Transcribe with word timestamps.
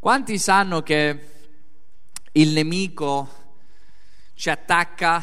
Quanti 0.00 0.38
sanno 0.38 0.82
che 0.82 1.28
il 2.32 2.52
nemico 2.52 3.28
ci 4.32 4.48
attacca 4.48 5.22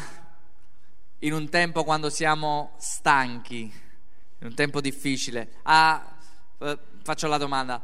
in 1.18 1.32
un 1.32 1.48
tempo 1.48 1.82
quando 1.82 2.10
siamo 2.10 2.76
stanchi, 2.78 3.62
in 3.62 4.46
un 4.46 4.54
tempo 4.54 4.80
difficile? 4.80 5.54
Ah, 5.62 6.16
eh, 6.58 6.78
faccio 7.02 7.26
la 7.26 7.38
domanda, 7.38 7.82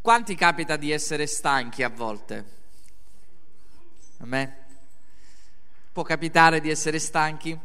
quanti 0.00 0.34
capita 0.34 0.74
di 0.74 0.90
essere 0.90 1.28
stanchi 1.28 1.84
a 1.84 1.90
volte? 1.90 2.44
A 4.18 4.26
me? 4.26 4.64
Può 5.92 6.02
capitare 6.02 6.60
di 6.60 6.70
essere 6.70 6.98
stanchi? 6.98 7.56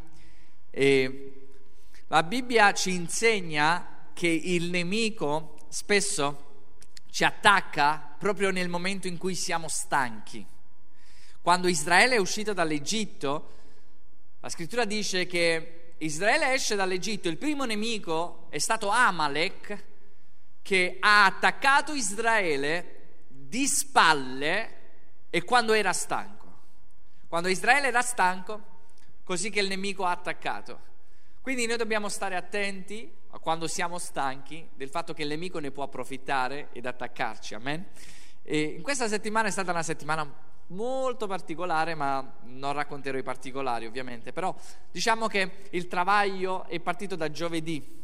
E 0.70 1.48
la 2.10 2.22
Bibbia 2.22 2.74
ci 2.74 2.94
insegna 2.94 4.12
che 4.14 4.28
il 4.28 4.70
nemico 4.70 5.58
spesso 5.70 6.66
ci 7.10 7.24
attacca 7.24 8.07
proprio 8.18 8.52
nel 8.52 8.70
momento 8.70 9.08
in 9.08 9.18
cui 9.18 9.36
siamo 9.36 9.68
stanchi. 9.68 10.46
Quando 11.42 11.68
Israele 11.68 12.16
è 12.16 12.20
uscito 12.20 12.54
dall'Egitto, 12.54 13.54
la 14.40 14.50
scrittura 14.50 14.86
dice 14.86 15.26
che 15.26 15.94
Israele 16.00 16.54
esce 16.54 16.76
dall'Egitto, 16.76 17.30
il 17.30 17.38
primo 17.38 17.66
nemico 17.66 18.48
è 18.50 18.58
stato 18.58 18.90
Amalek 18.90 19.86
che 20.62 20.98
ha 21.00 21.26
attaccato 21.26 21.94
Israele 21.94 23.26
di 23.28 23.66
spalle 23.68 24.76
e 25.30 25.44
quando 25.44 25.74
era 25.74 25.94
stanco. 25.94 26.36
Quando 27.28 27.48
Israele 27.48 27.88
era 27.88 28.02
stanco, 28.02 28.76
così 29.24 29.50
che 29.50 29.60
il 29.60 29.68
nemico 29.68 30.06
ha 30.06 30.12
attaccato. 30.12 30.80
Quindi 31.42 31.66
noi 31.66 31.78
dobbiamo 31.78 32.10
stare 32.10 32.36
attenti 32.36 33.10
quando 33.42 33.68
siamo 33.68 33.98
stanchi 33.98 34.68
del 34.76 34.90
fatto 34.90 35.14
che 35.14 35.24
il 35.24 35.28
nemico 35.28 35.60
ne 35.60 35.72
può 35.72 35.84
approfittare 35.84 36.70
ed 36.72 36.86
attaccarci. 36.86 37.54
Amen. 37.54 37.86
E 38.44 38.62
in 38.62 38.82
questa 38.82 39.08
settimana 39.08 39.48
è 39.48 39.52
stata 39.52 39.72
una 39.72 39.84
settimana 39.84 40.46
molto 40.68 41.28
particolare, 41.28 41.96
ma 41.96 42.40
non 42.44 42.74
racconterò 42.74 43.18
i 43.18 43.24
particolari 43.24 43.86
ovviamente, 43.86 44.34
però 44.34 44.56
diciamo 44.92 45.28
che 45.28 45.64
il 45.72 45.88
travaglio 45.88 46.66
è 46.66 46.80
partito 46.80 47.16
da 47.16 47.30
giovedì. 47.30 47.96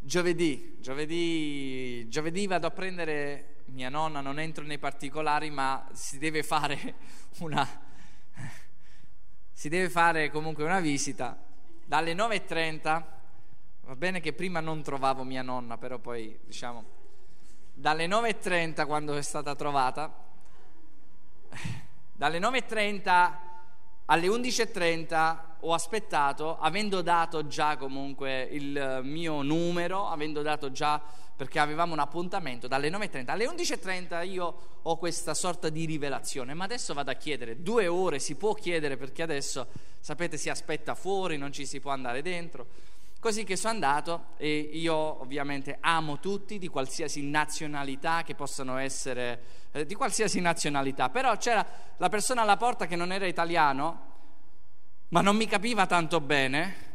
Giovedì, 0.00 0.76
giovedì, 0.80 2.08
giovedì 2.08 2.46
vado 2.46 2.66
a 2.66 2.70
prendere 2.70 3.56
mia 3.66 3.88
nonna, 3.88 4.20
non 4.20 4.38
entro 4.38 4.64
nei 4.64 4.78
particolari, 4.78 5.50
ma 5.50 5.86
si 5.92 6.18
deve 6.18 6.42
fare 6.42 6.94
una 7.40 7.86
si 9.58 9.68
deve 9.68 9.90
fare 9.90 10.30
comunque 10.30 10.62
una 10.62 10.78
visita 10.78 11.36
dalle 11.84 12.14
9:30 12.14 13.02
Va 13.88 13.96
bene 13.96 14.20
che 14.20 14.34
prima 14.34 14.60
non 14.60 14.82
trovavo 14.82 15.24
mia 15.24 15.40
nonna, 15.40 15.78
però 15.78 15.96
poi 15.96 16.38
diciamo 16.44 16.84
dalle 17.72 18.06
9.30 18.06 18.84
quando 18.84 19.16
è 19.16 19.22
stata 19.22 19.54
trovata, 19.54 20.14
dalle 22.12 22.38
9.30 22.38 23.32
alle 24.04 24.26
11.30 24.26 25.38
ho 25.60 25.72
aspettato, 25.72 26.58
avendo 26.58 27.00
dato 27.00 27.46
già 27.46 27.78
comunque 27.78 28.42
il 28.42 29.00
mio 29.04 29.40
numero, 29.40 30.08
avendo 30.08 30.42
dato 30.42 30.70
già 30.70 31.00
perché 31.34 31.58
avevamo 31.58 31.94
un 31.94 32.00
appuntamento 32.00 32.68
dalle 32.68 32.90
9.30 32.90 33.30
alle 33.30 33.46
11.30 33.46 34.28
io 34.28 34.54
ho 34.82 34.98
questa 34.98 35.32
sorta 35.32 35.70
di 35.70 35.86
rivelazione, 35.86 36.52
ma 36.52 36.64
adesso 36.64 36.92
vado 36.92 37.10
a 37.10 37.14
chiedere, 37.14 37.62
due 37.62 37.86
ore 37.86 38.18
si 38.18 38.34
può 38.34 38.52
chiedere 38.52 38.98
perché 38.98 39.22
adesso 39.22 39.66
sapete 39.98 40.36
si 40.36 40.50
aspetta 40.50 40.94
fuori, 40.94 41.38
non 41.38 41.54
ci 41.54 41.64
si 41.64 41.80
può 41.80 41.90
andare 41.90 42.20
dentro. 42.20 42.66
Così 43.20 43.42
che 43.42 43.56
sono 43.56 43.72
andato 43.72 44.26
e 44.36 44.56
io 44.56 44.94
ovviamente 44.94 45.78
amo 45.80 46.20
tutti 46.20 46.56
di 46.56 46.68
qualsiasi 46.68 47.22
nazionalità 47.22 48.22
che 48.22 48.36
possano 48.36 48.76
essere, 48.78 49.42
eh, 49.72 49.84
di 49.84 49.94
qualsiasi 49.94 50.40
nazionalità, 50.40 51.08
però 51.08 51.36
c'era 51.36 51.66
la 51.96 52.08
persona 52.08 52.42
alla 52.42 52.56
porta 52.56 52.86
che 52.86 52.94
non 52.94 53.10
era 53.10 53.26
italiano, 53.26 54.06
ma 55.08 55.20
non 55.20 55.34
mi 55.34 55.46
capiva 55.46 55.86
tanto 55.86 56.20
bene 56.20 56.86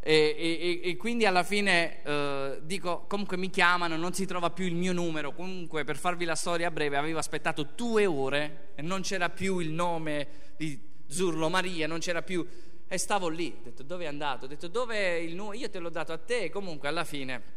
e, 0.00 0.80
e, 0.82 0.90
e 0.90 0.96
quindi 0.96 1.26
alla 1.26 1.44
fine 1.44 2.02
eh, 2.02 2.58
dico, 2.62 3.04
comunque 3.06 3.36
mi 3.36 3.48
chiamano, 3.48 3.96
non 3.96 4.12
si 4.14 4.26
trova 4.26 4.50
più 4.50 4.64
il 4.64 4.74
mio 4.74 4.92
numero, 4.92 5.32
comunque 5.32 5.84
per 5.84 5.96
farvi 5.96 6.24
la 6.24 6.34
storia 6.34 6.72
breve 6.72 6.96
avevo 6.96 7.18
aspettato 7.18 7.68
due 7.76 8.04
ore 8.04 8.72
e 8.74 8.82
non 8.82 9.02
c'era 9.02 9.28
più 9.28 9.58
il 9.58 9.70
nome 9.70 10.26
di 10.56 10.80
Zurlo 11.06 11.48
Maria, 11.48 11.86
non 11.86 12.00
c'era 12.00 12.22
più 12.22 12.44
e 12.88 12.96
stavo 12.96 13.28
lì, 13.28 13.54
ho 13.54 13.62
detto 13.62 13.82
dove 13.82 14.04
è 14.04 14.06
andato? 14.06 14.46
Ho 14.46 14.48
detto 14.48 14.66
dove 14.66 14.96
è 14.96 15.12
il 15.18 15.34
numero? 15.34 15.58
Io 15.58 15.68
te 15.68 15.78
l'ho 15.78 15.90
dato 15.90 16.12
a 16.12 16.18
te, 16.18 16.48
comunque 16.48 16.88
alla 16.88 17.04
fine 17.04 17.56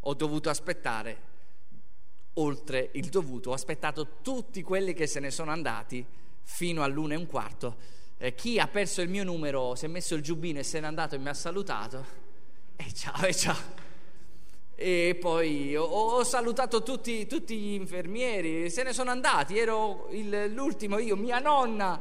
ho 0.00 0.14
dovuto 0.14 0.50
aspettare 0.50 1.30
oltre 2.34 2.90
il 2.92 3.08
dovuto, 3.08 3.50
ho 3.50 3.54
aspettato 3.54 4.18
tutti 4.22 4.62
quelli 4.62 4.92
che 4.92 5.06
se 5.06 5.18
ne 5.20 5.30
sono 5.30 5.50
andati 5.50 6.04
fino 6.42 6.82
all'una 6.82 7.14
e 7.14 7.16
un 7.16 7.26
quarto. 7.26 7.76
Eh, 8.18 8.34
chi 8.34 8.58
ha 8.58 8.68
perso 8.68 9.00
il 9.00 9.08
mio 9.08 9.24
numero 9.24 9.74
si 9.74 9.86
è 9.86 9.88
messo 9.88 10.14
il 10.14 10.22
giubbino 10.22 10.58
e 10.58 10.62
se 10.62 10.78
n'è 10.78 10.86
andato 10.86 11.14
e 11.14 11.18
mi 11.18 11.28
ha 11.28 11.34
salutato. 11.34 12.04
E 12.76 12.92
ciao, 12.92 13.24
e 13.24 13.34
ciao. 13.34 13.80
E 14.74 15.16
poi 15.20 15.76
ho, 15.76 15.84
ho 15.84 16.24
salutato 16.24 16.82
tutti, 16.82 17.26
tutti, 17.26 17.56
gli 17.56 17.72
infermieri, 17.74 18.68
se 18.68 18.82
ne 18.82 18.92
sono 18.92 19.10
andati, 19.10 19.58
ero 19.58 20.08
il, 20.10 20.52
l'ultimo 20.52 20.98
io, 20.98 21.16
mia 21.16 21.38
nonna. 21.38 22.00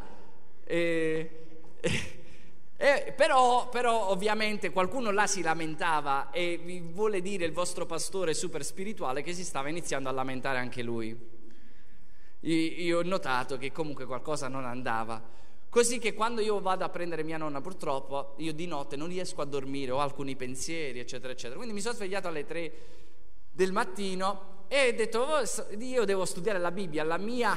E, 0.63 1.41
eh, 2.77 3.13
però, 3.15 3.69
però, 3.69 4.09
ovviamente 4.09 4.69
qualcuno 4.69 5.11
là 5.11 5.25
si 5.25 5.41
lamentava 5.41 6.29
e 6.31 6.59
vi 6.63 6.79
vuole 6.79 7.21
dire 7.21 7.45
il 7.45 7.51
vostro 7.51 7.85
pastore 7.85 8.33
super 8.33 8.63
spirituale 8.63 9.23
che 9.23 9.33
si 9.33 9.43
stava 9.43 9.69
iniziando 9.69 10.09
a 10.09 10.11
lamentare 10.11 10.59
anche 10.59 10.83
lui. 10.83 11.39
Io, 12.41 12.99
ho 12.99 13.03
notato 13.03 13.57
che 13.57 13.71
comunque 13.71 14.05
qualcosa 14.05 14.47
non 14.47 14.65
andava. 14.65 15.39
Così 15.69 15.99
che 15.99 16.13
quando 16.13 16.41
io 16.41 16.59
vado 16.59 16.83
a 16.83 16.89
prendere 16.89 17.23
mia 17.23 17.37
nonna, 17.37 17.61
purtroppo, 17.61 18.33
io 18.37 18.51
di 18.51 18.65
notte 18.67 18.95
non 18.95 19.07
riesco 19.07 19.41
a 19.41 19.45
dormire, 19.45 19.91
ho 19.91 19.99
alcuni 19.99 20.35
pensieri, 20.35 20.99
eccetera, 20.99 21.33
eccetera. 21.33 21.55
Quindi 21.55 21.73
mi 21.73 21.81
sono 21.81 21.95
svegliato 21.95 22.27
alle 22.27 22.45
tre 22.45 22.73
del 23.51 23.71
mattino 23.71 24.65
e 24.67 24.89
ho 24.89 24.95
detto, 24.95 25.19
oh, 25.19 25.43
io 25.77 26.05
devo 26.05 26.25
studiare 26.25 26.59
la 26.59 26.71
Bibbia, 26.71 27.03
la 27.03 27.17
mia... 27.17 27.55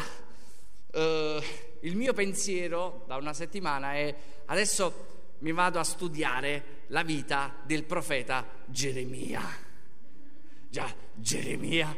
Uh, 0.93 1.43
il 1.85 1.97
mio 1.97 2.13
pensiero 2.13 3.05
da 3.07 3.17
una 3.17 3.33
settimana 3.33 3.95
è 3.95 4.15
adesso 4.47 5.13
mi 5.39 5.53
vado 5.53 5.79
a 5.79 5.85
studiare 5.85 6.83
la 6.89 7.03
vita 7.03 7.55
del 7.65 7.85
profeta 7.85 8.47
Geremia. 8.67 9.43
Già, 10.71 10.93
Geremia. 11.15 11.95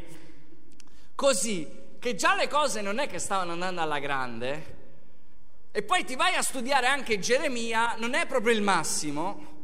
Così 1.15 1.85
che 1.99 2.15
già 2.15 2.35
le 2.35 2.47
cose 2.47 2.81
non 2.81 2.99
è 2.99 3.07
che 3.07 3.19
stavano 3.19 3.53
andando 3.53 3.81
alla 3.81 3.99
grande, 3.99 4.75
e 5.71 5.83
poi 5.83 6.03
ti 6.03 6.15
vai 6.15 6.35
a 6.35 6.41
studiare 6.41 6.87
anche 6.87 7.19
Geremia, 7.19 7.95
non 7.97 8.13
è 8.13 8.25
proprio 8.27 8.53
il 8.53 8.61
massimo, 8.61 9.55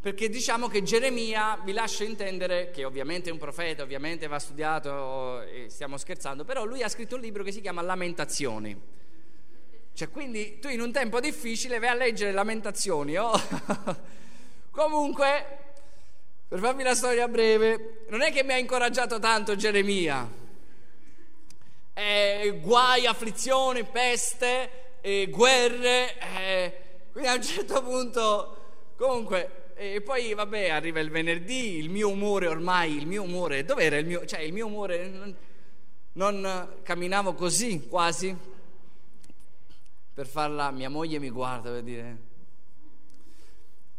perché 0.00 0.28
diciamo 0.28 0.68
che 0.68 0.82
Geremia 0.82 1.60
vi 1.64 1.72
lascia 1.72 2.04
intendere 2.04 2.70
che 2.70 2.84
ovviamente 2.84 3.30
è 3.30 3.32
un 3.32 3.38
profeta, 3.38 3.82
ovviamente 3.82 4.26
va 4.26 4.38
studiato, 4.38 5.42
stiamo 5.68 5.96
scherzando, 5.96 6.44
però 6.44 6.64
lui 6.64 6.82
ha 6.82 6.88
scritto 6.88 7.14
un 7.14 7.22
libro 7.22 7.42
che 7.42 7.52
si 7.52 7.60
chiama 7.62 7.80
Lamentazioni. 7.80 9.02
Cioè, 9.94 10.10
quindi 10.10 10.58
tu 10.58 10.66
in 10.66 10.80
un 10.80 10.90
tempo 10.90 11.20
difficile 11.20 11.78
vai 11.78 11.90
a 11.90 11.94
leggere 11.94 12.32
lamentazioni, 12.32 13.16
oh? 13.16 13.30
Comunque, 14.72 15.46
per 16.48 16.58
farvi 16.58 16.82
la 16.82 16.96
storia 16.96 17.28
breve, 17.28 18.04
non 18.08 18.20
è 18.20 18.32
che 18.32 18.42
mi 18.42 18.54
ha 18.54 18.58
incoraggiato 18.58 19.20
tanto 19.20 19.54
Geremia. 19.54 20.28
Eh, 21.92 22.58
guai, 22.60 23.06
afflizioni, 23.06 23.84
peste, 23.84 24.98
eh, 25.00 25.28
guerre. 25.30 26.18
Eh, 26.18 26.72
quindi 27.12 27.30
a 27.30 27.34
un 27.34 27.42
certo 27.42 27.80
punto, 27.84 28.56
comunque, 28.96 29.74
e 29.76 30.00
poi 30.00 30.34
vabbè, 30.34 30.70
arriva 30.70 30.98
il 30.98 31.10
venerdì, 31.10 31.76
il 31.76 31.88
mio 31.88 32.08
umore 32.08 32.48
ormai, 32.48 32.96
il 32.96 33.06
mio 33.06 33.22
umore, 33.22 33.64
dov'era 33.64 33.96
il 33.96 34.06
mio, 34.06 34.26
cioè 34.26 34.40
il 34.40 34.52
mio 34.52 34.66
umore, 34.66 35.06
non, 35.06 35.36
non 36.14 36.80
camminavo 36.82 37.34
così 37.34 37.86
quasi, 37.88 38.36
per 40.14 40.28
farla, 40.28 40.70
mia 40.70 40.88
moglie 40.88 41.18
mi 41.18 41.28
guarda 41.28 41.70
per 41.70 41.82
dire... 41.82 42.32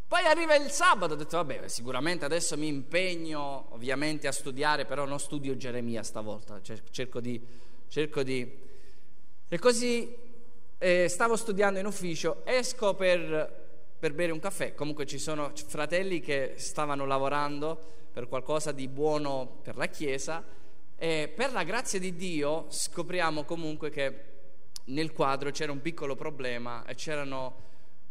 Poi 0.08 0.24
arriva 0.24 0.56
il 0.56 0.70
sabato, 0.70 1.14
ho 1.14 1.18
detto 1.18 1.36
vabbè 1.36 1.68
sicuramente 1.68 2.24
adesso 2.24 2.56
mi 2.56 2.68
impegno 2.68 3.68
ovviamente 3.72 4.28
a 4.28 4.32
studiare, 4.32 4.86
però 4.86 5.06
non 5.06 5.20
studio 5.20 5.58
Geremia 5.58 6.04
stavolta, 6.04 6.62
cerco 6.62 7.20
di... 7.20 7.46
Cerco 7.90 8.24
di... 8.24 8.64
E 9.48 9.60
così 9.60 10.16
eh, 10.78 11.10
stavo 11.10 11.36
studiando 11.36 11.80
in 11.80 11.86
ufficio, 11.86 12.46
esco 12.46 12.94
per, 12.94 13.96
per 14.00 14.14
bere 14.14 14.32
un 14.32 14.40
caffè, 14.40 14.74
comunque 14.74 15.06
ci 15.06 15.20
sono 15.20 15.52
fratelli 15.68 16.22
che 16.22 16.54
stavano 16.56 17.06
lavorando 17.06 17.94
per 18.14 18.30
qualcosa 18.30 18.72
di 18.72 18.88
buono 18.88 19.60
per 19.62 19.76
la 19.76 19.88
Chiesa 19.88 20.42
e 20.96 21.30
per 21.36 21.52
la 21.52 21.64
grazia 21.64 22.00
di 22.00 22.16
Dio 22.16 22.68
scopriamo 22.70 23.44
comunque 23.44 23.90
che 23.90 24.35
nel 24.86 25.14
quadro 25.14 25.52
c'era 25.52 25.72
un 25.72 25.82
piccolo 25.82 26.16
problema 26.16 26.86
e 26.86 26.96
c'erano, 26.96 27.56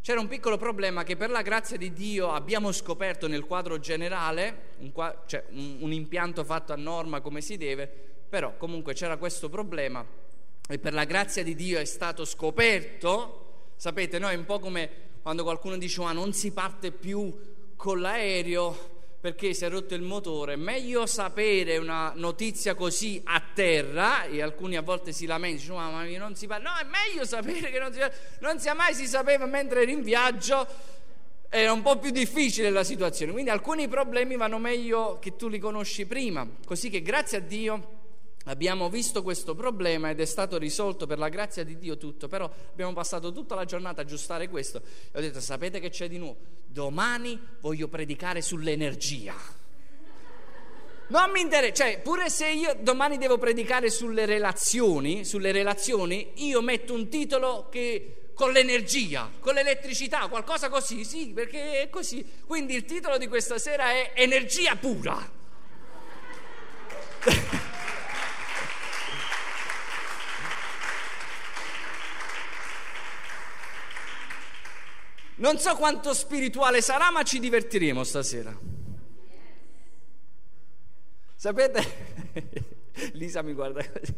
c'era 0.01 0.21
un 0.21 0.29
piccolo 0.29 0.57
problema 0.57 1.05
che 1.05 1.17
per 1.17 1.31
la 1.31 1.43
grazia 1.43 1.77
di 1.77 1.93
Dio 1.93 2.31
abbiamo 2.31 2.73
scoperto 2.73 3.29
nel 3.29 3.45
quadro 3.45 3.79
generale, 3.79 4.73
un, 4.79 4.93
cioè 5.27 5.45
un, 5.51 5.79
un 5.81 5.93
impianto 5.93 6.45
fatto 6.45 6.73
a 6.73 6.77
norma 6.77 7.21
come 7.21 7.41
si 7.41 7.57
deve, 7.57 7.87
Però 8.29 8.57
comunque 8.57 8.95
c'era 8.95 9.17
questo 9.17 9.49
problema 9.49 10.05
e 10.67 10.79
per 10.79 10.93
la 10.93 11.05
grazia 11.05 11.45
di 11.45 11.55
Dio 11.55 11.79
è 11.79 11.85
stato 11.85 12.25
scoperto, 12.25 13.73
sapete, 13.77 14.19
no? 14.19 14.29
È 14.29 14.35
un 14.35 14.45
po' 14.45 14.59
come 14.59 14.91
quando 15.23 15.43
qualcuno 15.43 15.77
dice 15.77 16.01
ma 16.01 16.13
non 16.13 16.33
si 16.33 16.53
parte 16.53 16.91
più 16.91 17.33
con 17.77 18.01
l'aereo 18.01 18.93
perché 19.25 19.55
si 19.55 19.65
è 19.65 19.71
rotto 19.71 19.95
il 19.95 20.03
motore, 20.03 20.55
meglio 20.55 21.07
sapere 21.07 21.79
una 21.79 22.13
notizia 22.15 22.75
così 22.75 23.23
a 23.25 23.43
terra, 23.55 24.25
e 24.25 24.43
alcuni 24.43 24.77
a 24.77 24.83
volte 24.83 25.13
si 25.13 25.25
lamentano, 25.25 25.79
dicono, 25.79 25.91
ma 25.93 26.19
non 26.19 26.37
si 26.37 26.47
parla, 26.47 26.71
no, 26.71 26.77
è 26.77 26.85
meglio 26.85 27.25
sapere 27.25 27.71
che 27.71 27.79
non 27.79 27.91
si 27.91 28.01
parla, 28.01 28.15
non 28.41 28.61
sia 28.61 28.75
mai 28.75 28.93
si 28.93 29.07
sapeva 29.07 29.47
mentre 29.47 29.81
eri 29.81 29.93
in 29.93 30.03
viaggio, 30.03 30.67
era 31.49 31.73
un 31.73 31.81
po' 31.81 31.99
più 31.99 32.11
difficile 32.11 32.69
la 32.69 32.85
situazione, 32.85 33.33
quindi 33.33 33.49
alcuni 33.49 33.89
problemi 33.89 34.37
vanno 34.37 34.59
meglio 34.59 35.19
che 35.23 35.37
tu 35.37 35.49
li 35.49 35.59
conosci 35.59 36.05
prima, 36.05 36.47
così 36.67 36.91
che 36.91 37.01
grazie 37.01 37.39
a 37.39 37.41
Dio 37.41 38.04
abbiamo 38.45 38.89
visto 38.89 39.23
questo 39.23 39.55
problema 39.55 40.11
ed 40.11 40.21
è 40.21 40.25
stato 40.25 40.59
risolto 40.59 41.07
per 41.07 41.19
la 41.19 41.29
grazia 41.29 41.65
di 41.65 41.79
Dio 41.79 41.97
tutto, 41.97 42.29
però 42.29 42.51
abbiamo 42.71 42.93
passato 42.93 43.33
tutta 43.33 43.55
la 43.55 43.65
giornata 43.65 44.01
a 44.01 44.05
aggiustare 44.05 44.49
questo 44.49 44.83
e 45.13 45.19
ho 45.19 45.21
detto 45.21 45.41
sapete 45.41 45.81
che 45.81 45.91
c'è 45.91 46.09
di 46.09 46.19
nuovo? 46.19 46.37
Domani 46.67 47.41
voglio 47.61 47.89
predicare 47.89 48.43
sull'energia. 48.43 49.63
Non 51.07 51.31
mi 51.31 51.41
interessa, 51.43 51.85
cioè 51.85 52.01
pure 52.01 52.31
se 52.31 52.49
io 52.49 52.77
domani 52.81 53.19
devo 53.19 53.37
predicare 53.37 53.91
sulle 53.91 54.25
relazioni, 54.25 55.25
sulle 55.25 55.53
relazioni, 55.53 56.33
io 56.37 56.63
metto 56.63 56.95
un 56.95 57.09
titolo 57.09 57.69
che 57.71 58.31
con 58.35 58.53
l'energia, 58.53 59.31
con 59.39 59.55
l'elettricità, 59.55 60.27
qualcosa 60.29 60.69
così, 60.69 61.05
sì, 61.05 61.29
perché 61.29 61.83
è 61.83 61.91
così. 61.91 62.27
Quindi 62.47 62.75
il 62.75 62.85
titolo 62.85 63.19
di 63.19 63.29
questa 63.29 63.59
sera 63.59 63.91
è 63.91 64.13
Energia 64.15 64.77
pura. 64.77 65.31
Non 75.45 75.59
so 75.59 75.77
quanto 75.77 76.15
spirituale 76.15 76.81
sarà, 76.81 77.11
ma 77.11 77.23
ci 77.23 77.39
divertiremo 77.39 78.03
stasera. 78.03 78.59
Sapete? 81.35 81.83
Lisa 83.13 83.43
mi 83.43 83.53
guarda 83.53 83.87
così. 83.87 84.15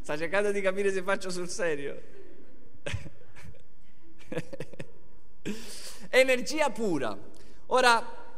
Sta 0.00 0.16
cercando 0.16 0.52
di 0.52 0.60
capire 0.60 0.92
se 0.92 1.02
faccio 1.02 1.30
sul 1.30 1.48
serio. 1.48 2.00
Energia 6.10 6.70
pura. 6.70 7.18
Ora, 7.66 8.30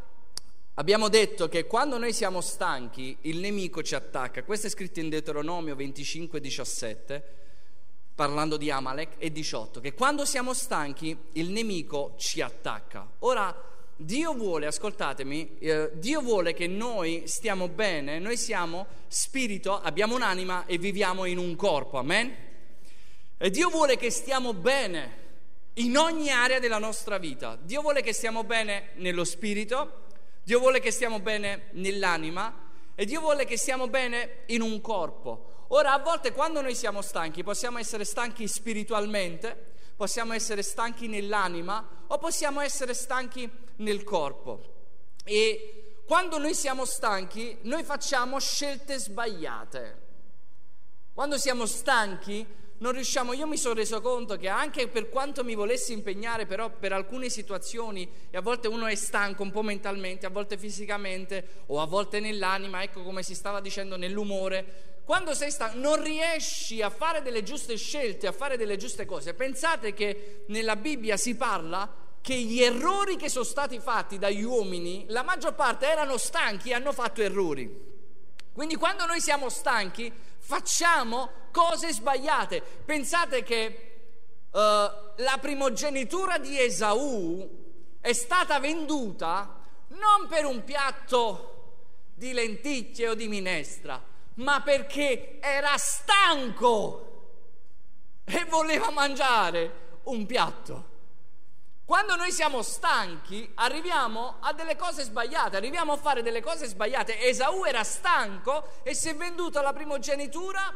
abbiamo 0.73 1.11
detto 1.11 1.51
che 1.51 1.67
quando 1.67 1.99
noi 1.99 2.15
siamo 2.15 2.41
stanchi, 2.41 3.15
il 3.23 3.41
nemico 3.41 3.83
ci 3.83 3.95
attacca. 3.95 4.43
Questo 4.43 4.69
è 4.69 4.71
scritto 4.71 5.01
in 5.01 5.11
Deuteronomio 5.11 5.77
25, 5.77 6.41
17 6.41 7.47
parlando 8.19 8.57
di 8.57 8.69
Amalek, 8.69 9.11
e 9.19 9.31
18, 9.31 9.79
che 9.79 9.95
quando 9.95 10.25
siamo 10.25 10.53
stanchi 10.53 11.17
il 11.35 11.51
nemico 11.51 12.15
ci 12.17 12.41
attacca. 12.41 13.09
Ora, 13.21 13.55
Dio 13.95 14.35
vuole, 14.35 14.67
ascoltatemi, 14.67 15.59
eh, 15.61 15.93
Dio 15.95 16.21
vuole 16.21 16.53
che 16.53 16.67
noi 16.67 17.23
stiamo 17.27 17.69
bene, 17.69 18.19
noi 18.19 18.37
siamo 18.37 18.87
spirito, 19.07 19.81
abbiamo 19.81 20.17
un'anima 20.17 20.67
e 20.67 20.79
viviamo 20.79 21.27
in 21.27 21.39
un 21.39 21.55
corpo, 21.55 21.99
amen? 21.99 22.35
E 23.37 23.51
Dio 23.51 23.69
vuole 23.69 23.97
che 23.97 24.11
stiamo 24.11 24.53
bene 24.53 25.27
in 25.75 25.97
ogni 25.97 26.31
area 26.31 26.59
della 26.59 26.79
nostra 26.79 27.19
vita. 27.19 27.57
Dio 27.63 27.83
vuole 27.83 28.03
che 28.03 28.13
stiamo 28.13 28.43
bene 28.43 28.89
nello 28.97 29.23
spirito, 29.23 30.07
Dio 30.43 30.59
vuole 30.59 30.81
che 30.81 30.91
stiamo 30.91 31.21
bene 31.21 31.69
nell'anima 31.75 32.73
e 32.97 33.05
Dio 33.05 33.21
vuole 33.21 33.45
che 33.45 33.57
stiamo 33.57 33.87
bene 33.87 34.39
in 34.47 34.61
un 34.61 34.81
corpo. 34.81 35.53
Ora, 35.69 35.93
a 35.93 35.99
volte 35.99 36.33
quando 36.33 36.61
noi 36.61 36.75
siamo 36.75 37.03
stanchi, 37.03 37.43
possiamo 37.43 37.79
essere 37.79 38.05
stanchi 38.05 38.49
spiritualmente, 38.49 39.73
possiamo 39.97 40.33
essere 40.33 40.63
stanchi 40.63 41.09
nell'anima 41.09 41.87
o 42.07 42.19
possiamo 42.19 42.61
essere 42.61 42.95
stanchi 42.95 43.51
nel 43.77 44.03
corpo. 44.05 44.77
E 45.25 46.03
quando 46.07 46.39
noi 46.39 46.55
siamo 46.55 46.87
stanchi, 46.87 47.59
noi 47.63 47.83
facciamo 47.85 48.39
scelte 48.39 48.99
sbagliate. 48.99 50.07
Quando 51.13 51.37
siamo 51.37 51.67
stanchi, 51.67 52.47
non 52.79 52.93
riusciamo, 52.93 53.33
io 53.33 53.47
mi 53.47 53.57
sono 53.57 53.75
reso 53.75 54.01
conto 54.01 54.37
che 54.37 54.49
anche 54.49 54.89
per 54.89 55.09
quanto 55.09 55.43
mi 55.43 55.55
volessi 55.55 55.93
impegnare 55.93 56.47
però 56.47 56.71
per 56.71 56.93
alcune 56.93 57.29
situazioni 57.29 58.09
e 58.31 58.37
a 58.37 58.41
volte 58.41 58.69
uno 58.69 58.87
è 58.87 58.95
stanco 58.95 59.43
un 59.43 59.51
po' 59.51 59.63
mentalmente, 59.63 60.27
a 60.27 60.31
volte 60.31 60.57
fisicamente 60.57 61.65
o 61.67 61.81
a 61.81 61.87
volte 61.87 62.21
nell'anima, 62.21 62.83
ecco 62.83 63.03
come 63.03 63.23
si 63.23 63.35
stava 63.35 63.61
dicendo 63.61 63.97
nell'umore, 63.97 65.01
quando 65.05 65.35
sei 65.35 65.51
stanco 65.51 65.79
non 65.79 66.03
riesci 66.03 66.83
a 66.83 66.91
fare 66.91 67.23
delle 67.23 67.43
giuste 67.43 67.77
scelte, 67.77 68.27
a 68.27 68.33
fare 68.33 68.57
delle 68.57 68.77
giuste 68.77 69.07
cose. 69.07 69.35
Pensate 69.35 69.95
che 69.95 70.45
nella 70.49 70.77
Bibbia 70.77 71.17
si 71.17 71.35
parla 71.35 71.91
che 72.21 72.35
gli 72.35 72.63
errori 72.63 73.17
che 73.17 73.29
sono 73.29 73.45
stati 73.45 73.81
fatti 73.81 74.19
dagli 74.19 74.43
uomini, 74.43 75.07
la 75.09 75.23
maggior 75.23 75.55
parte 75.55 75.87
erano 75.87 76.19
stanchi 76.19 76.71
e 76.71 76.75
hanno 76.75 76.93
fatto 76.93 77.23
errori. 77.23 77.87
Quindi 78.53 78.75
quando 78.75 79.07
noi 79.07 79.21
siamo 79.21 79.49
stanchi 79.49 80.13
facciamo 80.49 81.31
cose 81.51 81.93
sbagliate. 81.93 82.63
Pensate 82.63 83.43
che 83.43 84.47
uh, 84.51 84.59
la 84.59 85.37
primogenitura 85.39 86.39
di 86.39 86.59
Esaù 86.59 87.47
è 88.01 88.13
stata 88.15 88.59
venduta 88.59 89.61
non 89.89 90.27
per 90.27 90.47
un 90.47 90.65
piatto 90.65 92.13
di 92.15 92.33
lenticchie 92.33 93.09
o 93.11 93.15
di 93.15 93.29
minestra, 93.29 94.03
ma 94.37 94.63
perché 94.63 95.39
era 95.39 95.77
stanco 95.77 97.05
e 98.25 98.47
voleva 98.47 98.91
mangiare 98.91 99.99
un 100.05 100.25
piatto. 100.25 100.97
Quando 101.89 102.17
noi 102.17 102.33
siamo 102.33 102.61
stanchi 102.61 103.51
arriviamo 103.55 104.37
a 104.41 104.53
delle 104.53 104.77
cose 104.77 105.05
sbagliate, 105.05 105.57
arriviamo 105.57 105.95
a 105.95 105.97
fare 105.97 106.21
delle 106.21 106.43
cose 106.43 106.67
sbagliate. 106.67 107.19
Esaù 107.19 107.65
era 107.65 107.83
stanco 107.83 108.83
e 108.83 108.93
si 108.93 109.09
è 109.09 109.17
venduto 109.17 109.63
la 109.63 109.73
primogenitura 109.73 110.71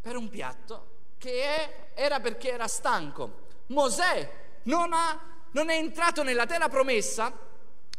per 0.00 0.16
un 0.16 0.28
piatto 0.28 0.88
che 1.18 1.40
è, 1.40 1.90
era 1.94 2.18
perché 2.18 2.50
era 2.50 2.66
stanco. 2.66 3.46
Mosè 3.66 4.28
non, 4.64 4.92
ha, 4.92 5.16
non 5.52 5.70
è 5.70 5.76
entrato 5.76 6.24
nella 6.24 6.46
terra 6.46 6.68
promessa 6.68 7.32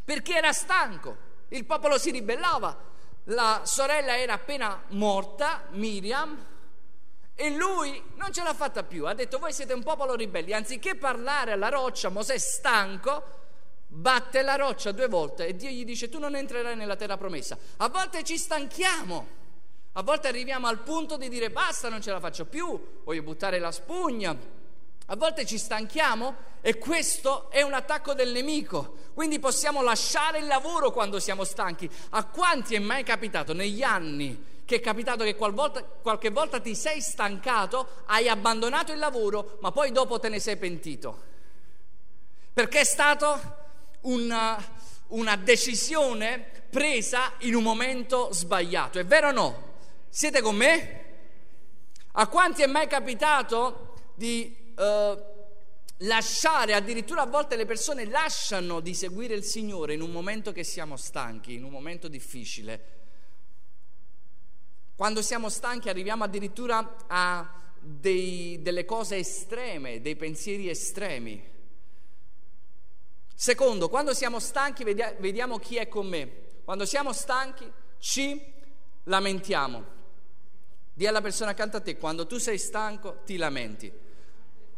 perché 0.03 0.35
era 0.35 0.51
stanco. 0.51 1.15
Il 1.47 1.63
popolo 1.63 1.97
si 1.97 2.11
ribellava, 2.11 2.77
la 3.27 3.61
sorella 3.63 4.17
era 4.17 4.33
appena 4.33 4.83
morta, 4.89 5.67
Miriam, 5.69 6.37
e 7.39 7.51
lui 7.51 8.01
non 8.15 8.33
ce 8.33 8.41
l'ha 8.41 8.55
fatta 8.55 8.81
più. 8.81 9.05
Ha 9.05 9.13
detto: 9.13 9.37
Voi 9.37 9.53
siete 9.53 9.71
un 9.71 9.83
popolo 9.83 10.15
ribelli. 10.15 10.53
Anziché 10.53 10.95
parlare 10.95 11.51
alla 11.51 11.69
roccia, 11.69 12.09
Mosè 12.09 12.35
stanco, 12.39 13.23
batte 13.85 14.41
la 14.41 14.55
roccia 14.55 14.91
due 14.91 15.07
volte 15.07 15.45
e 15.45 15.55
Dio 15.55 15.69
gli 15.69 15.85
dice: 15.85 16.09
Tu 16.09 16.17
non 16.17 16.35
entrerai 16.35 16.75
nella 16.75 16.95
terra 16.95 17.15
promessa. 17.15 17.55
A 17.77 17.89
volte 17.89 18.23
ci 18.23 18.39
stanchiamo. 18.39 19.35
A 19.93 20.01
volte 20.01 20.27
arriviamo 20.27 20.65
al 20.65 20.79
punto 20.79 21.15
di 21.15 21.29
dire 21.29 21.51
basta, 21.51 21.89
non 21.89 22.01
ce 22.01 22.11
la 22.11 22.19
faccio 22.19 22.45
più, 22.45 23.01
voglio 23.03 23.23
buttare 23.23 23.57
la 23.57 23.71
spugna, 23.71 24.35
a 25.09 25.15
volte 25.15 25.45
ci 25.45 25.57
stanchiamo 25.57 26.35
e 26.61 26.77
questo 26.77 27.49
è 27.49 27.61
un 27.61 27.73
attacco 27.73 28.13
del 28.13 28.31
nemico. 28.31 28.97
Quindi 29.13 29.39
possiamo 29.39 29.81
lasciare 29.81 30.39
il 30.39 30.47
lavoro 30.47 30.91
quando 30.91 31.19
siamo 31.19 31.43
stanchi. 31.43 31.89
A 32.09 32.25
quanti 32.25 32.75
è 32.75 32.79
mai 32.79 33.03
capitato 33.03 33.53
negli 33.53 33.83
anni 33.83 34.55
che 34.67 34.75
è 34.75 34.79
capitato 34.81 35.23
che 35.23 35.35
qualvolta, 35.35 35.81
qualche 35.81 36.29
volta 36.29 36.59
ti 36.59 36.75
sei 36.75 36.99
stancato, 36.99 38.03
hai 38.07 38.27
abbandonato 38.27 38.91
il 38.91 38.99
lavoro, 38.99 39.57
ma 39.61 39.71
poi 39.71 39.93
dopo 39.93 40.19
te 40.19 40.27
ne 40.27 40.41
sei 40.41 40.57
pentito? 40.57 41.23
Perché 42.51 42.81
è 42.81 42.83
stata 42.83 43.65
una, 44.01 44.61
una 45.07 45.37
decisione 45.37 46.65
presa 46.69 47.31
in 47.39 47.55
un 47.55 47.63
momento 47.63 48.33
sbagliato. 48.33 48.99
È 48.99 49.05
vero 49.05 49.29
o 49.29 49.31
no? 49.31 49.63
Siete 50.09 50.41
con 50.41 50.57
me? 50.57 51.05
A 52.11 52.27
quanti 52.27 52.61
è 52.61 52.67
mai 52.67 52.87
capitato 52.87 53.93
di 54.15 54.73
eh, 54.77 55.23
lasciare, 55.99 56.73
addirittura 56.73 57.21
a 57.21 57.25
volte 57.25 57.55
le 57.55 57.65
persone 57.65 58.03
lasciano 58.03 58.81
di 58.81 58.93
seguire 58.93 59.33
il 59.33 59.45
Signore 59.45 59.93
in 59.93 60.01
un 60.01 60.11
momento 60.11 60.51
che 60.51 60.65
siamo 60.65 60.97
stanchi, 60.97 61.53
in 61.53 61.63
un 61.63 61.71
momento 61.71 62.09
difficile. 62.09 62.96
Quando 64.97 65.21
siamo 65.21 65.49
stanchi 65.49 65.89
arriviamo 65.89 66.23
addirittura 66.23 66.95
a 67.05 67.47
dei, 67.79 68.59
delle 68.63 68.83
cose 68.83 69.17
estreme, 69.17 70.01
dei 70.01 70.15
pensieri 70.15 70.69
estremi. 70.69 71.39
Secondo, 73.31 73.89
quando 73.89 74.15
siamo 74.15 74.39
stanchi 74.39 74.83
vediamo 74.83 75.59
chi 75.59 75.75
è 75.75 75.87
con 75.87 76.07
me. 76.07 76.45
Quando 76.63 76.87
siamo 76.87 77.13
stanchi 77.13 77.71
ci 77.99 78.41
lamentiamo. 79.03 79.85
Dì 80.95 81.05
alla 81.05 81.21
persona 81.21 81.51
accanto 81.51 81.77
a 81.77 81.81
te, 81.81 81.95
quando 81.97 82.25
tu 82.25 82.39
sei 82.39 82.57
stanco 82.57 83.19
ti 83.23 83.37
lamenti. 83.37 83.93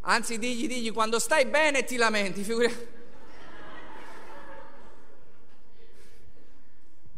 Anzi, 0.02 0.38
digli, 0.38 0.68
digli, 0.68 0.92
quando 0.92 1.18
stai 1.18 1.46
bene 1.46 1.84
ti 1.84 1.96
lamenti, 1.96 2.42
figurati. 2.42 2.88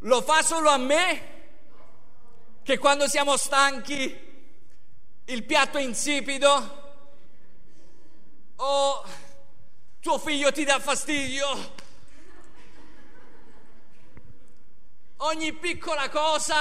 Lo 0.02 0.22
fa 0.22 0.40
solo 0.42 0.68
a 0.68 0.78
me? 0.78 1.30
Che 2.64 2.78
quando 2.78 3.08
siamo 3.08 3.36
stanchi 3.36 4.16
il 5.24 5.42
piatto 5.42 5.78
è 5.78 5.82
insipido? 5.82 6.80
O 8.54 9.04
tuo 9.98 10.18
figlio 10.20 10.52
ti 10.52 10.62
dà 10.62 10.78
fastidio? 10.78 11.46
Ogni 15.16 15.52
piccola 15.54 16.08
cosa 16.08 16.56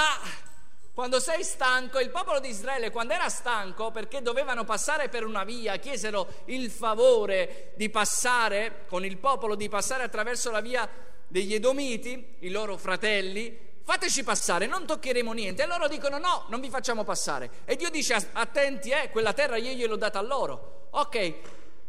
quando 0.92 1.20
sei 1.20 1.44
stanco, 1.44 2.00
il 2.00 2.10
popolo 2.10 2.40
di 2.40 2.48
Israele 2.48 2.90
quando 2.90 3.12
era 3.12 3.28
stanco 3.28 3.92
perché 3.92 4.22
dovevano 4.22 4.64
passare 4.64 5.08
per 5.08 5.24
una 5.24 5.44
via, 5.44 5.76
chiesero 5.76 6.42
il 6.46 6.68
favore 6.72 7.74
di 7.76 7.88
passare 7.90 8.86
con 8.88 9.04
il 9.04 9.18
popolo, 9.18 9.54
di 9.54 9.68
passare 9.68 10.02
attraverso 10.02 10.50
la 10.50 10.60
via 10.60 10.88
degli 11.28 11.54
Edomiti, 11.54 12.38
i 12.40 12.50
loro 12.50 12.76
fratelli, 12.76 13.70
fateci 13.84 14.22
passare, 14.22 14.66
non 14.66 14.86
toccheremo 14.86 15.32
niente. 15.32 15.62
E 15.62 15.66
loro 15.66 15.88
dicono 15.88 16.18
no, 16.18 16.46
non 16.48 16.60
vi 16.60 16.70
facciamo 16.70 17.04
passare. 17.04 17.50
E 17.64 17.76
Dio 17.76 17.90
dice 17.90 18.30
attenti, 18.32 18.90
eh, 18.90 19.10
quella 19.10 19.32
terra 19.32 19.56
io 19.56 19.72
gliel'ho 19.72 19.96
data 19.96 20.18
a 20.18 20.22
loro. 20.22 20.88
Ok, 20.90 21.34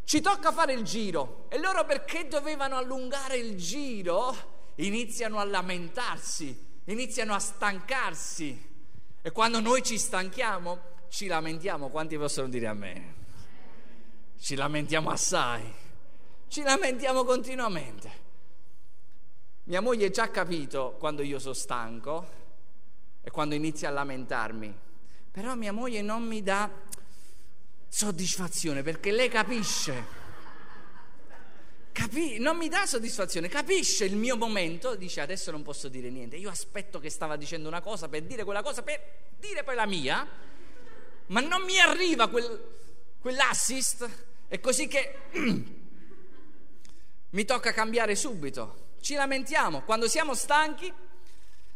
ci 0.04 0.22
tocca 0.22 0.52
fare 0.52 0.74
il 0.74 0.84
giro. 0.84 1.46
E 1.50 1.60
loro 1.60 1.86
perché 1.86 2.28
dovevano 2.28 2.78
allungare 2.78 3.38
il 3.38 3.56
giro? 3.56 4.72
Iniziano 4.76 5.40
a 5.40 5.44
lamentarsi, 5.44 6.82
iniziano 6.86 7.34
a 7.34 7.40
stancarsi 7.40 8.72
e 9.22 9.32
quando 9.32 9.60
noi 9.60 9.84
ci 9.84 9.98
stanchiamo, 9.98 10.80
ci 11.10 11.28
lamentiamo. 11.28 11.90
Quanti 11.90 12.18
possono 12.18 12.50
dire 12.50 12.68
a 12.68 12.74
me? 12.74 13.16
Ci 14.40 14.56
lamentiamo 14.56 15.10
assai, 15.10 15.72
ci 16.50 16.62
lamentiamo 16.62 17.24
continuamente. 17.24 18.23
Mia 19.66 19.80
moglie 19.80 20.08
ha 20.08 20.10
già 20.10 20.30
capito 20.30 20.98
quando 21.00 21.22
io 21.22 21.40
sono 21.40 21.54
stanco 21.54 22.42
e 23.22 23.32
quando 23.32 23.56
inizia 23.56 23.88
a 23.88 23.92
lamentarmi, 23.94 24.76
però 25.32 25.56
mia 25.56 25.72
moglie 25.72 26.02
non 26.02 26.24
mi 26.24 26.44
dà 26.44 26.70
soddisfazione 27.88 28.84
perché 28.84 29.12
lei 29.12 29.30
capisce. 29.30 30.22
Capi- 31.94 32.40
non 32.40 32.58
mi 32.58 32.68
dà 32.68 32.86
soddisfazione, 32.86 33.48
capisce 33.48 34.04
il 34.04 34.18
mio 34.18 34.36
momento, 34.36 34.96
dice 34.96 35.22
adesso 35.22 35.50
non 35.52 35.62
posso 35.62 35.88
dire 35.88 36.10
niente, 36.10 36.36
io 36.36 36.50
aspetto 36.50 37.00
che 37.00 37.10
stava 37.10 37.38
dicendo 37.38 37.70
una 37.70 37.82
cosa 37.82 38.10
per 38.10 38.24
dire 38.24 38.44
quella 38.44 38.64
cosa, 38.64 38.82
per 38.82 39.00
dire 39.40 39.64
poi 39.64 39.76
la 39.76 39.86
mia, 39.86 40.28
ma 41.28 41.40
non 41.40 41.62
mi 41.62 41.80
arriva 41.80 42.28
quel, 42.28 42.62
quell'assist, 43.18 44.10
è 44.50 44.60
così 44.60 44.88
che 44.88 45.16
mi 47.30 47.46
tocca 47.46 47.72
cambiare 47.72 48.16
subito. 48.16 48.83
Ci 49.04 49.16
lamentiamo, 49.16 49.82
quando 49.82 50.08
siamo 50.08 50.34
stanchi 50.34 50.90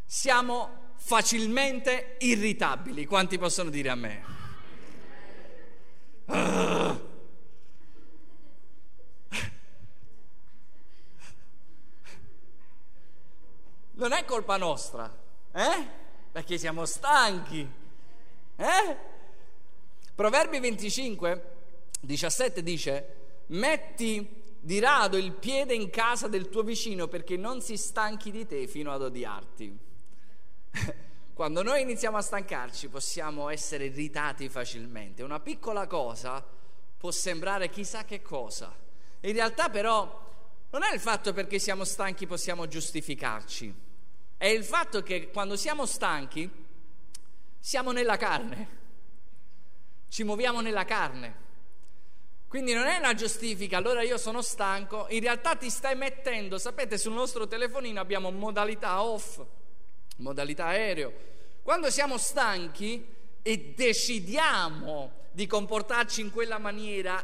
siamo 0.06 0.94
facilmente 0.94 2.16
irritabili, 2.20 3.04
quanti 3.04 3.36
possono 3.36 3.68
dire 3.68 3.90
a 3.90 3.94
me? 3.94 4.24
Ah. 6.24 6.98
non 13.92 14.12
è 14.12 14.24
colpa 14.24 14.56
nostra, 14.56 15.14
eh? 15.52 15.86
Perché 16.32 16.56
siamo 16.56 16.86
stanchi, 16.86 17.70
eh? 18.56 18.96
Proverbi 20.14 20.60
25, 20.60 21.56
17 22.00 22.62
dice, 22.62 23.16
metti 23.48 24.37
di 24.68 24.80
rado 24.80 25.16
il 25.16 25.32
piede 25.32 25.72
in 25.72 25.88
casa 25.88 26.28
del 26.28 26.50
tuo 26.50 26.62
vicino 26.62 27.08
perché 27.08 27.38
non 27.38 27.62
si 27.62 27.78
stanchi 27.78 28.30
di 28.30 28.44
te 28.44 28.66
fino 28.66 28.92
ad 28.92 29.00
odiarti. 29.00 29.78
Quando 31.32 31.62
noi 31.62 31.80
iniziamo 31.80 32.18
a 32.18 32.20
stancarci 32.20 32.88
possiamo 32.88 33.48
essere 33.48 33.86
irritati 33.86 34.50
facilmente. 34.50 35.22
Una 35.22 35.40
piccola 35.40 35.86
cosa 35.86 36.44
può 36.98 37.10
sembrare 37.10 37.70
chissà 37.70 38.04
che 38.04 38.20
cosa. 38.20 38.70
In 39.20 39.32
realtà 39.32 39.70
però 39.70 40.26
non 40.68 40.82
è 40.82 40.92
il 40.92 41.00
fatto 41.00 41.32
perché 41.32 41.58
siamo 41.58 41.84
stanchi 41.84 42.26
possiamo 42.26 42.68
giustificarci 42.68 43.86
è 44.36 44.48
il 44.48 44.64
fatto 44.64 45.02
che 45.02 45.30
quando 45.30 45.56
siamo 45.56 45.86
stanchi 45.86 46.66
siamo 47.58 47.90
nella 47.90 48.18
carne, 48.18 48.68
ci 50.08 50.24
muoviamo 50.24 50.60
nella 50.60 50.84
carne. 50.84 51.46
Quindi 52.48 52.72
non 52.72 52.86
è 52.86 52.96
una 52.96 53.12
giustifica, 53.12 53.76
allora 53.76 54.02
io 54.02 54.16
sono 54.16 54.40
stanco, 54.40 55.06
in 55.10 55.20
realtà 55.20 55.54
ti 55.54 55.68
stai 55.68 55.94
mettendo, 55.94 56.56
sapete 56.56 56.96
sul 56.96 57.12
nostro 57.12 57.46
telefonino 57.46 58.00
abbiamo 58.00 58.30
modalità 58.30 59.02
off, 59.02 59.42
modalità 60.16 60.64
aereo. 60.68 61.12
Quando 61.62 61.90
siamo 61.90 62.16
stanchi 62.16 63.04
e 63.42 63.74
decidiamo 63.76 65.12
di 65.30 65.46
comportarci 65.46 66.22
in 66.22 66.30
quella 66.30 66.56
maniera, 66.56 67.22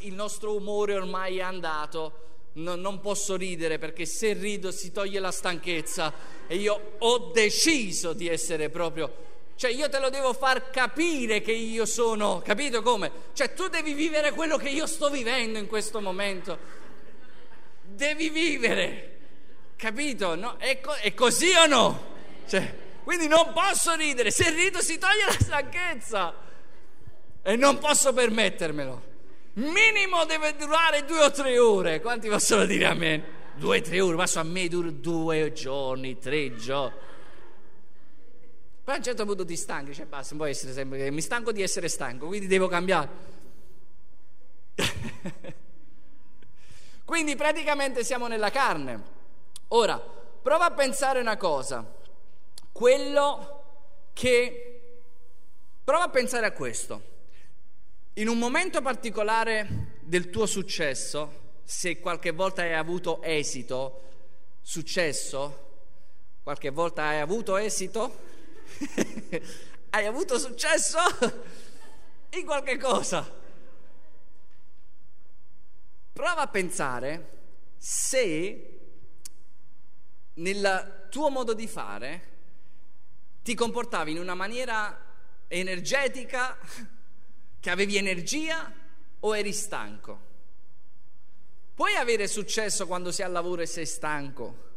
il 0.00 0.12
nostro 0.12 0.54
umore 0.54 0.94
ormai 0.94 1.38
è 1.38 1.42
andato, 1.42 2.50
no, 2.54 2.74
non 2.74 3.00
posso 3.00 3.36
ridere 3.36 3.78
perché 3.78 4.04
se 4.04 4.34
rido 4.34 4.70
si 4.70 4.92
toglie 4.92 5.20
la 5.20 5.32
stanchezza 5.32 6.12
e 6.46 6.56
io 6.56 6.96
ho 6.98 7.30
deciso 7.32 8.12
di 8.12 8.28
essere 8.28 8.68
proprio 8.68 9.28
cioè 9.60 9.70
io 9.70 9.90
te 9.90 9.98
lo 9.98 10.08
devo 10.08 10.32
far 10.32 10.70
capire 10.70 11.42
che 11.42 11.52
io 11.52 11.84
sono, 11.84 12.40
capito 12.40 12.80
come? 12.80 13.12
Cioè 13.34 13.52
tu 13.52 13.68
devi 13.68 13.92
vivere 13.92 14.30
quello 14.30 14.56
che 14.56 14.70
io 14.70 14.86
sto 14.86 15.10
vivendo 15.10 15.58
in 15.58 15.66
questo 15.66 16.00
momento. 16.00 16.58
Devi 17.82 18.30
vivere, 18.30 19.18
capito? 19.76 20.34
No? 20.34 20.56
È, 20.56 20.80
co- 20.80 20.94
è, 20.94 21.12
così 21.12 21.50
o 21.50 21.66
no? 21.66 22.14
Cioè, 22.48 22.74
quindi 23.04 23.26
non 23.26 23.52
posso 23.52 23.94
ridere, 23.96 24.30
se 24.30 24.48
rido 24.48 24.80
si 24.80 24.96
toglie 24.96 25.26
la 25.26 25.36
stanchezza 25.38 26.34
e 27.42 27.56
non 27.56 27.76
posso 27.76 28.14
permettermelo 28.14 29.08
minimo 29.56 30.24
deve 30.24 30.56
durare 30.56 31.04
due 31.04 31.20
o 31.20 31.30
tre 31.30 31.58
ore. 31.58 32.00
Quanti 32.00 32.30
possono 32.30 32.64
dire 32.64 32.86
a 32.86 32.94
me? 32.94 33.38
Due 33.56 33.78
o 33.78 33.82
tre 33.82 34.00
ore, 34.00 34.16
ma 34.16 34.24
a 34.32 34.42
me 34.42 34.68
dura 34.68 34.90
due 34.90 35.52
giorni, 35.52 36.18
tre 36.18 36.56
giorni. 36.56 37.08
Poi 38.90 38.98
a 38.98 39.02
un 39.02 39.06
certo 39.06 39.24
punto 39.24 39.44
ti 39.44 39.54
stanchi, 39.54 39.94
cioè 39.94 40.06
basta, 40.06 40.34
non 40.34 40.48
essere 40.48 40.72
sempre 40.72 41.12
mi 41.12 41.20
stanco 41.20 41.52
di 41.52 41.62
essere 41.62 41.86
stanco, 41.86 42.26
quindi 42.26 42.48
devo 42.48 42.66
cambiare. 42.66 43.08
quindi 47.04 47.36
praticamente 47.36 48.02
siamo 48.02 48.26
nella 48.26 48.50
carne. 48.50 49.00
Ora, 49.68 49.96
prova 49.96 50.64
a 50.64 50.70
pensare 50.72 51.20
una 51.20 51.36
cosa. 51.36 51.88
Quello 52.72 53.62
che 54.12 54.98
prova 55.84 56.02
a 56.02 56.10
pensare 56.10 56.46
a 56.46 56.50
questo 56.50 57.00
in 58.14 58.26
un 58.26 58.38
momento 58.38 58.82
particolare 58.82 59.98
del 60.00 60.30
tuo 60.30 60.46
successo, 60.46 61.58
se 61.62 62.00
qualche 62.00 62.32
volta 62.32 62.62
hai 62.62 62.74
avuto 62.74 63.22
esito, 63.22 64.00
successo, 64.62 65.68
qualche 66.42 66.70
volta 66.70 67.04
hai 67.04 67.20
avuto 67.20 67.56
esito, 67.56 68.29
hai 69.90 70.06
avuto 70.06 70.38
successo 70.38 70.98
in 72.30 72.44
qualche 72.44 72.78
cosa. 72.78 73.38
Prova 76.12 76.42
a 76.42 76.48
pensare 76.48 77.38
se 77.76 78.78
nel 80.34 81.06
tuo 81.10 81.30
modo 81.30 81.54
di 81.54 81.66
fare 81.66 82.28
ti 83.42 83.54
comportavi 83.54 84.10
in 84.10 84.18
una 84.18 84.34
maniera 84.34 85.06
energetica, 85.48 86.56
che 87.58 87.70
avevi 87.70 87.96
energia 87.96 88.72
o 89.20 89.36
eri 89.36 89.52
stanco? 89.52 90.28
Puoi 91.74 91.94
avere 91.94 92.28
successo 92.28 92.86
quando 92.86 93.10
sei 93.10 93.24
al 93.24 93.32
lavoro 93.32 93.62
e 93.62 93.66
sei 93.66 93.86
stanco? 93.86 94.68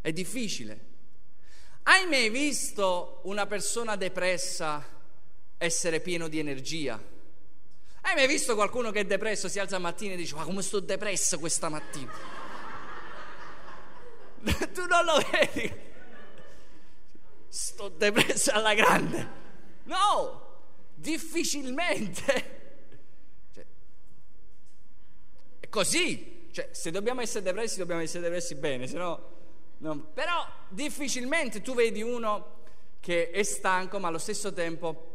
È 0.00 0.12
difficile. 0.12 0.92
Hai 1.86 2.06
mai 2.06 2.30
visto 2.30 3.20
una 3.24 3.46
persona 3.46 3.94
depressa 3.94 4.82
essere 5.58 6.00
pieno 6.00 6.28
di 6.28 6.38
energia? 6.38 6.98
Hai 8.00 8.14
mai 8.14 8.26
visto 8.26 8.54
qualcuno 8.54 8.90
che 8.90 9.00
è 9.00 9.04
depresso, 9.04 9.48
si 9.48 9.58
alza 9.58 9.76
la 9.76 9.82
mattina 9.82 10.14
e 10.14 10.16
dice, 10.16 10.34
ma 10.34 10.44
come 10.44 10.62
sto 10.62 10.80
depresso 10.80 11.38
questa 11.38 11.68
mattina? 11.68 12.10
tu 14.72 14.86
non 14.86 15.04
lo 15.04 15.22
vedi? 15.30 15.72
Sto 17.48 17.88
depresso 17.90 18.50
alla 18.52 18.72
grande. 18.72 19.28
No, 19.84 20.60
difficilmente. 20.94 22.22
Cioè, 23.52 23.66
è 25.60 25.68
così, 25.68 26.48
cioè, 26.50 26.70
se 26.72 26.90
dobbiamo 26.90 27.20
essere 27.20 27.42
depressi 27.42 27.76
dobbiamo 27.76 28.00
essere 28.00 28.22
depressi 28.22 28.54
bene, 28.54 28.86
se 28.86 28.96
no, 28.96 29.33
no. 29.84 30.06
Però 30.14 30.46
difficilmente 30.68 31.60
tu 31.60 31.74
vedi 31.74 32.02
uno 32.02 32.52
che 33.00 33.30
è 33.30 33.42
stanco 33.42 33.98
ma 33.98 34.08
allo 34.08 34.18
stesso 34.18 34.52
tempo 34.52 35.12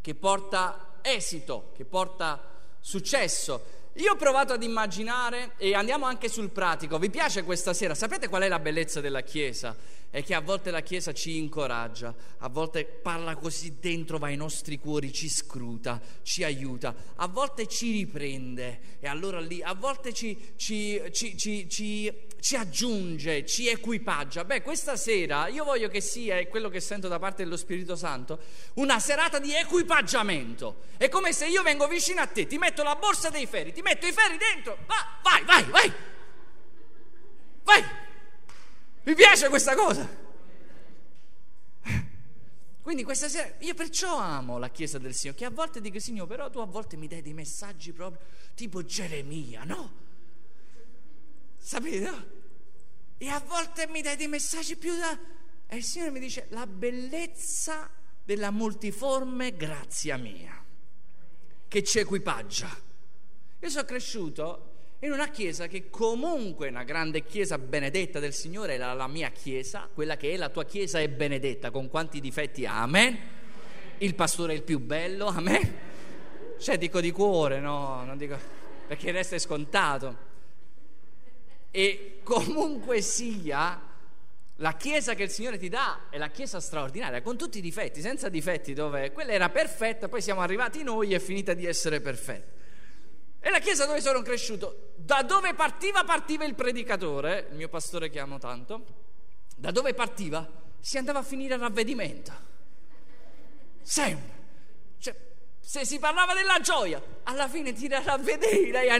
che 0.00 0.14
porta 0.14 0.98
esito, 1.00 1.70
che 1.76 1.84
porta 1.84 2.42
successo. 2.80 3.78
io 3.94 4.12
ho 4.12 4.16
provato 4.16 4.52
ad 4.52 4.62
immaginare 4.62 5.52
e 5.58 5.74
andiamo 5.74 6.06
anche 6.06 6.28
sul 6.28 6.50
pratico. 6.50 6.98
Vi 6.98 7.10
piace 7.10 7.44
questa 7.44 7.72
sera? 7.72 7.94
Sapete 7.94 8.28
qual 8.28 8.42
è 8.42 8.48
la 8.48 8.58
bellezza 8.58 9.00
della 9.00 9.20
Chiesa? 9.20 9.76
È 10.10 10.24
che 10.24 10.34
a 10.34 10.40
volte 10.40 10.72
la 10.72 10.80
Chiesa 10.80 11.12
ci 11.12 11.36
incoraggia, 11.36 12.12
a 12.38 12.48
volte 12.48 12.84
parla 12.84 13.36
così 13.36 13.76
dentro, 13.78 14.18
va 14.18 14.26
ai 14.26 14.36
nostri 14.36 14.80
cuori, 14.80 15.12
ci 15.12 15.28
scruta, 15.28 16.00
ci 16.22 16.42
aiuta, 16.42 16.92
a 17.14 17.28
volte 17.28 17.68
ci 17.68 17.92
riprende 17.92 18.98
e 18.98 19.06
allora 19.06 19.38
lì, 19.38 19.62
a 19.62 19.74
volte 19.74 20.12
ci, 20.12 20.54
ci, 20.56 21.00
ci, 21.12 21.68
ci 21.68 22.28
aggiunge, 22.56 23.44
ci 23.46 23.68
equipaggia. 23.68 24.44
Beh, 24.44 24.62
questa 24.62 24.96
sera 24.96 25.48
io 25.48 25.64
voglio 25.64 25.88
che 25.88 26.00
sia, 26.00 26.38
è 26.38 26.48
quello 26.48 26.68
che 26.68 26.80
sento 26.80 27.06
da 27.06 27.18
parte 27.18 27.42
dello 27.44 27.56
Spirito 27.56 27.96
Santo, 27.96 28.40
una 28.74 28.98
serata 28.98 29.38
di 29.38 29.54
equipaggiamento. 29.54 30.82
È 30.96 31.08
come 31.08 31.32
se 31.32 31.46
io 31.46 31.62
vengo 31.62 31.86
vicino 31.86 32.20
a 32.20 32.26
te, 32.26 32.46
ti 32.46 32.58
metto 32.58 32.82
la 32.82 32.96
borsa 32.96 33.30
dei 33.30 33.46
ferri, 33.46 33.72
ti 33.72 33.82
metto 33.82 34.06
i 34.06 34.12
ferri 34.12 34.36
dentro, 34.36 34.78
va, 34.86 35.18
vai, 35.22 35.44
vai, 35.44 35.64
vai, 35.64 35.92
vai. 37.62 37.84
Mi 39.02 39.14
piace 39.14 39.48
questa 39.48 39.74
cosa. 39.74 40.18
Quindi 42.82 43.04
questa 43.04 43.28
sera 43.28 43.52
io 43.60 43.74
perciò 43.74 44.16
amo 44.16 44.58
la 44.58 44.70
Chiesa 44.70 44.98
del 44.98 45.14
Signore, 45.14 45.38
che 45.38 45.44
a 45.44 45.50
volte 45.50 45.80
dico 45.80 46.00
Signore, 46.00 46.28
però 46.28 46.50
tu 46.50 46.58
a 46.58 46.64
volte 46.64 46.96
mi 46.96 47.06
dai 47.06 47.22
dei 47.22 47.34
messaggi 47.34 47.92
proprio 47.92 48.20
tipo 48.54 48.82
Geremia, 48.82 49.64
no? 49.64 50.08
Sapete? 51.60 52.38
E 53.18 53.28
a 53.28 53.38
volte 53.46 53.86
mi 53.86 54.00
dai 54.00 54.16
dei 54.16 54.28
messaggi 54.28 54.76
più 54.76 54.96
da... 54.96 55.16
E 55.66 55.76
il 55.76 55.84
Signore 55.84 56.10
mi 56.10 56.20
dice 56.20 56.46
la 56.48 56.66
bellezza 56.66 57.88
della 58.24 58.50
multiforme 58.50 59.54
grazia 59.54 60.16
mia, 60.16 60.64
che 61.68 61.84
ci 61.84 61.98
equipaggia. 61.98 62.68
Io 63.60 63.68
sono 63.68 63.84
cresciuto 63.84 64.68
in 65.00 65.12
una 65.12 65.28
chiesa 65.28 65.66
che 65.66 65.90
comunque 65.90 66.66
è 66.66 66.70
una 66.70 66.82
grande 66.82 67.24
chiesa 67.24 67.58
benedetta 67.58 68.18
del 68.18 68.32
Signore, 68.32 68.78
la, 68.78 68.94
la 68.94 69.06
mia 69.06 69.30
chiesa, 69.30 69.88
quella 69.92 70.16
che 70.16 70.32
è 70.32 70.36
la 70.36 70.48
tua 70.48 70.64
chiesa 70.64 70.98
è 70.98 71.08
benedetta, 71.08 71.70
con 71.70 71.88
quanti 71.88 72.20
difetti 72.20 72.66
ha, 72.66 72.82
amen? 72.82 73.18
Il 73.98 74.14
pastore 74.14 74.54
è 74.54 74.56
il 74.56 74.62
più 74.62 74.78
bello, 74.80 75.26
amen? 75.26 75.78
Cioè 76.58 76.78
dico 76.78 77.00
di 77.00 77.10
cuore, 77.10 77.60
no, 77.60 78.02
non 78.04 78.16
dico, 78.16 78.38
perché 78.86 79.08
il 79.08 79.12
resto 79.12 79.34
è 79.34 79.38
scontato. 79.38 80.28
E 81.70 82.20
comunque 82.24 83.00
sia, 83.00 83.80
la 84.56 84.74
chiesa 84.74 85.14
che 85.14 85.22
il 85.22 85.30
Signore 85.30 85.58
ti 85.58 85.68
dà 85.68 86.08
è 86.10 86.18
la 86.18 86.30
chiesa 86.30 86.60
straordinaria, 86.60 87.22
con 87.22 87.36
tutti 87.36 87.58
i 87.58 87.62
difetti, 87.62 88.00
senza 88.00 88.28
difetti, 88.28 88.72
dove 88.72 89.12
quella 89.12 89.32
era 89.32 89.48
perfetta, 89.48 90.08
poi 90.08 90.20
siamo 90.20 90.40
arrivati 90.40 90.82
noi 90.82 91.12
e 91.12 91.16
è 91.16 91.20
finita 91.20 91.54
di 91.54 91.66
essere 91.66 92.00
perfetta. 92.00 92.58
E 93.42 93.50
la 93.50 93.58
chiesa 93.58 93.86
dove 93.86 94.00
sono 94.02 94.20
cresciuto, 94.20 94.92
da 94.96 95.22
dove 95.22 95.54
partiva 95.54 96.04
partiva 96.04 96.44
il 96.44 96.54
predicatore, 96.54 97.46
il 97.50 97.56
mio 97.56 97.68
pastore 97.68 98.10
che 98.10 98.18
amo 98.18 98.38
tanto, 98.38 98.84
da 99.56 99.70
dove 99.70 99.94
partiva 99.94 100.46
si 100.78 100.98
andava 100.98 101.20
a 101.20 101.22
finire 101.22 101.54
a 101.54 101.58
ravvedimento. 101.58 102.32
Sempre. 103.80 104.38
Cioè, 104.98 105.14
se 105.58 105.86
si 105.86 105.98
parlava 105.98 106.34
della 106.34 106.60
gioia, 106.60 107.02
alla 107.22 107.48
fine 107.48 107.72
ti 107.72 107.88
ravvedevi, 107.88 108.70
dai 108.70 108.90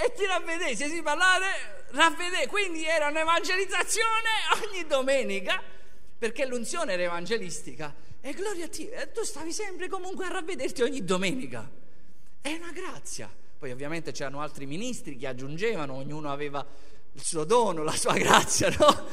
e 0.00 0.12
ti 0.12 0.24
ravvedevi, 0.24 0.76
se 0.76 0.88
si 0.88 1.02
parlava 1.02 1.46
ravvedevi, 1.90 2.46
quindi 2.46 2.84
era 2.84 3.08
un'evangelizzazione 3.08 4.28
ogni 4.62 4.86
domenica, 4.86 5.62
perché 6.18 6.46
l'unzione 6.46 6.92
era 6.92 7.02
evangelistica. 7.02 7.94
E 8.20 8.32
gloria 8.32 8.66
a 8.66 8.68
Dio, 8.68 8.90
tu 9.12 9.24
stavi 9.24 9.52
sempre 9.52 9.88
comunque 9.88 10.26
a 10.26 10.28
ravvederti 10.28 10.82
ogni 10.82 11.04
domenica. 11.04 11.68
È 12.40 12.52
una 12.52 12.72
grazia. 12.72 13.30
Poi 13.58 13.72
ovviamente 13.72 14.12
c'erano 14.12 14.40
altri 14.40 14.66
ministri 14.66 15.16
che 15.16 15.26
aggiungevano, 15.26 15.94
ognuno 15.94 16.30
aveva 16.30 16.64
il 17.12 17.22
suo 17.22 17.44
dono, 17.44 17.82
la 17.82 17.96
sua 17.96 18.14
grazia, 18.14 18.68
no? 18.78 19.06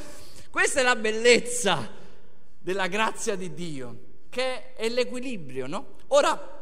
Questa 0.52 0.82
è 0.82 0.84
la 0.84 0.96
bellezza 0.96 1.92
della 2.60 2.88
grazia 2.88 3.36
di 3.36 3.54
Dio, 3.54 3.98
che 4.30 4.76
è 4.76 4.88
l'equilibrio, 4.90 5.66
no? 5.66 5.96
Ora 6.08 6.55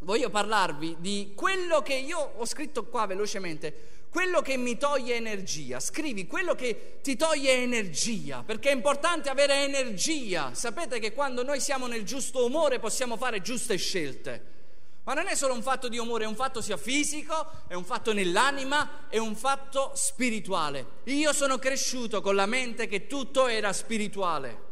voglio 0.00 0.30
parlarvi 0.30 0.96
di 1.00 1.32
quello 1.34 1.82
che 1.82 1.94
io 1.94 2.18
ho 2.36 2.44
scritto 2.46 2.84
qua 2.84 3.06
velocemente, 3.06 4.06
quello 4.10 4.40
che 4.40 4.56
mi 4.56 4.76
toglie 4.76 5.16
energia. 5.16 5.80
Scrivi 5.80 6.26
quello 6.26 6.54
che 6.54 6.98
ti 7.02 7.16
toglie 7.16 7.52
energia, 7.52 8.42
perché 8.44 8.70
è 8.70 8.74
importante 8.74 9.28
avere 9.28 9.64
energia. 9.64 10.54
Sapete 10.54 10.98
che 10.98 11.12
quando 11.12 11.42
noi 11.42 11.60
siamo 11.60 11.86
nel 11.86 12.04
giusto 12.04 12.44
umore 12.44 12.78
possiamo 12.78 13.16
fare 13.16 13.40
giuste 13.40 13.76
scelte. 13.76 14.56
Ma 15.04 15.14
non 15.14 15.26
è 15.26 15.34
solo 15.34 15.54
un 15.54 15.62
fatto 15.62 15.88
di 15.88 15.96
umore, 15.96 16.24
è 16.24 16.26
un 16.26 16.34
fatto 16.34 16.60
sia 16.60 16.76
fisico, 16.76 17.50
è 17.66 17.72
un 17.72 17.84
fatto 17.84 18.12
nell'anima, 18.12 19.06
è 19.08 19.16
un 19.16 19.36
fatto 19.36 19.92
spirituale. 19.94 20.84
Io 21.04 21.32
sono 21.32 21.58
cresciuto 21.58 22.20
con 22.20 22.34
la 22.34 22.44
mente 22.44 22.86
che 22.86 23.06
tutto 23.06 23.46
era 23.46 23.72
spirituale. 23.72 24.66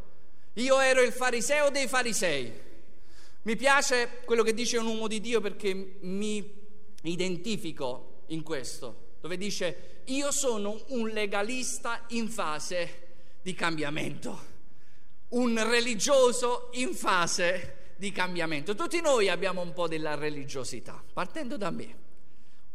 Io 0.55 0.79
ero 0.81 1.01
il 1.01 1.13
fariseo 1.13 1.71
dei 1.71 1.89
farisei. 1.89 2.66
Mi 3.47 3.55
piace 3.55 4.23
quello 4.25 4.43
che 4.43 4.53
dice 4.53 4.77
un 4.77 4.87
uomo 4.87 5.07
di 5.07 5.21
Dio 5.21 5.41
perché 5.41 5.99
mi 6.01 6.53
identifico 7.03 8.25
in 8.31 8.43
questo, 8.43 9.19
dove 9.21 9.37
dice 9.37 10.01
io 10.07 10.33
sono 10.33 10.83
un 10.89 11.11
legalista 11.11 12.07
in 12.09 12.29
fase 12.29 13.37
di 13.43 13.55
cambiamento, 13.55 14.37
un 15.29 15.65
religioso 15.71 16.71
in 16.73 16.93
fase 16.93 17.93
di 17.95 18.11
cambiamento. 18.11 18.75
Tutti 18.75 19.01
noi 19.01 19.29
abbiamo 19.29 19.61
un 19.61 19.73
po' 19.73 19.87
della 19.87 20.17
religiosità, 20.17 21.01
partendo 21.13 21.57
da 21.57 21.71
me, 21.71 21.97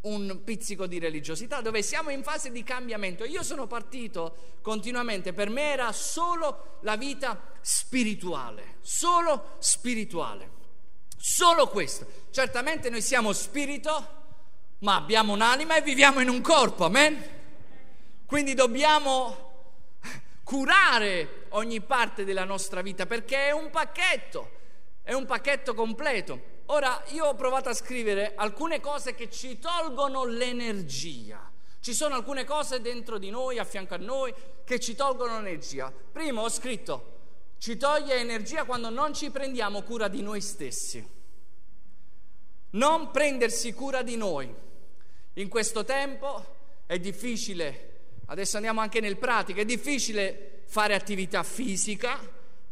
un 0.00 0.40
pizzico 0.42 0.86
di 0.86 0.98
religiosità 0.98 1.60
dove 1.60 1.82
siamo 1.82 2.08
in 2.08 2.22
fase 2.22 2.50
di 2.50 2.62
cambiamento. 2.62 3.24
Io 3.24 3.42
sono 3.42 3.66
partito 3.66 4.56
continuamente, 4.62 5.34
per 5.34 5.50
me 5.50 5.70
era 5.70 5.92
solo 5.92 6.78
la 6.80 6.96
vita 6.96 7.58
spirituale, 7.60 8.76
solo 8.80 9.56
spirituale, 9.58 10.60
solo 11.22 11.68
questo. 11.68 12.06
Certamente 12.30 12.90
noi 12.90 13.00
siamo 13.00 13.32
spirito, 13.32 14.20
ma 14.78 14.96
abbiamo 14.96 15.32
un'anima 15.32 15.76
e 15.76 15.82
viviamo 15.82 16.20
in 16.20 16.28
un 16.28 16.40
corpo, 16.40 16.84
amen? 16.84 17.40
Quindi 18.26 18.54
dobbiamo 18.54 19.50
curare 20.42 21.46
ogni 21.50 21.80
parte 21.80 22.24
della 22.24 22.44
nostra 22.44 22.82
vita 22.82 23.06
perché 23.06 23.46
è 23.46 23.50
un 23.52 23.70
pacchetto 23.70 24.60
è 25.02 25.12
un 25.12 25.26
pacchetto 25.26 25.74
completo. 25.74 26.60
Ora, 26.66 27.02
io 27.08 27.26
ho 27.26 27.34
provato 27.34 27.68
a 27.68 27.74
scrivere 27.74 28.34
alcune 28.36 28.80
cose 28.80 29.14
che 29.14 29.28
ci 29.28 29.58
tolgono 29.58 30.24
l'energia. 30.24 31.50
Ci 31.80 31.92
sono 31.92 32.14
alcune 32.14 32.44
cose 32.44 32.80
dentro 32.80 33.18
di 33.18 33.28
noi, 33.28 33.58
a 33.58 33.64
fianco 33.64 33.94
a 33.94 33.98
noi, 33.98 34.32
che 34.64 34.78
ci 34.78 34.94
tolgono 34.94 35.40
l'energia. 35.40 35.92
Primo 36.12 36.42
ho 36.42 36.48
scritto, 36.48 37.11
ci 37.62 37.76
toglie 37.76 38.16
energia 38.16 38.64
quando 38.64 38.90
non 38.90 39.14
ci 39.14 39.30
prendiamo 39.30 39.82
cura 39.82 40.08
di 40.08 40.20
noi 40.20 40.40
stessi. 40.40 41.08
Non 42.70 43.12
prendersi 43.12 43.72
cura 43.72 44.02
di 44.02 44.16
noi. 44.16 44.52
In 45.34 45.48
questo 45.48 45.84
tempo 45.84 46.44
è 46.86 46.98
difficile, 46.98 48.16
adesso 48.26 48.56
andiamo 48.56 48.80
anche 48.80 48.98
nel 48.98 49.16
pratico, 49.16 49.60
è 49.60 49.64
difficile 49.64 50.64
fare 50.66 50.96
attività 50.96 51.44
fisica, 51.44 52.18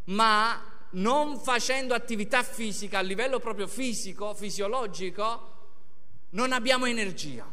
ma 0.07 0.61
non 0.91 1.39
facendo 1.39 1.95
attività 1.95 2.43
fisica 2.43 2.99
a 2.99 3.03
livello 3.03 3.39
proprio 3.39 3.69
fisico, 3.69 4.35
fisiologico, 4.35 5.53
non 6.31 6.51
abbiamo 6.51 6.87
energia. 6.87 7.49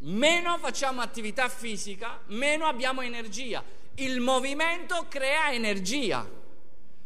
Meno 0.00 0.58
facciamo 0.58 1.00
attività 1.00 1.48
fisica, 1.48 2.20
meno 2.26 2.66
abbiamo 2.66 3.00
energia. 3.00 3.64
Il 3.96 4.20
movimento 4.20 5.06
crea 5.08 5.52
energia. 5.52 6.28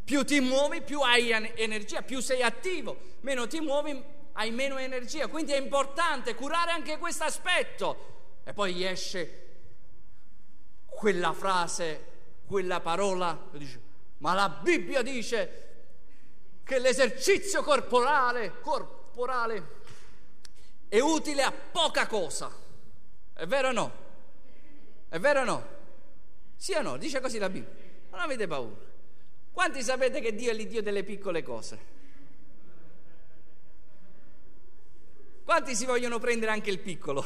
Più 0.05 0.25
ti 0.25 0.41
muovi, 0.41 0.83
più 0.83 1.01
hai 1.03 1.31
energia, 1.31 2.03
più 2.03 2.21
sei 2.21 2.43
attivo, 2.43 2.99
meno 3.21 3.47
ti 3.47 3.61
muovi, 3.61 4.03
hai 4.33 4.51
meno 4.51 4.77
energia. 4.77 5.29
Quindi 5.29 5.53
è 5.53 5.59
importante 5.59 6.35
curare 6.35 6.73
anche 6.73 6.99
questo 6.99 7.25
aspetto. 7.25 8.41
E 8.43 8.53
poi 8.53 8.85
esce 8.85 9.47
quella 10.87 11.33
frase, 11.33 12.07
quella 12.45 12.81
parola, 12.81 13.39
dice, 13.53 13.81
ma 14.19 14.35
la 14.35 14.49
Bibbia 14.49 15.03
dice 15.03 15.69
che 16.65 16.79
l'esercizio 16.81 17.63
corporale, 17.63 18.61
corporale 18.61 19.79
è 20.89 20.99
utile 20.99 21.43
a 21.43 21.53
poca 21.53 22.09
cosa. 22.09 22.53
È 23.33 23.47
vero 23.47 23.69
o 23.69 23.73
no? 23.73 23.93
È 25.09 25.19
vero 25.21 25.41
o 25.43 25.45
no? 25.45 25.79
Sì 26.61 26.75
o 26.75 26.83
no? 26.83 26.99
Dice 26.99 27.21
così 27.21 27.39
la 27.39 27.49
Bibbia. 27.49 27.73
Non 28.11 28.21
avete 28.21 28.47
paura. 28.47 28.77
Quanti 29.51 29.83
sapete 29.83 30.21
che 30.21 30.35
Dio 30.35 30.51
è 30.51 30.55
l'Iddio 30.55 30.83
delle 30.83 31.05
piccole 31.05 31.43
cose? 31.43 31.79
Quanti 35.43 35.75
si 35.75 35.87
vogliono 35.87 36.19
prendere 36.19 36.53
anche 36.53 36.69
il 36.69 36.81
piccolo? 36.81 37.25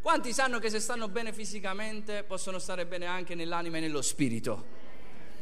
Quanti 0.00 0.32
sanno 0.32 0.60
che 0.60 0.70
se 0.70 0.78
stanno 0.78 1.08
bene 1.08 1.32
fisicamente 1.32 2.22
possono 2.22 2.60
stare 2.60 2.86
bene 2.86 3.06
anche 3.06 3.34
nell'anima 3.34 3.78
e 3.78 3.80
nello 3.80 4.00
spirito? 4.00 4.64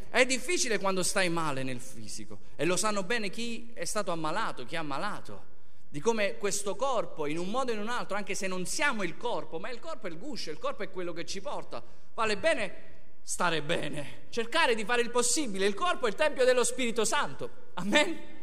È 0.09 0.25
difficile 0.25 0.79
quando 0.79 1.03
stai 1.03 1.29
male 1.29 1.63
nel 1.63 1.79
fisico 1.79 2.39
e 2.57 2.65
lo 2.65 2.79
sanno 2.79 3.03
bene 3.03 3.29
chi 3.29 3.71
è 3.75 3.85
stato 3.85 4.13
ammalato, 4.13 4.65
chi 4.65 4.77
è 4.77 4.79
ammalato. 4.79 5.56
Di 5.89 6.01
come 6.01 6.37
questo 6.37 6.77
corpo, 6.77 7.27
in 7.27 7.39
un 7.39 7.49
modo 7.49 7.71
o 7.71 7.75
in 7.75 7.81
un 7.81 7.89
altro, 7.89 8.17
anche 8.17 8.35
se 8.35 8.47
non 8.47 8.67
siamo 8.67 9.03
il 9.03 9.17
corpo, 9.17 9.59
ma 9.59 9.71
il 9.71 9.81
corpo 9.81 10.07
è 10.07 10.11
il 10.11 10.19
guscio, 10.19 10.51
il 10.51 10.59
corpo 10.59 10.83
è 10.83 10.91
quello 10.91 11.13
che 11.13 11.25
ci 11.25 11.41
porta, 11.41 11.83
vale 12.15 12.37
bene 12.37 12.95
stare 13.27 13.61
bene, 13.61 14.27
cercare 14.29 14.77
di 14.77 14.85
fare 14.85 15.03
il 15.03 15.11
possibile. 15.11 15.67
Il 15.67 15.75
corpo 15.75 16.07
è 16.07 16.09
il 16.09 16.15
Tempio 16.15 16.45
dello 16.45 16.63
Spirito 16.63 17.05
Santo. 17.05 17.51
Amen? 17.75 18.35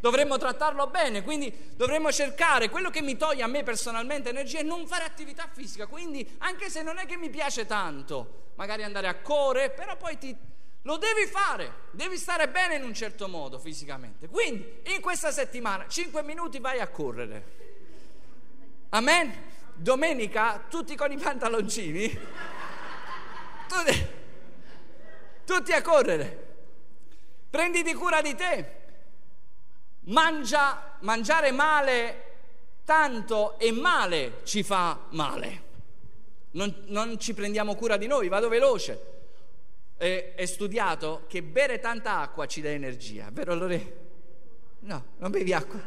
Dovremmo 0.00 0.36
trattarlo 0.36 0.88
bene, 0.88 1.22
quindi 1.22 1.54
dovremmo 1.76 2.10
cercare 2.10 2.68
quello 2.68 2.90
che 2.90 3.02
mi 3.02 3.16
toglie 3.16 3.44
a 3.44 3.46
me 3.46 3.62
personalmente 3.62 4.30
energia 4.30 4.58
e 4.58 4.64
non 4.64 4.84
fare 4.88 5.04
attività 5.04 5.48
fisica. 5.52 5.86
Quindi, 5.86 6.28
anche 6.38 6.70
se 6.70 6.82
non 6.82 6.98
è 6.98 7.06
che 7.06 7.16
mi 7.16 7.30
piace 7.30 7.66
tanto, 7.66 8.50
magari 8.56 8.82
andare 8.82 9.06
a 9.06 9.20
correre, 9.20 9.70
però 9.70 9.96
poi 9.96 10.18
ti, 10.18 10.36
lo 10.82 10.96
devi 10.96 11.26
fare, 11.26 11.74
devi 11.92 12.16
stare 12.16 12.48
bene 12.48 12.74
in 12.74 12.82
un 12.82 12.92
certo 12.92 13.28
modo 13.28 13.58
fisicamente. 13.60 14.28
Quindi, 14.28 14.80
in 14.86 15.00
questa 15.00 15.30
settimana, 15.30 15.86
5 15.86 16.22
minuti 16.22 16.58
vai 16.58 16.80
a 16.80 16.88
correre. 16.88 17.60
Amen? 18.88 19.50
Domenica, 19.74 20.64
tutti 20.68 20.96
con 20.96 21.12
i 21.12 21.16
pantaloncini. 21.16 22.08
Tutti, 23.68 24.06
tutti 25.44 25.72
a 25.72 25.82
correre. 25.82 26.54
Prenditi 27.48 27.94
cura 27.94 28.20
di 28.20 28.34
te. 28.34 28.80
Mangia, 30.06 30.96
mangiare 31.00 31.52
male 31.52 32.30
tanto 32.84 33.56
e 33.60 33.70
male 33.70 34.40
ci 34.42 34.64
fa 34.64 34.98
male. 35.10 35.70
Non, 36.52 36.82
non 36.86 37.20
ci 37.20 37.34
prendiamo 37.34 37.76
cura 37.76 37.96
di 37.96 38.08
noi, 38.08 38.26
vado 38.26 38.48
veloce 38.48 39.20
è, 40.02 40.34
è 40.34 40.46
studiato 40.46 41.26
che 41.28 41.44
bere 41.44 41.78
tanta 41.78 42.18
acqua 42.18 42.46
ci 42.46 42.60
dà 42.60 42.70
energia, 42.70 43.30
vero 43.30 43.54
Lore? 43.54 44.00
No, 44.80 45.04
non 45.18 45.30
bevi 45.30 45.52
acqua. 45.52 45.80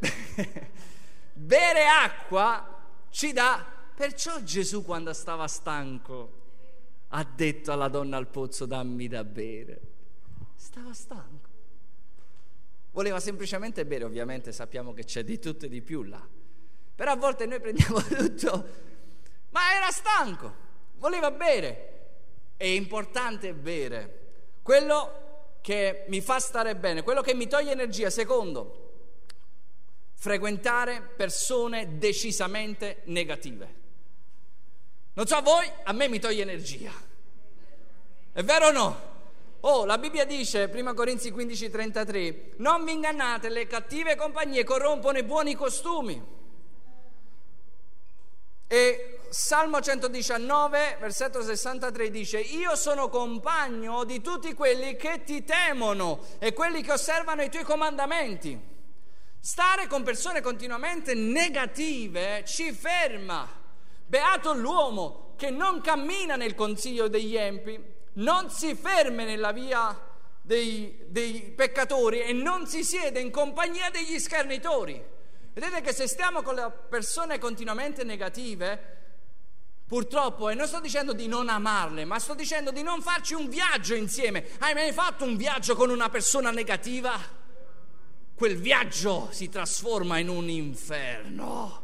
bere 1.32 1.86
acqua 1.86 2.82
ci 3.08 3.32
dà, 3.32 3.64
perciò 3.94 4.42
Gesù 4.42 4.84
quando 4.84 5.14
stava 5.14 5.48
stanco 5.48 6.42
ha 7.08 7.24
detto 7.24 7.72
alla 7.72 7.88
donna 7.88 8.18
al 8.18 8.26
pozzo 8.28 8.66
dammi 8.66 9.08
da 9.08 9.24
bere. 9.24 9.80
Stava 10.56 10.92
stanco. 10.92 11.48
Voleva 12.90 13.18
semplicemente 13.18 13.86
bere, 13.86 14.04
ovviamente 14.04 14.52
sappiamo 14.52 14.92
che 14.92 15.04
c'è 15.04 15.24
di 15.24 15.38
tutto 15.38 15.64
e 15.64 15.68
di 15.70 15.80
più 15.80 16.02
là. 16.02 16.22
Però 16.94 17.10
a 17.10 17.16
volte 17.16 17.46
noi 17.46 17.60
prendiamo 17.60 17.98
tutto, 18.04 18.68
ma 19.48 19.74
era 19.74 19.90
stanco, 19.90 20.54
voleva 20.98 21.30
bere. 21.30 21.92
È 22.56 22.64
importante 22.64 23.52
bere. 23.52 24.20
Quello 24.62 25.22
che 25.60 26.04
mi 26.08 26.20
fa 26.20 26.38
stare 26.38 26.76
bene, 26.76 27.02
quello 27.02 27.22
che 27.22 27.34
mi 27.34 27.46
toglie 27.46 27.72
energia. 27.72 28.10
Secondo, 28.10 28.82
frequentare 30.14 31.00
persone 31.00 31.98
decisamente 31.98 33.02
negative. 33.04 33.82
Non 35.14 35.26
so 35.26 35.40
voi, 35.42 35.70
a 35.84 35.92
me 35.92 36.08
mi 36.08 36.18
toglie 36.18 36.42
energia. 36.42 36.92
È 38.32 38.42
vero 38.42 38.66
o 38.66 38.70
no? 38.70 39.12
Oh, 39.60 39.84
la 39.86 39.96
Bibbia 39.96 40.26
dice, 40.26 40.70
1 40.70 40.92
Corinzi 40.92 41.30
15, 41.30 41.70
33, 41.70 42.52
non 42.56 42.84
vi 42.84 42.92
ingannate, 42.92 43.48
le 43.48 43.66
cattive 43.66 44.16
compagnie 44.16 44.64
corrompono 44.64 45.16
i 45.16 45.22
buoni 45.22 45.54
costumi. 45.54 46.22
E 48.66 49.20
Salmo 49.28 49.80
119, 49.80 50.98
versetto 51.00 51.42
63 51.42 52.10
dice, 52.10 52.38
io 52.38 52.76
sono 52.76 53.08
compagno 53.08 54.04
di 54.04 54.20
tutti 54.20 54.54
quelli 54.54 54.96
che 54.96 55.22
ti 55.24 55.44
temono 55.44 56.20
e 56.38 56.52
quelli 56.52 56.82
che 56.82 56.92
osservano 56.92 57.42
i 57.42 57.50
tuoi 57.50 57.64
comandamenti. 57.64 58.58
Stare 59.40 59.86
con 59.88 60.02
persone 60.02 60.40
continuamente 60.40 61.14
negative 61.14 62.44
ci 62.46 62.72
ferma. 62.72 63.46
Beato 64.06 64.54
l'uomo 64.54 65.34
che 65.36 65.50
non 65.50 65.80
cammina 65.80 66.36
nel 66.36 66.54
consiglio 66.54 67.08
degli 67.08 67.36
empi, 67.36 67.78
non 68.14 68.50
si 68.50 68.74
ferma 68.74 69.24
nella 69.24 69.52
via 69.52 69.98
dei, 70.40 71.06
dei 71.08 71.52
peccatori 71.56 72.20
e 72.20 72.32
non 72.32 72.66
si 72.66 72.84
siede 72.84 73.20
in 73.20 73.30
compagnia 73.30 73.90
degli 73.90 74.18
schernitori. 74.18 75.12
Vedete 75.54 75.80
che 75.80 75.92
se 75.92 76.06
stiamo 76.08 76.42
con 76.42 76.56
le 76.56 76.70
persone 76.88 77.38
continuamente 77.38 78.04
negative, 78.04 78.94
Purtroppo, 79.86 80.48
e 80.48 80.54
non 80.54 80.66
sto 80.66 80.80
dicendo 80.80 81.12
di 81.12 81.26
non 81.26 81.48
amarle, 81.50 82.06
ma 82.06 82.18
sto 82.18 82.34
dicendo 82.34 82.70
di 82.70 82.82
non 82.82 83.02
farci 83.02 83.34
un 83.34 83.48
viaggio 83.48 83.94
insieme. 83.94 84.48
Hai 84.58 84.72
mai 84.72 84.92
fatto 84.92 85.24
un 85.24 85.36
viaggio 85.36 85.76
con 85.76 85.90
una 85.90 86.08
persona 86.08 86.50
negativa? 86.50 87.20
Quel 88.34 88.56
viaggio 88.56 89.28
si 89.30 89.48
trasforma 89.50 90.18
in 90.18 90.28
un 90.28 90.48
inferno, 90.48 91.82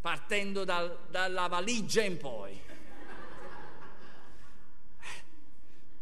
partendo 0.00 0.64
dal, 0.64 1.00
dalla 1.10 1.46
valigia 1.48 2.02
in 2.02 2.16
poi. 2.16 2.60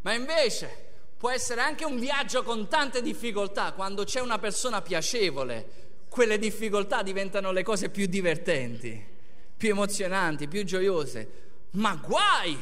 Ma 0.01 0.13
invece 0.15 0.88
può 1.19 1.31
essere 1.31 1.61
anche 1.61 1.85
un 1.85 1.99
viaggio 1.99 2.43
con 2.43 2.69
tante 2.69 3.03
difficoltà, 3.03 3.73
quando 3.73 4.05
c'è 4.05 4.21
una 4.21 4.39
persona 4.39 4.81
piacevole, 4.81 6.07
quelle 6.09 6.39
difficoltà 6.39 7.03
diventano 7.03 7.53
le 7.53 7.63
cose 7.63 7.91
più 7.91 8.07
divertenti 8.07 9.17
più 9.59 9.69
emozionanti, 9.71 10.49
più 10.49 10.65
gioiose. 10.65 11.47
Ma 11.73 11.95
guai 11.97 12.57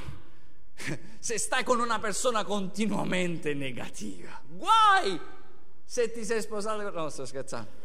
se 1.21 1.38
stai 1.38 1.62
con 1.62 1.79
una 1.79 2.01
persona 2.01 2.42
continuamente 2.42 3.55
negativa. 3.55 4.40
Guai 4.49 5.21
se 5.85 6.11
ti 6.11 6.25
sei 6.25 6.40
sposato. 6.40 6.90
No, 6.90 7.09
sto 7.11 7.25
scherzando. 7.27 7.85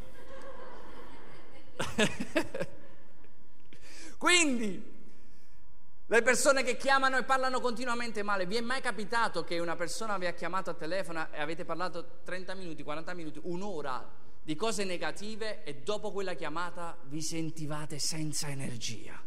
Quindi, 4.17 4.90
le 6.11 6.21
persone 6.23 6.61
che 6.61 6.75
chiamano 6.75 7.17
e 7.17 7.23
parlano 7.23 7.61
continuamente 7.61 8.21
male, 8.21 8.45
vi 8.45 8.57
è 8.57 8.61
mai 8.61 8.81
capitato 8.81 9.45
che 9.45 9.59
una 9.59 9.77
persona 9.77 10.17
vi 10.17 10.25
ha 10.25 10.33
chiamato 10.33 10.69
a 10.69 10.73
telefono 10.73 11.31
e 11.31 11.39
avete 11.39 11.63
parlato 11.63 12.19
30 12.25 12.53
minuti, 12.53 12.83
40 12.83 13.13
minuti, 13.13 13.39
un'ora 13.43 14.11
di 14.43 14.53
cose 14.57 14.83
negative 14.83 15.63
e 15.63 15.75
dopo 15.75 16.11
quella 16.11 16.33
chiamata 16.33 16.97
vi 17.03 17.21
sentivate 17.21 17.97
senza 17.97 18.49
energia. 18.49 19.17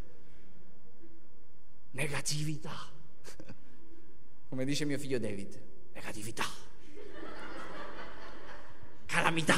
Negatività. 1.93 2.77
Come 4.51 4.65
dice 4.67 4.85
mio 4.85 4.99
figlio 4.99 5.19
David, 5.19 5.59
negatività. 5.95 6.45
Calamità. 9.07 9.57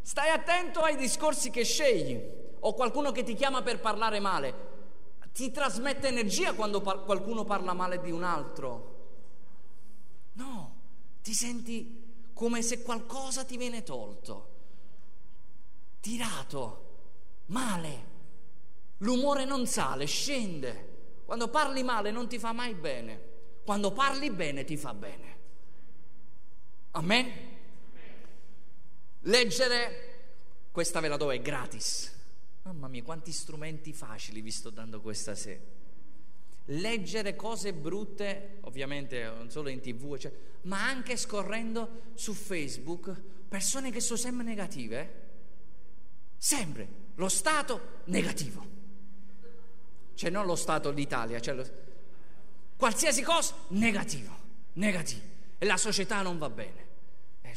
Stai 0.00 0.30
attento 0.30 0.78
ai 0.78 0.94
discorsi 0.94 1.50
che 1.50 1.64
scegli 1.64 2.42
o 2.66 2.72
qualcuno 2.72 3.12
che 3.12 3.22
ti 3.22 3.34
chiama 3.34 3.62
per 3.62 3.80
parlare 3.80 4.20
male. 4.20 4.72
Ti 5.32 5.50
trasmette 5.50 6.08
energia 6.08 6.54
quando 6.54 6.80
par- 6.80 7.04
qualcuno 7.04 7.44
parla 7.44 7.72
male 7.72 8.00
di 8.00 8.10
un 8.10 8.22
altro. 8.22 8.92
No, 10.34 10.76
ti 11.22 11.34
senti 11.34 12.30
come 12.32 12.62
se 12.62 12.82
qualcosa 12.82 13.44
ti 13.44 13.56
viene 13.56 13.82
tolto, 13.82 14.48
tirato, 16.00 16.92
male. 17.46 18.12
L'umore 18.98 19.44
non 19.44 19.66
sale, 19.66 20.06
scende. 20.06 20.92
Quando 21.26 21.48
parli 21.48 21.82
male 21.82 22.10
non 22.10 22.28
ti 22.28 22.38
fa 22.38 22.52
mai 22.52 22.74
bene. 22.74 23.32
Quando 23.64 23.92
parli 23.92 24.30
bene 24.30 24.64
ti 24.64 24.76
fa 24.76 24.94
bene. 24.94 25.36
Amen? 26.92 27.32
Leggere, 29.20 30.68
questa 30.70 31.00
ve 31.00 31.08
la 31.08 31.16
do, 31.16 31.30
è 31.30 31.40
gratis. 31.40 32.12
Mamma 32.64 32.88
mia, 32.88 33.02
quanti 33.02 33.32
strumenti 33.32 33.92
facili 33.92 34.40
vi 34.40 34.50
sto 34.50 34.70
dando 34.70 35.00
questa 35.00 35.34
sera 35.34 35.82
leggere 36.66 37.36
cose 37.36 37.72
brutte, 37.74 38.58
ovviamente 38.62 39.22
non 39.24 39.50
solo 39.50 39.68
in 39.68 39.80
tv, 39.80 40.16
cioè, 40.16 40.32
ma 40.62 40.86
anche 40.86 41.16
scorrendo 41.16 42.02
su 42.14 42.32
Facebook, 42.32 43.12
persone 43.48 43.90
che 43.90 44.00
sono 44.00 44.18
sempre 44.18 44.44
negative, 44.44 45.22
sempre. 46.36 47.02
Lo 47.16 47.28
Stato 47.28 48.00
negativo. 48.06 48.72
Cioè 50.14 50.30
non 50.30 50.46
lo 50.46 50.56
Stato 50.56 50.90
l'Italia, 50.90 51.40
cioè 51.40 51.54
lo... 51.54 51.64
qualsiasi 52.76 53.22
cosa 53.22 53.54
negativo, 53.68 54.34
negativo. 54.74 55.32
E 55.58 55.66
la 55.66 55.76
società 55.76 56.22
non 56.22 56.38
va 56.38 56.50
bene, 56.50 56.86
eh, 57.42 57.54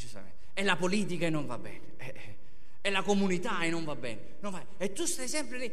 e 0.54 0.63
la 0.63 0.76
politica 0.76 1.30
non 1.30 1.46
va 1.46 1.58
bene, 1.58 1.93
eh, 1.98 2.08
eh, 2.08 2.37
e 2.88 2.89
la 2.89 3.04
comunità 3.04 3.60
non 3.69 3.84
va 3.84 3.95
bene, 3.95 4.38
non 4.39 4.54
va... 4.54 4.65
e 4.78 4.93
tu 4.93 5.06
stai 5.06 5.28
sempre 5.28 5.58
lì 5.58 5.71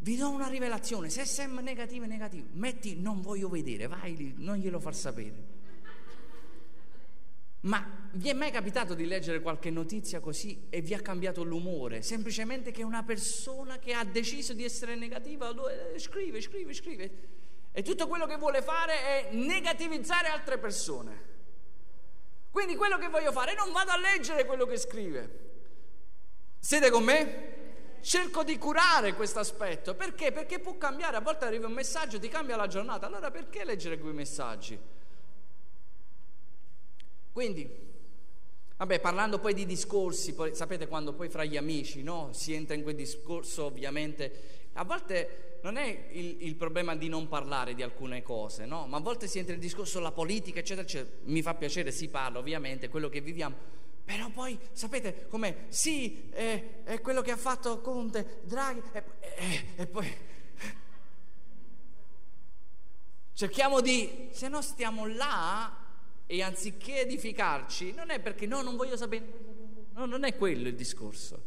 vi 0.00 0.16
do 0.16 0.30
una 0.30 0.46
rivelazione, 0.46 1.10
se 1.10 1.22
è 1.22 1.24
sempre 1.24 1.62
negativo, 1.62 2.04
negativo, 2.04 2.46
metti 2.52 3.00
non 3.00 3.20
voglio 3.20 3.48
vedere, 3.48 3.88
vai 3.88 4.16
lì, 4.16 4.34
non 4.36 4.56
glielo 4.56 4.78
far 4.78 4.94
sapere. 4.94 5.56
Ma 7.62 8.08
vi 8.12 8.28
è 8.28 8.32
mai 8.32 8.52
capitato 8.52 8.94
di 8.94 9.04
leggere 9.04 9.40
qualche 9.40 9.70
notizia 9.70 10.20
così 10.20 10.66
e 10.70 10.80
vi 10.80 10.94
ha 10.94 11.00
cambiato 11.00 11.42
l'umore? 11.42 12.02
Semplicemente 12.02 12.70
che 12.70 12.84
una 12.84 13.02
persona 13.02 13.80
che 13.80 13.92
ha 13.92 14.04
deciso 14.04 14.52
di 14.52 14.62
essere 14.62 14.94
negativa 14.94 15.50
eh, 15.50 15.98
scrive, 15.98 16.40
scrive, 16.40 16.72
scrive. 16.72 17.10
E 17.72 17.82
tutto 17.82 18.06
quello 18.06 18.26
che 18.26 18.36
vuole 18.36 18.62
fare 18.62 18.92
è 18.92 19.28
negativizzare 19.32 20.28
altre 20.28 20.58
persone. 20.58 21.36
Quindi 22.52 22.76
quello 22.76 22.96
che 22.98 23.08
voglio 23.08 23.32
fare, 23.32 23.54
non 23.54 23.72
vado 23.72 23.90
a 23.90 23.98
leggere 23.98 24.44
quello 24.44 24.64
che 24.64 24.76
scrive. 24.76 25.47
Siete 26.58 26.90
con 26.90 27.04
me? 27.04 27.56
Cerco 28.00 28.44
di 28.44 28.58
curare 28.58 29.14
questo 29.14 29.38
aspetto. 29.38 29.94
Perché? 29.94 30.32
Perché 30.32 30.58
può 30.58 30.76
cambiare. 30.76 31.16
A 31.16 31.20
volte 31.20 31.44
arriva 31.44 31.66
un 31.66 31.72
messaggio 31.72 32.18
ti 32.18 32.28
cambia 32.28 32.56
la 32.56 32.66
giornata. 32.66 33.06
Allora 33.06 33.30
perché 33.30 33.64
leggere 33.64 33.98
quei 33.98 34.12
messaggi? 34.12 34.78
Quindi, 37.32 37.70
vabbè, 38.76 39.00
parlando 39.00 39.38
poi 39.38 39.54
di 39.54 39.64
discorsi, 39.64 40.34
poi, 40.34 40.54
sapete 40.54 40.88
quando 40.88 41.12
poi 41.12 41.28
fra 41.28 41.44
gli 41.44 41.56
amici 41.56 42.02
no? 42.02 42.30
si 42.32 42.52
entra 42.52 42.74
in 42.74 42.82
quel 42.82 42.96
discorso, 42.96 43.64
ovviamente, 43.64 44.68
a 44.72 44.84
volte 44.84 45.58
non 45.62 45.76
è 45.76 46.08
il, 46.12 46.38
il, 46.40 46.54
problema 46.56 46.96
di 46.96 47.08
non 47.08 47.28
parlare 47.28 47.74
di 47.74 47.82
alcune 47.82 48.22
cose, 48.22 48.64
no? 48.64 48.86
ma 48.86 48.96
a 48.96 49.00
volte 49.00 49.28
si 49.28 49.38
entra 49.38 49.52
nel 49.52 49.62
discorso 49.62 49.98
della 49.98 50.12
politica, 50.12 50.58
eccetera, 50.58 50.86
eccetera. 50.86 51.16
Mi 51.24 51.42
fa 51.42 51.54
piacere, 51.54 51.92
si 51.92 52.08
parla 52.08 52.38
ovviamente, 52.38 52.88
quello 52.88 53.08
che 53.08 53.20
viviamo. 53.20 53.56
Però 54.08 54.30
poi 54.30 54.58
sapete 54.72 55.26
come 55.28 55.66
sì, 55.68 56.30
è, 56.30 56.82
è, 56.84 57.00
quello 57.02 57.20
che 57.20 57.30
ha 57.30 57.36
fatto 57.36 57.82
Conte, 57.82 58.40
Draghi, 58.44 58.80
e, 59.76 59.86
poi 59.86 60.10
cerchiamo 63.34 63.82
di, 63.82 64.30
se 64.32 64.48
no 64.48 64.62
stiamo 64.62 65.06
là 65.06 65.76
e 66.24 66.40
anziché 66.40 67.00
edificarci, 67.02 67.92
non 67.92 68.08
è 68.08 68.18
perché 68.18 68.46
no, 68.46 68.62
non 68.62 68.76
voglio 68.76 68.96
sapere, 68.96 69.26
no, 69.92 70.06
non 70.06 70.24
è 70.24 70.34
quello 70.36 70.68
il 70.68 70.74
discorso, 70.74 71.42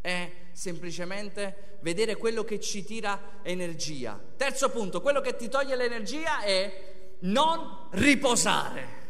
è 0.00 0.32
semplicemente 0.52 1.76
vedere 1.82 2.16
quello 2.16 2.42
che 2.42 2.58
ci 2.58 2.82
tira 2.84 3.40
energia. 3.42 4.18
Terzo 4.38 4.70
punto, 4.70 5.02
quello 5.02 5.20
che 5.20 5.36
ti 5.36 5.50
toglie 5.50 5.76
l'energia 5.76 6.40
è 6.40 7.16
non 7.18 7.88
riposare. 7.90 9.00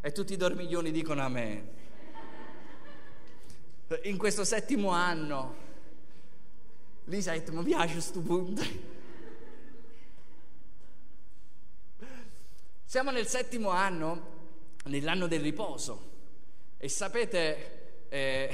E 0.00 0.10
tutti 0.10 0.32
i 0.32 0.36
dormiglioni 0.36 0.90
dicono 0.90 1.22
a. 1.22 1.80
In 4.04 4.16
questo 4.16 4.44
settimo 4.44 4.90
anno, 4.90 5.54
Lisa 7.04 7.32
ha 7.32 7.34
detto, 7.34 7.52
mi 7.52 7.64
piace 7.64 7.92
questo 7.92 8.20
punto. 8.20 8.62
Siamo 12.84 13.10
nel 13.10 13.26
settimo 13.26 13.70
anno 13.70 14.30
nell'anno 14.84 15.26
del 15.26 15.40
riposo. 15.40 16.10
E 16.78 16.88
sapete, 16.88 18.06
eh, 18.08 18.50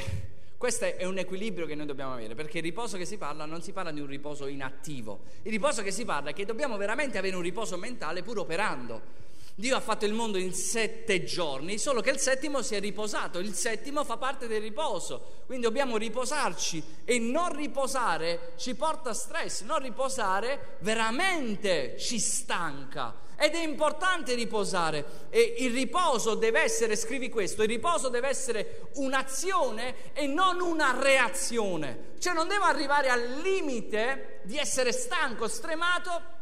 questo 0.57 0.85
è 0.85 1.05
un 1.05 1.19
equilibrio 1.19 1.67
che 1.67 1.75
noi 1.75 1.87
dobbiamo 1.87 2.13
avere, 2.13 2.35
perché 2.35 2.59
il 2.59 2.65
riposo 2.65 2.97
che 2.97 3.05
si 3.05 3.17
parla 3.17 3.45
non 3.47 3.63
si 3.63 3.73
parla 3.73 3.91
di 3.91 4.01
un 4.01 4.07
riposo 4.07 4.47
inattivo, 4.47 5.21
il 5.43 5.51
riposo 5.51 5.83
che 5.83 5.91
si 5.91 6.05
parla 6.05 6.31
è 6.31 6.33
che 6.35 6.45
dobbiamo 6.45 6.77
veramente 6.77 7.17
avere 7.17 7.37
un 7.37 7.43
riposo 7.43 7.77
mentale 7.77 8.23
pur 8.23 8.39
operando. 8.39 9.27
Dio 9.59 9.75
ha 9.75 9.81
fatto 9.81 10.05
il 10.05 10.13
mondo 10.13 10.39
in 10.39 10.55
sette 10.55 11.25
giorni, 11.25 11.79
solo 11.79 12.01
che 12.01 12.11
il 12.11 12.21
settimo 12.21 12.63
si 12.63 12.77
è 12.77 12.81
riposato, 12.81 13.41
il 13.41 13.55
settimo 13.55 14.05
fa 14.05 14.17
parte 14.17 14.47
del 14.47 14.61
riposo, 14.61 15.43
quindi 15.47 15.65
dobbiamo 15.65 15.97
riposarci 15.97 17.01
e 17.05 17.19
non 17.19 17.57
riposare 17.57 18.53
ci 18.55 18.77
porta 18.77 19.13
stress, 19.13 19.63
non 19.63 19.81
riposare 19.81 20.77
veramente 20.83 21.97
ci 21.99 22.21
stanca. 22.21 23.27
Ed 23.37 23.55
è 23.55 23.63
importante 23.65 24.35
riposare 24.35 25.27
e 25.29 25.57
il 25.59 25.73
riposo 25.73 26.37
deve 26.37 26.61
essere, 26.61 26.95
scrivi 26.95 27.29
questo, 27.29 27.63
il 27.63 27.69
riposo 27.69 28.11
deve 28.11 28.29
essere 28.29 28.91
un'azione 28.95 30.13
e 30.13 30.29
non 30.29 30.61
una 30.61 30.97
reazione. 31.01 32.15
Cioè 32.21 32.33
non 32.33 32.47
devo 32.47 32.63
arrivare 32.63 33.09
al 33.09 33.41
limite 33.43 34.39
di 34.45 34.57
essere 34.57 34.93
stanco, 34.93 35.49
stremato 35.49 36.37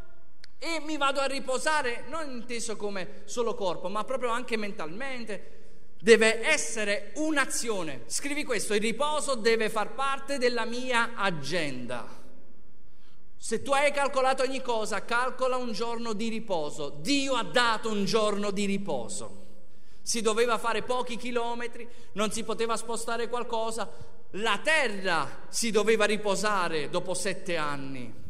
e 0.58 0.80
mi 0.80 0.96
vado 0.96 1.20
a 1.20 1.26
riposare, 1.26 2.04
non 2.08 2.30
inteso 2.30 2.76
come 2.76 3.22
solo 3.24 3.54
corpo, 3.54 3.88
ma 3.88 4.04
proprio 4.04 4.30
anche 4.30 4.56
mentalmente. 4.56 5.52
Deve 6.00 6.42
essere 6.46 7.12
un'azione. 7.16 8.02
Scrivi 8.06 8.44
questo, 8.44 8.74
il 8.74 8.80
riposo 8.80 9.34
deve 9.34 9.68
far 9.68 9.94
parte 9.94 10.38
della 10.38 10.64
mia 10.64 11.12
agenda. 11.14 12.24
Se 13.36 13.62
tu 13.62 13.72
hai 13.72 13.92
calcolato 13.92 14.42
ogni 14.42 14.62
cosa, 14.62 15.04
calcola 15.04 15.56
un 15.56 15.72
giorno 15.72 16.12
di 16.14 16.28
riposo. 16.28 16.90
Dio 17.00 17.34
ha 17.34 17.44
dato 17.44 17.90
un 17.90 18.04
giorno 18.04 18.50
di 18.50 18.64
riposo. 18.64 19.44
Si 20.02 20.20
doveva 20.20 20.58
fare 20.58 20.82
pochi 20.82 21.16
chilometri, 21.16 21.88
non 22.12 22.30
si 22.30 22.44
poteva 22.44 22.76
spostare 22.76 23.28
qualcosa. 23.28 23.88
La 24.32 24.60
terra 24.62 25.46
si 25.48 25.70
doveva 25.70 26.04
riposare 26.04 26.88
dopo 26.88 27.14
sette 27.14 27.56
anni. 27.56 28.25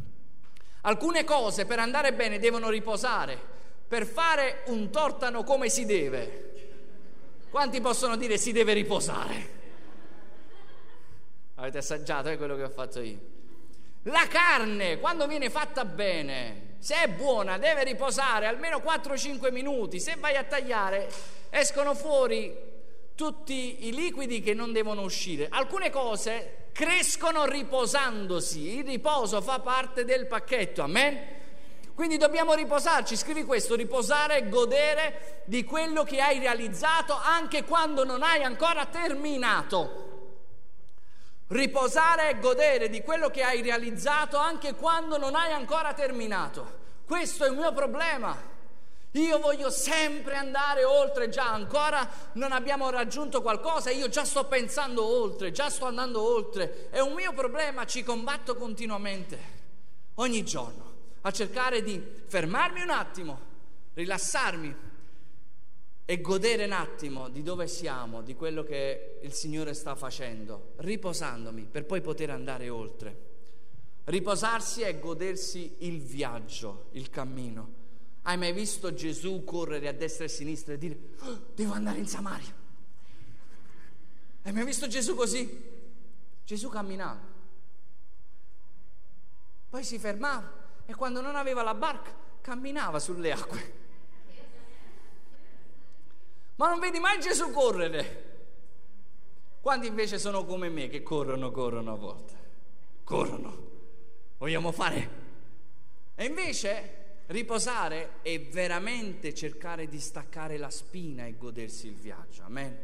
Alcune 0.87 1.25
cose 1.25 1.67
per 1.67 1.81
andare 1.81 2.13
bene 2.13 2.39
devono 2.39 2.71
riposare. 2.71 3.37
Per 3.89 4.07
fare 4.07 4.63
un 4.67 4.91
tortano 4.91 5.43
come 5.43 5.69
si 5.69 5.85
deve. 5.85 6.45
Quanti 7.51 7.81
possono 7.81 8.17
dire 8.17 8.39
si 8.39 8.53
deve 8.53 8.73
riposare? 8.73 9.55
Avete 11.57 11.79
assaggiato 11.79 12.29
eh, 12.29 12.37
quello 12.37 12.55
che 12.55 12.63
ho 12.63 12.69
fatto 12.69 13.01
io? 13.01 13.19
La 14.05 14.27
carne, 14.29 14.99
quando 14.99 15.27
viene 15.27 15.51
fatta 15.51 15.85
bene, 15.85 16.77
se 16.79 17.03
è 17.03 17.09
buona, 17.09 17.59
deve 17.59 17.83
riposare 17.83 18.47
almeno 18.47 18.79
4-5 18.79 19.53
minuti. 19.53 19.99
Se 19.99 20.15
vai 20.19 20.37
a 20.37 20.45
tagliare, 20.45 21.09
escono 21.51 21.95
fuori 21.95 22.55
tutti 23.17 23.89
i 23.89 23.93
liquidi 23.93 24.41
che 24.41 24.55
non 24.55 24.71
devono 24.71 25.03
uscire. 25.03 25.49
Alcune 25.51 25.91
cose 25.91 26.69
crescono 26.71 27.47
riposandosi. 27.47 28.77
Il 28.77 28.85
riposo 28.85 29.41
fa 29.41 29.59
parte 29.59 30.05
del 30.05 30.27
pacchetto. 30.27 30.83
Amen. 30.83 31.35
Quindi 31.95 32.19
dobbiamo 32.19 32.55
riposarci, 32.55 33.17
scrivi 33.17 33.43
questo, 33.45 33.75
riposare 33.75 34.39
e 34.39 34.49
godere 34.49 35.43
di 35.47 35.65
quello 35.65 36.05
che 36.05 36.21
hai 36.21 36.39
realizzato 36.39 37.19
anche 37.19 37.65
quando 37.65 38.05
non 38.05 38.23
hai 38.23 38.45
ancora 38.45 38.87
terminato 38.87 40.05
riposare 41.49 42.31
e 42.31 42.39
godere 42.41 42.89
di 42.89 43.03
quello 43.03 43.31
che 43.31 43.43
hai 43.43 43.63
realizzato 43.63 44.37
anche 44.37 44.75
quando 44.75 45.17
non 45.17 45.35
hai 45.35 45.53
ancora 45.53 45.93
terminato. 45.93 46.85
Questo 47.07 47.45
è 47.45 47.49
il 47.49 47.57
mio 47.57 47.73
problema. 47.73 48.37
Io 49.17 49.39
voglio 49.39 49.71
sempre 49.71 50.35
andare 50.35 50.85
oltre, 50.85 51.31
già 51.31 51.51
ancora 51.51 52.07
non 52.35 52.53
abbiamo 52.53 52.91
raggiunto 52.91 53.41
qualcosa, 53.41 53.91
io 53.91 54.09
già 54.09 54.25
sto 54.27 54.45
pensando 54.45 55.05
oltre, 55.05 55.53
già 55.53 55.71
sto 55.71 55.87
andando 55.87 56.21
oltre. 56.21 56.91
È 56.91 57.01
un 57.01 57.15
mio 57.15 57.33
problema, 57.33 57.87
ci 57.87 58.03
combatto 58.03 58.57
continuamente, 58.57 59.39
ogni 60.15 60.45
giorno, 60.45 60.95
a 61.23 61.31
cercare 61.31 61.83
di 61.83 62.03
fermarmi 62.27 62.83
un 62.83 62.91
attimo, 62.91 63.41
rilassarmi 63.95 64.85
e 66.05 66.21
godere 66.21 66.67
un 66.67 66.73
attimo 66.73 67.31
di 67.31 67.43
dove 67.43 67.69
siamo, 67.69 68.21
di 68.21 68.35
quello 68.35 68.65
che 68.65 69.19
il 69.23 69.33
Signore 69.33 69.73
sta 69.73 69.95
facendo, 69.95 70.75
riposandomi 70.77 71.63
per 71.63 71.87
poi 71.87 72.03
poter 72.03 72.31
andare 72.31 72.69
oltre. 72.69 73.25
Riposarsi 74.05 74.83
è 74.83 74.99
godersi 74.99 75.77
il 75.81 76.01
viaggio, 76.03 76.89
il 76.93 77.09
cammino. 77.09 77.85
Hai 78.29 78.37
mai 78.37 78.53
visto 78.53 78.93
Gesù 78.93 79.45
correre 79.45 79.87
a 79.87 79.93
destra 79.93 80.25
e 80.25 80.27
a 80.27 80.31
sinistra 80.31 80.75
e 80.75 80.79
dire 80.79 80.99
oh, 81.21 81.47
devo 81.55 81.75
andare 81.75 81.99
in 81.99 82.09
Samaria? 82.09 82.53
Hai 84.43 84.53
mai 84.53 84.65
visto 84.65 84.89
Gesù 84.89 85.15
così? 85.15 85.75
Gesù 86.45 86.69
camminava, 86.69 87.21
poi 89.71 89.85
si 89.85 89.99
fermava 89.99 90.65
e 90.87 90.95
quando 90.97 91.21
non 91.21 91.37
aveva 91.37 91.63
la 91.63 91.75
barca 91.75 92.13
camminava 92.41 92.99
sulle 92.99 93.31
acque. 93.31 93.85
Ma 96.57 96.69
non 96.69 96.81
vedi 96.81 96.99
mai 96.99 97.21
Gesù 97.21 97.53
correre. 97.53 98.25
Quanti 99.61 99.87
invece 99.87 100.19
sono 100.19 100.45
come 100.45 100.69
me 100.69 100.89
che 100.89 101.03
corrono, 101.03 101.53
corrono 101.53 101.93
a 101.93 101.97
volte? 101.97 102.35
Corrono. 103.05 103.71
Vogliamo 104.39 104.73
fare? 104.73 105.11
E 106.17 106.25
invece 106.25 107.06
riposare 107.27 108.23
è 108.23 108.41
veramente 108.41 109.35
cercare 109.35 109.89
di 109.89 110.01
staccare 110.01 110.57
la 110.57 110.71
spina 110.71 111.27
e 111.27 111.37
godersi 111.37 111.87
il 111.87 111.95
viaggio. 111.95 112.43
Amen. 112.45 112.77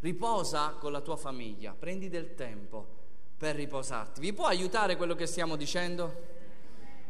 Riposa 0.00 0.76
con 0.80 0.92
la 0.92 1.00
tua 1.00 1.16
famiglia, 1.16 1.74
prendi 1.78 2.08
del 2.08 2.34
tempo 2.34 2.86
per 3.36 3.54
riposarti. 3.56 4.20
Vi 4.20 4.32
può 4.32 4.46
aiutare 4.46 4.96
quello 4.96 5.14
che 5.14 5.26
stiamo 5.26 5.56
dicendo? 5.56 6.30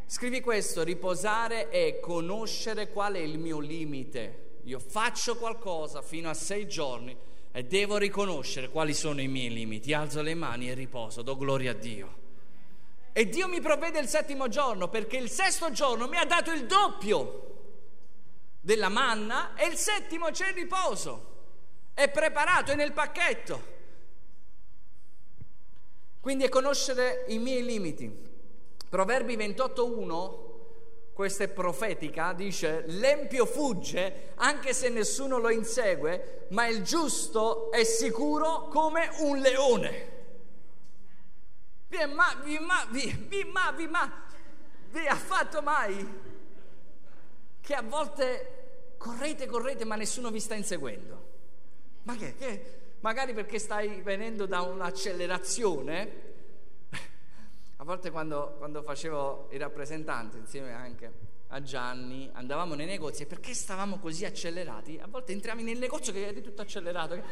Scrivi 0.06 0.40
questo, 0.40 0.82
riposare 0.82 1.68
è 1.68 2.00
conoscere 2.00 2.90
qual 2.90 3.14
è 3.14 3.20
il 3.20 3.38
mio 3.38 3.58
limite 3.58 4.50
io 4.64 4.78
faccio 4.78 5.36
qualcosa 5.36 6.02
fino 6.02 6.28
a 6.28 6.34
sei 6.34 6.68
giorni 6.68 7.16
e 7.50 7.64
devo 7.64 7.96
riconoscere 7.96 8.68
quali 8.68 8.94
sono 8.94 9.20
i 9.20 9.26
miei 9.28 9.52
limiti, 9.52 9.92
alzo 9.92 10.22
le 10.22 10.34
mani 10.34 10.70
e 10.70 10.74
riposo, 10.74 11.22
do 11.22 11.36
gloria 11.36 11.72
a 11.72 11.74
Dio. 11.74 12.20
E 13.12 13.28
Dio 13.28 13.46
mi 13.46 13.60
provvede 13.60 13.98
il 13.98 14.08
settimo 14.08 14.48
giorno 14.48 14.88
perché 14.88 15.18
il 15.18 15.30
sesto 15.30 15.70
giorno 15.70 16.08
mi 16.08 16.16
ha 16.16 16.24
dato 16.24 16.50
il 16.50 16.64
doppio 16.66 17.40
della 18.60 18.88
manna 18.88 19.54
e 19.54 19.66
il 19.66 19.76
settimo 19.76 20.30
c'è 20.30 20.48
il 20.48 20.54
riposo. 20.54 21.30
È 21.92 22.08
preparato, 22.08 22.72
è 22.72 22.74
nel 22.74 22.92
pacchetto. 22.92 23.70
Quindi 26.20 26.44
è 26.44 26.48
conoscere 26.48 27.24
i 27.28 27.38
miei 27.38 27.64
limiti. 27.64 28.30
Proverbi 28.88 29.36
28.1 29.36 30.50
questa 31.12 31.44
è 31.44 31.48
profetica, 31.48 32.32
dice 32.32 32.84
l'empio 32.86 33.44
fugge 33.44 34.32
anche 34.36 34.72
se 34.72 34.88
nessuno 34.88 35.36
lo 35.36 35.50
insegue, 35.50 36.46
ma 36.50 36.66
il 36.66 36.82
giusto 36.82 37.70
è 37.70 37.84
sicuro 37.84 38.68
come 38.68 39.10
un 39.18 39.38
leone. 39.38 40.11
Vi, 41.92 41.98
ma, 42.14 42.34
vi, 42.42 42.58
ma, 42.58 42.86
vi, 42.90 43.26
vi, 43.28 43.44
ma, 43.44 43.70
vi, 43.72 43.86
ma, 43.86 44.10
vi 44.92 45.06
ha 45.06 45.14
fatto 45.14 45.60
mai 45.60 46.08
che 47.60 47.74
a 47.74 47.82
volte 47.82 48.94
correte, 48.96 49.44
correte, 49.44 49.84
ma 49.84 49.96
nessuno 49.96 50.30
vi 50.30 50.40
sta 50.40 50.54
inseguendo? 50.54 51.28
Ma 52.04 52.16
che? 52.16 52.34
che? 52.38 52.80
Magari 53.00 53.34
perché 53.34 53.58
stai 53.58 54.00
venendo 54.00 54.46
da 54.46 54.62
un'accelerazione 54.62 56.30
a 57.76 57.84
volte 57.84 58.10
quando, 58.10 58.54
quando 58.56 58.80
facevo 58.80 59.48
i 59.50 59.58
rappresentanti 59.58 60.38
insieme 60.38 60.72
anche 60.72 61.12
a 61.48 61.60
Gianni, 61.60 62.30
andavamo 62.32 62.74
nei 62.74 62.86
negozi 62.86 63.24
e 63.24 63.26
perché 63.26 63.52
stavamo 63.52 63.98
così 63.98 64.24
accelerati? 64.24 64.98
A 64.98 65.08
volte 65.08 65.32
entravi 65.32 65.62
nel 65.62 65.76
negozio 65.76 66.14
che 66.14 66.26
eri 66.26 66.40
tutto 66.40 66.62
accelerato, 66.62 67.16
che, 67.16 67.22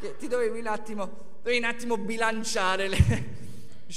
che 0.00 0.16
ti 0.16 0.28
dovevi 0.28 0.60
un, 0.60 0.66
attimo, 0.66 1.10
dovevi 1.42 1.58
un 1.58 1.68
attimo 1.68 1.98
bilanciare. 1.98 2.88
Le... 2.88 3.46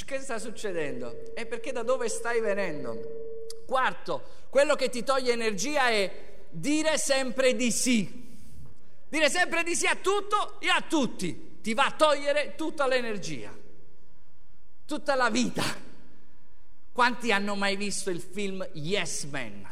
che 0.05 0.19
sta 0.19 0.39
succedendo? 0.39 1.35
E 1.35 1.45
perché 1.45 1.71
da 1.71 1.83
dove 1.83 2.07
stai 2.07 2.39
venendo? 2.39 3.45
Quarto, 3.65 4.23
quello 4.49 4.75
che 4.75 4.89
ti 4.89 5.03
toglie 5.03 5.33
energia 5.33 5.89
è 5.89 6.45
dire 6.49 6.97
sempre 6.97 7.55
di 7.55 7.71
sì. 7.71 8.29
Dire 9.09 9.29
sempre 9.29 9.63
di 9.63 9.75
sì 9.75 9.87
a 9.87 9.95
tutto 9.95 10.61
e 10.61 10.69
a 10.69 10.81
tutti. 10.81 11.59
Ti 11.61 11.73
va 11.73 11.87
a 11.87 11.91
togliere 11.91 12.55
tutta 12.55 12.87
l'energia, 12.87 13.53
tutta 14.85 15.15
la 15.15 15.29
vita. 15.29 15.63
Quanti 16.93 17.31
hanno 17.31 17.55
mai 17.55 17.75
visto 17.75 18.09
il 18.09 18.21
film 18.21 18.67
Yes 18.73 19.25
Man? 19.25 19.69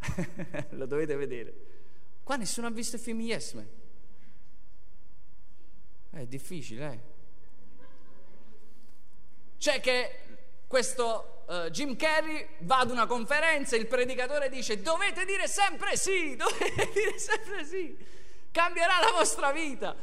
Lo 0.70 0.86
dovete 0.86 1.16
vedere. 1.16 1.54
Qua 2.22 2.36
nessuno 2.36 2.66
ha 2.66 2.70
visto 2.70 2.96
il 2.96 3.02
film 3.02 3.20
Yes 3.20 3.52
Man. 3.52 3.68
È 6.10 6.26
difficile, 6.26 6.92
eh? 6.92 7.13
C'è 9.64 9.80
che 9.80 10.10
questo 10.66 11.44
uh, 11.46 11.70
Jim 11.70 11.96
Carrey 11.96 12.48
va 12.58 12.80
ad 12.80 12.90
una 12.90 13.06
conferenza, 13.06 13.76
il 13.76 13.86
predicatore 13.86 14.50
dice 14.50 14.82
dovete 14.82 15.24
dire 15.24 15.48
sempre 15.48 15.96
sì, 15.96 16.36
dovete 16.36 16.90
dire 16.92 17.18
sempre 17.18 17.64
sì, 17.64 17.96
cambierà 18.50 19.00
la 19.00 19.12
vostra 19.12 19.52
vita 19.52 19.96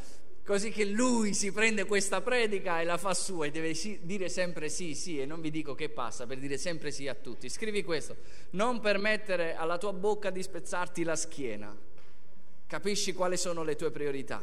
così 0.44 0.72
che 0.72 0.86
lui 0.86 1.36
si 1.36 1.52
prende 1.52 1.86
questa 1.86 2.22
predica 2.22 2.82
e 2.82 2.86
la 2.86 2.98
fa 2.98 3.14
sua 3.14 3.46
e 3.46 3.52
deve 3.52 3.76
sì, 3.76 4.00
dire 4.02 4.30
sempre 4.30 4.68
sì, 4.68 4.96
sì, 4.96 5.20
e 5.20 5.28
non 5.28 5.42
vi 5.42 5.52
dico 5.52 5.76
che 5.76 5.90
passa 5.90 6.26
per 6.26 6.40
dire 6.40 6.58
sempre 6.58 6.90
sì 6.90 7.08
a 7.08 7.14
tutti. 7.14 7.48
Scrivi 7.48 7.84
questo, 7.84 8.16
non 8.54 8.80
permettere 8.80 9.54
alla 9.54 9.78
tua 9.78 9.94
bocca 9.94 10.32
di 10.32 10.42
spezzarti 10.42 11.04
la 11.04 11.16
schiena, 11.16 11.78
capisci 12.66 13.14
quali 13.14 13.38
sono 13.38 13.62
le 13.62 13.76
tue 13.76 13.92
priorità. 13.92 14.42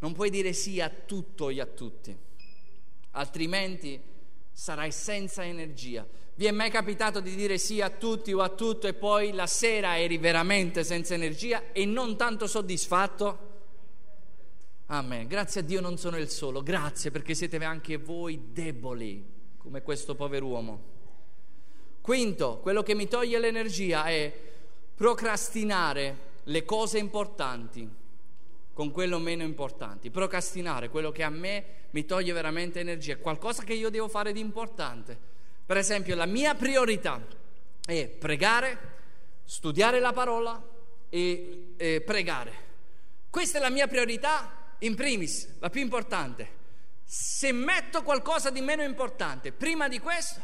Non 0.00 0.12
puoi 0.12 0.28
dire 0.28 0.52
sì 0.52 0.78
a 0.78 0.90
tutto 0.90 1.48
e 1.48 1.58
a 1.58 1.64
tutti, 1.64 2.28
altrimenti 3.12 4.00
sarai 4.52 4.92
senza 4.92 5.44
energia. 5.44 6.06
Vi 6.34 6.46
è 6.46 6.50
mai 6.50 6.70
capitato 6.70 7.20
di 7.20 7.34
dire 7.34 7.58
sì 7.58 7.80
a 7.80 7.90
tutti 7.90 8.32
o 8.32 8.40
a 8.40 8.48
tutto 8.48 8.86
e 8.86 8.94
poi 8.94 9.32
la 9.32 9.46
sera 9.46 9.98
eri 9.98 10.16
veramente 10.18 10.84
senza 10.84 11.14
energia 11.14 11.72
e 11.72 11.84
non 11.84 12.16
tanto 12.16 12.46
soddisfatto? 12.46 13.48
Amen. 14.86 15.26
Grazie 15.26 15.60
a 15.60 15.64
Dio 15.64 15.80
non 15.80 15.98
sono 15.98 16.16
il 16.16 16.28
solo, 16.28 16.62
grazie 16.62 17.10
perché 17.10 17.34
siete 17.34 17.56
anche 17.58 17.96
voi 17.96 18.52
deboli 18.52 19.24
come 19.56 19.82
questo 19.82 20.14
pover'uomo. 20.14 20.82
Quinto, 22.00 22.58
quello 22.60 22.82
che 22.82 22.94
mi 22.94 23.06
toglie 23.06 23.38
l'energia 23.38 24.04
è 24.06 24.32
procrastinare 24.94 26.28
le 26.44 26.64
cose 26.64 26.98
importanti 26.98 27.88
con 28.80 28.92
quello 28.92 29.18
meno 29.18 29.42
importanti. 29.42 30.08
Procrastinare 30.08 30.88
quello 30.88 31.12
che 31.12 31.22
a 31.22 31.28
me 31.28 31.64
mi 31.90 32.06
toglie 32.06 32.32
veramente 32.32 32.80
energia, 32.80 33.18
qualcosa 33.18 33.62
che 33.62 33.74
io 33.74 33.90
devo 33.90 34.08
fare 34.08 34.32
di 34.32 34.40
importante. 34.40 35.18
Per 35.66 35.76
esempio, 35.76 36.16
la 36.16 36.24
mia 36.24 36.54
priorità 36.54 37.22
è 37.84 38.08
pregare, 38.08 38.78
studiare 39.44 40.00
la 40.00 40.14
parola 40.14 40.66
e, 41.10 41.74
e 41.76 42.00
pregare. 42.00 42.52
Questa 43.28 43.58
è 43.58 43.60
la 43.60 43.68
mia 43.68 43.86
priorità 43.86 44.74
in 44.78 44.94
primis, 44.94 45.58
la 45.58 45.68
più 45.68 45.82
importante, 45.82 46.48
se 47.04 47.52
metto 47.52 48.02
qualcosa 48.02 48.48
di 48.48 48.62
meno 48.62 48.82
importante 48.82 49.52
prima 49.52 49.88
di 49.88 49.98
questo, 49.98 50.40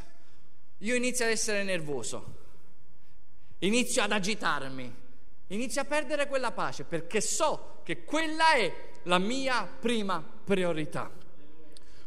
io 0.81 0.95
inizio 0.95 1.25
ad 1.25 1.31
essere 1.31 1.63
nervoso, 1.63 2.37
inizio 3.61 4.03
ad 4.03 4.13
agitarmi, 4.13 4.95
inizio 5.49 5.81
a 5.81 5.85
perdere 5.85 6.27
quella 6.27 6.53
pace 6.53 6.85
perché 6.85 7.21
so 7.21 7.81
che 7.85 8.05
quella 8.05 8.53
è 8.53 8.73
la 9.05 9.19
mia 9.19 9.69
prima 9.79 10.23
priorità. 10.45 11.11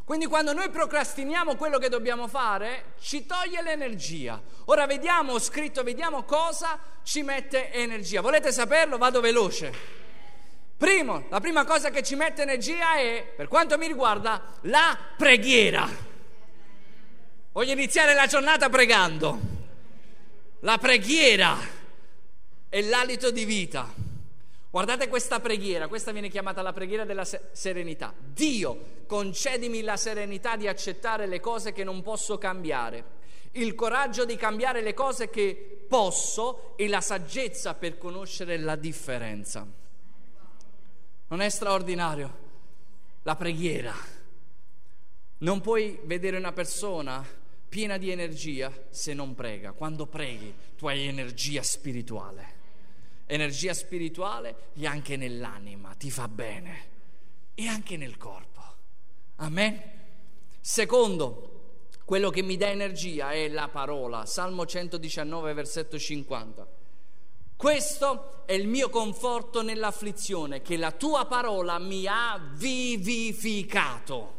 Quindi 0.04 0.26
quando 0.26 0.54
noi 0.54 0.70
procrastiniamo 0.70 1.56
quello 1.56 1.78
che 1.78 1.88
dobbiamo 1.88 2.28
fare, 2.28 2.94
ci 3.00 3.28
toglie 3.28 3.62
l'energia. 3.62 4.42
Ora 4.66 4.88
vediamo, 4.88 5.34
ho 5.34 5.40
scritto, 5.40 5.84
vediamo 5.84 6.24
cosa 6.24 6.80
ci 7.04 7.22
mette 7.22 7.72
energia. 7.72 8.20
Volete 8.20 8.52
saperlo? 8.52 8.98
Vado 8.98 9.22
veloce. 9.22 9.72
Primo, 10.76 11.28
la 11.30 11.40
prima 11.40 11.64
cosa 11.64 11.92
che 11.92 12.02
ci 12.02 12.16
mette 12.16 12.42
energia 12.42 12.96
è, 12.96 13.34
per 13.36 13.48
quanto 13.48 13.78
mi 13.78 13.86
riguarda, 13.86 14.58
la 14.62 14.98
preghiera. 15.16 15.88
Voglio 17.52 17.74
iniziare 17.74 18.16
la 18.16 18.26
giornata 18.26 18.68
pregando. 18.70 19.40
La 20.62 20.80
preghiera 20.80 21.56
è 22.70 22.82
l'alito 22.82 23.32
di 23.32 23.46
vita. 23.46 23.92
Guardate 24.72 25.08
questa 25.08 25.40
preghiera, 25.40 25.88
questa 25.88 26.12
viene 26.12 26.30
chiamata 26.30 26.62
la 26.62 26.74
preghiera 26.74 27.04
della 27.04 27.26
serenità. 27.26 28.14
Dio, 28.18 29.04
concedimi 29.08 29.82
la 29.82 29.98
serenità 29.98 30.56
di 30.56 30.68
accettare 30.68 31.26
le 31.26 31.40
cose 31.40 31.74
che 31.74 31.84
non 31.84 32.04
posso 32.04 32.38
cambiare, 32.38 33.04
il 33.54 33.74
coraggio 33.74 34.26
di 34.26 34.36
cambiare 34.36 34.84
le 34.84 34.94
cose 34.94 35.32
che 35.32 35.86
posso 35.88 36.78
e 36.78 36.88
la 36.88 37.02
saggezza 37.02 37.74
per 37.74 37.98
conoscere 37.98 38.60
la 38.60 38.76
differenza. 38.76 39.66
Non 41.28 41.42
è 41.42 41.50
straordinario? 41.50 42.48
La 43.24 43.36
preghiera. 43.36 43.94
Non 45.40 45.62
puoi 45.62 46.00
vedere 46.04 46.38
una 46.38 46.52
persona 46.52 47.26
piena 47.68 47.98
di 47.98 48.12
energia 48.12 48.72
se 48.92 49.16
non 49.16 49.34
prega. 49.34 49.72
Quando 49.72 50.06
preghi 50.06 50.54
tu 50.76 50.88
hai 50.88 51.08
energia 51.08 51.64
spirituale. 51.64 52.58
Energia 53.32 53.76
spirituale 53.76 54.72
e 54.74 54.88
anche 54.88 55.16
nell'anima, 55.16 55.94
ti 55.94 56.10
fa 56.10 56.28
bene. 56.28 56.88
E 57.54 57.68
anche 57.68 57.96
nel 57.96 58.18
corpo. 58.18 58.60
Amen. 59.36 59.80
Secondo, 60.60 61.84
quello 62.06 62.32
che 62.32 62.42
mi 62.42 62.58
dà 62.58 62.70
energia 62.70 63.30
è 63.30 63.48
la 63.50 63.68
parola. 63.68 64.26
Salmo 64.26 64.66
119, 64.66 65.54
versetto 65.54 66.00
50. 66.00 66.68
Questo 67.56 68.46
è 68.48 68.54
il 68.54 68.68
mio 68.68 68.90
conforto 68.90 69.62
nell'afflizione, 69.62 70.64
che 70.64 70.76
la 70.76 70.92
tua 70.92 71.26
parola 71.26 71.78
mi 71.78 72.08
ha 72.08 72.42
vivificato. 72.54 74.34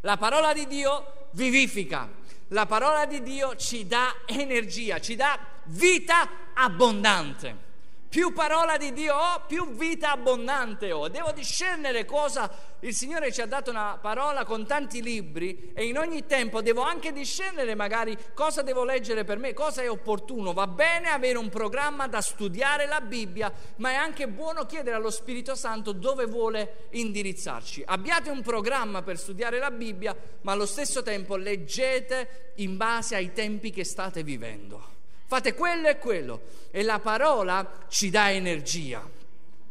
La 0.00 0.16
parola 0.16 0.52
di 0.52 0.66
Dio 0.66 1.28
vivifica, 1.34 2.10
la 2.48 2.66
parola 2.66 3.06
di 3.06 3.22
Dio 3.22 3.54
ci 3.54 3.86
dà 3.86 4.22
energia, 4.26 4.98
ci 4.98 5.14
dà 5.14 5.38
vita 5.66 6.52
abbondante. 6.54 7.67
Più 8.08 8.32
parola 8.32 8.78
di 8.78 8.94
Dio 8.94 9.14
ho, 9.14 9.42
più 9.46 9.74
vita 9.74 10.12
abbondante 10.12 10.92
ho. 10.92 11.08
Devo 11.08 11.30
discernere 11.30 12.06
cosa 12.06 12.50
il 12.80 12.94
Signore 12.94 13.30
ci 13.30 13.42
ha 13.42 13.46
dato 13.46 13.70
una 13.70 13.98
parola 14.00 14.46
con 14.46 14.64
tanti 14.64 15.02
libri 15.02 15.72
e 15.74 15.84
in 15.84 15.98
ogni 15.98 16.24
tempo 16.24 16.62
devo 16.62 16.80
anche 16.80 17.12
discernere 17.12 17.74
magari 17.74 18.16
cosa 18.32 18.62
devo 18.62 18.82
leggere 18.82 19.24
per 19.24 19.36
me, 19.36 19.52
cosa 19.52 19.82
è 19.82 19.90
opportuno. 19.90 20.54
Va 20.54 20.66
bene 20.66 21.08
avere 21.08 21.36
un 21.36 21.50
programma 21.50 22.08
da 22.08 22.22
studiare 22.22 22.86
la 22.86 23.02
Bibbia, 23.02 23.52
ma 23.76 23.90
è 23.90 23.94
anche 23.94 24.26
buono 24.26 24.64
chiedere 24.64 24.96
allo 24.96 25.10
Spirito 25.10 25.54
Santo 25.54 25.92
dove 25.92 26.24
vuole 26.24 26.86
indirizzarci. 26.92 27.82
Abbiate 27.84 28.30
un 28.30 28.40
programma 28.40 29.02
per 29.02 29.18
studiare 29.18 29.58
la 29.58 29.70
Bibbia, 29.70 30.16
ma 30.42 30.52
allo 30.52 30.66
stesso 30.66 31.02
tempo 31.02 31.36
leggete 31.36 32.52
in 32.56 32.78
base 32.78 33.16
ai 33.16 33.34
tempi 33.34 33.70
che 33.70 33.84
state 33.84 34.22
vivendo 34.22 34.96
fate 35.28 35.52
quello 35.52 35.88
e 35.88 35.98
quello 35.98 36.40
e 36.70 36.82
la 36.82 36.98
parola 37.00 37.84
ci 37.88 38.08
dà 38.08 38.32
energia. 38.32 39.06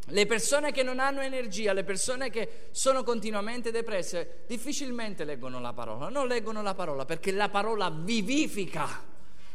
Le 0.09 0.25
persone 0.27 0.71
che 0.71 0.83
non 0.83 0.99
hanno 0.99 1.21
energia, 1.21 1.73
le 1.73 1.83
persone 1.83 2.29
che 2.29 2.67
sono 2.71 3.03
continuamente 3.03 3.71
depresse, 3.71 4.43
difficilmente 4.47 5.25
leggono 5.25 5.59
la 5.59 5.73
parola, 5.73 6.09
non 6.09 6.27
leggono 6.27 6.61
la 6.61 6.75
parola 6.75 7.05
perché 7.05 7.31
la 7.31 7.49
parola 7.49 7.89
vivifica. 7.89 9.03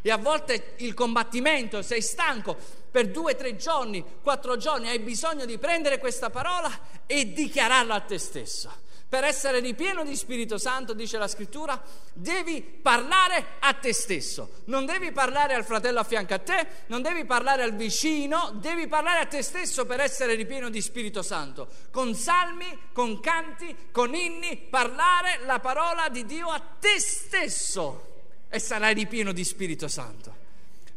E 0.03 0.11
a 0.11 0.19
volte 0.19 0.75
il 0.79 0.93
combattimento, 0.93 1.81
sei 1.81 2.03
stanco 2.03 2.57
per 2.91 3.09
due, 3.09 3.37
tre 3.37 3.55
giorni, 3.55 4.05
quattro 4.21 4.57
giorni, 4.57 4.89
hai 4.89 4.99
bisogno 4.99 5.47
di 5.47 5.57
prendere 5.57 5.99
questa 5.99 6.29
parola 6.29 6.69
e 7.07 7.33
dichiararla 7.33 7.95
a 7.95 8.01
te 8.01 8.19
stesso 8.19 8.91
Per 9.13 9.25
essere 9.25 9.61
ripieno 9.61 10.05
di 10.05 10.17
Spirito 10.17 10.57
Santo, 10.57 10.95
dice 10.95 11.19
la 11.19 11.29
scrittura, 11.29 11.79
devi 12.15 12.63
parlare 12.63 13.45
a 13.59 13.75
te 13.75 13.93
stesso. 13.93 14.63
Non 14.65 14.87
devi 14.87 15.13
parlare 15.13 15.53
al 15.53 15.67
fratello 15.67 16.01
a 16.01 16.03
fianco 16.03 16.33
a 16.33 16.39
te, 16.39 16.67
non 16.87 17.03
devi 17.03 17.27
parlare 17.27 17.63
al 17.63 17.75
vicino, 17.75 18.53
devi 18.55 18.87
parlare 18.87 19.21
a 19.21 19.27
te 19.27 19.43
stesso 19.43 19.85
per 19.85 20.01
essere 20.01 20.35
ripieno 20.35 20.71
di 20.71 20.81
Spirito 20.81 21.21
Santo. 21.21 21.69
Con 21.91 22.15
salmi, 22.15 22.65
con 22.95 23.21
canti, 23.21 23.77
con 23.91 24.15
inni, 24.15 24.57
parlare 24.57 25.41
la 25.45 25.59
parola 25.59 26.09
di 26.09 26.25
Dio 26.25 26.49
a 26.49 26.59
te 26.81 26.99
stesso 26.99 28.23
e 28.49 28.59
sarai 28.59 28.95
ripieno 28.95 29.33
di 29.33 29.45
Spirito 29.45 29.89
Santo. 29.89 30.35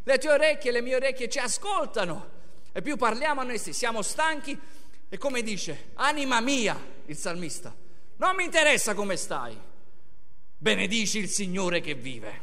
Le 0.03 0.17
tue 0.19 0.31
orecchie, 0.31 0.71
le 0.71 0.81
mie 0.81 0.95
orecchie 0.95 1.27
ci 1.27 1.39
ascoltano 1.39 2.29
e 2.71 2.81
più 2.81 2.95
parliamo 2.95 3.41
a 3.41 3.43
noi 3.43 3.57
stessi, 3.57 3.79
siamo 3.79 4.01
stanchi 4.01 4.57
e 5.09 5.17
come 5.17 5.41
dice, 5.41 5.89
anima 5.95 6.39
mia, 6.39 6.81
il 7.07 7.17
salmista 7.17 7.83
non 8.17 8.35
mi 8.35 8.43
interessa 8.43 8.93
come 8.93 9.15
stai. 9.15 9.57
Benedici 10.57 11.19
il 11.19 11.29
Signore 11.29 11.81
che 11.81 11.95
vive. 11.95 12.41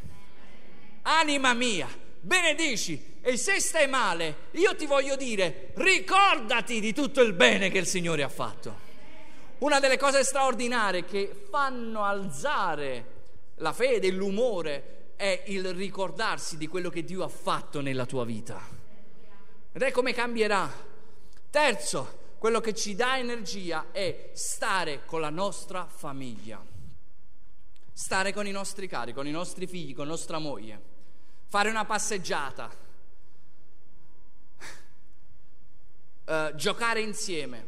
Anima 1.02 1.54
mia, 1.54 1.88
benedici. 2.20 3.10
E 3.20 3.36
se 3.36 3.60
stai 3.60 3.88
male, 3.88 4.48
io 4.52 4.74
ti 4.74 4.86
voglio 4.86 5.16
dire, 5.16 5.72
ricordati 5.74 6.80
di 6.80 6.92
tutto 6.92 7.20
il 7.20 7.32
bene 7.32 7.70
che 7.70 7.78
il 7.78 7.86
Signore 7.86 8.22
ha 8.22 8.28
fatto. 8.28 8.90
Una 9.58 9.78
delle 9.78 9.96
cose 9.96 10.24
straordinarie 10.24 11.04
che 11.04 11.46
fanno 11.48 12.02
alzare 12.02 13.06
la 13.56 13.72
fede, 13.72 14.10
l'umore, 14.10 15.14
è 15.16 15.44
il 15.46 15.72
ricordarsi 15.72 16.56
di 16.56 16.66
quello 16.66 16.90
che 16.90 17.04
Dio 17.04 17.22
ha 17.22 17.28
fatto 17.28 17.80
nella 17.80 18.06
tua 18.06 18.24
vita. 18.24 18.60
Ed 19.72 19.82
è 19.82 19.92
come 19.92 20.12
cambierà. 20.12 20.68
Terzo, 21.48 22.21
quello 22.43 22.59
che 22.59 22.74
ci 22.74 22.97
dà 22.97 23.18
energia 23.18 23.93
è 23.93 24.32
stare 24.32 25.05
con 25.05 25.20
la 25.20 25.30
nostra 25.30 25.86
famiglia, 25.86 26.61
stare 27.93 28.32
con 28.32 28.49
i 28.49 28.51
nostri 28.51 28.88
cari, 28.88 29.12
con 29.12 29.28
i 29.28 29.30
nostri 29.30 29.68
figli, 29.68 29.95
con 29.95 30.09
nostra 30.09 30.40
moglie, 30.40 30.82
fare 31.47 31.70
una 31.70 31.84
passeggiata, 31.84 32.68
uh, 36.24 36.55
giocare 36.57 37.01
insieme, 37.01 37.64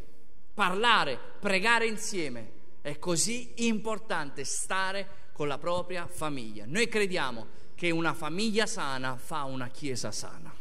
parlare, 0.52 1.20
pregare 1.38 1.86
insieme. 1.86 2.50
È 2.80 2.98
così 2.98 3.66
importante 3.68 4.42
stare 4.42 5.30
con 5.32 5.46
la 5.46 5.58
propria 5.58 6.08
famiglia. 6.08 6.64
Noi 6.66 6.88
crediamo 6.88 7.46
che 7.76 7.92
una 7.92 8.12
famiglia 8.12 8.66
sana 8.66 9.16
fa 9.16 9.44
una 9.44 9.68
chiesa 9.68 10.10
sana. 10.10 10.52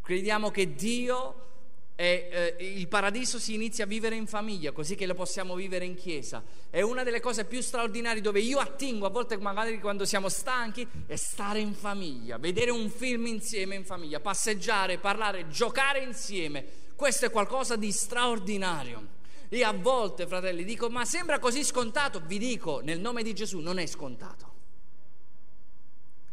Crediamo 0.00 0.50
che 0.50 0.74
Dio 0.74 1.50
e, 1.94 2.56
eh, 2.58 2.74
il 2.78 2.88
paradiso 2.88 3.38
si 3.38 3.54
inizia 3.54 3.84
a 3.84 3.86
vivere 3.86 4.16
in 4.16 4.26
famiglia, 4.26 4.72
così 4.72 4.94
che 4.94 5.06
lo 5.06 5.14
possiamo 5.14 5.54
vivere 5.54 5.84
in 5.84 5.94
chiesa. 5.94 6.42
È 6.70 6.80
una 6.80 7.02
delle 7.02 7.20
cose 7.20 7.44
più 7.44 7.60
straordinarie 7.60 8.22
dove 8.22 8.40
io 8.40 8.58
attingo, 8.58 9.06
a 9.06 9.10
volte 9.10 9.36
magari 9.36 9.78
quando 9.78 10.04
siamo 10.04 10.28
stanchi, 10.28 10.86
è 11.06 11.16
stare 11.16 11.60
in 11.60 11.74
famiglia, 11.74 12.38
vedere 12.38 12.70
un 12.70 12.88
film 12.88 13.26
insieme 13.26 13.74
in 13.74 13.84
famiglia, 13.84 14.20
passeggiare, 14.20 14.98
parlare, 14.98 15.48
giocare 15.48 16.02
insieme. 16.02 16.64
Questo 16.96 17.26
è 17.26 17.30
qualcosa 17.30 17.76
di 17.76 17.92
straordinario. 17.92 19.20
E 19.48 19.62
a 19.62 19.72
volte, 19.72 20.26
fratelli, 20.26 20.64
dico, 20.64 20.88
ma 20.88 21.04
sembra 21.04 21.38
così 21.38 21.62
scontato. 21.62 22.22
Vi 22.24 22.38
dico, 22.38 22.80
nel 22.80 23.00
nome 23.00 23.22
di 23.22 23.34
Gesù 23.34 23.58
non 23.58 23.78
è 23.78 23.84
scontato. 23.84 24.50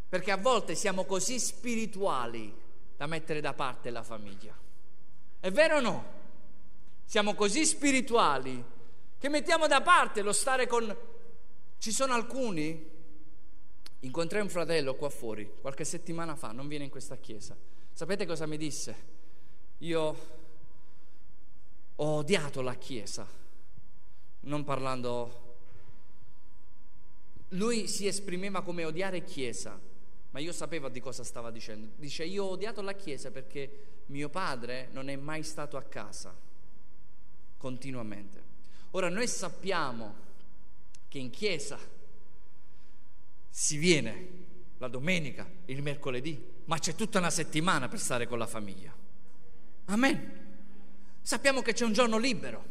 Perché 0.08 0.32
a 0.32 0.38
volte 0.38 0.74
siamo 0.74 1.04
così 1.04 1.38
spirituali 1.38 2.56
da 2.96 3.08
mettere 3.08 3.42
da 3.42 3.54
parte 3.54 3.90
la 3.90 4.04
famiglia. 4.04 4.56
È 5.40 5.52
vero 5.52 5.78
o 5.78 5.80
no? 5.80 6.18
Siamo 7.06 7.34
così 7.34 7.66
spirituali 7.66 8.64
che 9.18 9.30
mettiamo 9.30 9.68
da 9.68 9.82
parte 9.82 10.22
lo 10.22 10.34
stare 10.34 10.68
con... 10.68 10.96
Ci 11.78 11.92
sono 11.92 12.14
alcuni, 12.14 12.88
incontrai 14.02 14.42
un 14.42 14.50
fratello 14.50 14.96
qua 14.96 15.10
fuori 15.10 15.50
qualche 15.62 15.86
settimana 15.86 16.36
fa, 16.36 16.52
non 16.52 16.68
viene 16.68 16.84
in 16.84 16.90
questa 16.90 17.18
chiesa. 17.18 17.56
Sapete 17.94 18.26
cosa 18.26 18.46
mi 18.46 18.58
disse? 18.58 18.96
Io 19.80 20.38
ho 21.96 22.16
odiato 22.16 22.62
la 22.62 22.76
chiesa, 22.76 23.28
non 24.42 24.64
parlando... 24.64 25.48
Lui 27.54 27.88
si 27.88 28.06
esprimeva 28.06 28.62
come 28.62 28.84
odiare 28.86 29.24
chiesa, 29.24 29.80
ma 30.32 30.40
io 30.40 30.52
sapevo 30.52 30.90
di 30.90 31.00
cosa 31.00 31.24
stava 31.24 31.52
dicendo. 31.52 31.92
Dice, 31.96 32.24
io 32.24 32.46
ho 32.46 32.50
odiato 32.52 32.82
la 32.82 32.94
chiesa 32.94 33.32
perché 33.32 33.86
mio 34.08 34.30
padre 34.30 34.90
non 34.92 35.10
è 35.10 35.16
mai 35.16 35.44
stato 35.44 35.78
a 35.78 35.84
casa 35.84 36.36
continuamente. 37.58 38.42
Ora 38.92 39.10
noi 39.10 39.28
sappiamo 39.28 40.28
che 41.08 41.20
in 41.20 41.30
chiesa 41.30 41.78
si 43.50 43.78
viene 43.78 44.28
la 44.78 44.88
domenica, 44.88 45.48
il 45.66 45.82
mercoledì, 45.82 46.42
ma 46.66 46.78
c'è 46.78 46.96
tutta 46.96 47.20
una 47.20 47.30
settimana 47.30 47.88
per 47.88 48.00
stare 48.00 48.28
con 48.28 48.38
la 48.38 48.48
famiglia. 48.48 48.94
Amen. 49.86 50.48
Sappiamo 51.22 51.62
che 51.62 51.74
c'è 51.74 51.86
un 51.86 51.94
giorno 51.94 52.18
libero, 52.18 52.66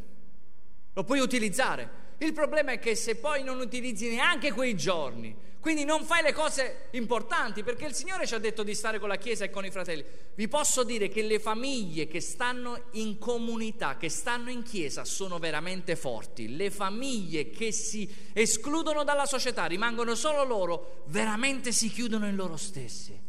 lo 0.93 1.05
puoi 1.05 1.21
utilizzare. 1.21 2.07
Il 2.19 2.33
problema 2.33 2.73
è 2.73 2.79
che 2.79 2.97
se 2.97 3.17
poi 3.17 3.45
non 3.45 3.61
utilizzi 3.61 4.09
neanche 4.09 4.53
quei 4.53 4.75
giorni, 4.75 5.35
quindi 5.61 5.85
non 5.85 6.05
fai 6.05 6.23
le 6.23 6.33
cose 6.33 6.89
importanti 6.93 7.63
perché 7.63 7.87
il 7.87 7.95
Signore 7.95 8.27
ci 8.27 8.35
ha 8.35 8.39
detto 8.39 8.63
di 8.63 8.75
stare 8.75 8.99
con 8.99 9.09
la 9.09 9.17
Chiesa 9.17 9.45
e 9.45 9.51
con 9.51 9.65
i 9.65 9.71
fratelli. 9.71 10.05
Vi 10.35 10.49
posso 10.49 10.83
dire 10.83 11.09
che 11.09 11.23
le 11.23 11.39
famiglie 11.39 12.09
che 12.09 12.21
stanno 12.21 12.87
in 12.93 13.19
comunità, 13.19 13.97
che 13.97 14.09
stanno 14.09 14.51
in 14.51 14.63
Chiesa, 14.63 15.05
sono 15.05 15.39
veramente 15.39 15.95
forti. 15.95 16.57
Le 16.57 16.71
famiglie 16.71 17.51
che 17.51 17.71
si 17.71 18.09
escludono 18.33 19.05
dalla 19.05 19.27
società, 19.27 19.67
rimangono 19.67 20.15
solo 20.15 20.45
loro, 20.45 21.05
veramente 21.07 21.71
si 21.71 21.89
chiudono 21.89 22.27
in 22.27 22.35
loro 22.35 22.57
stessi 22.57 23.27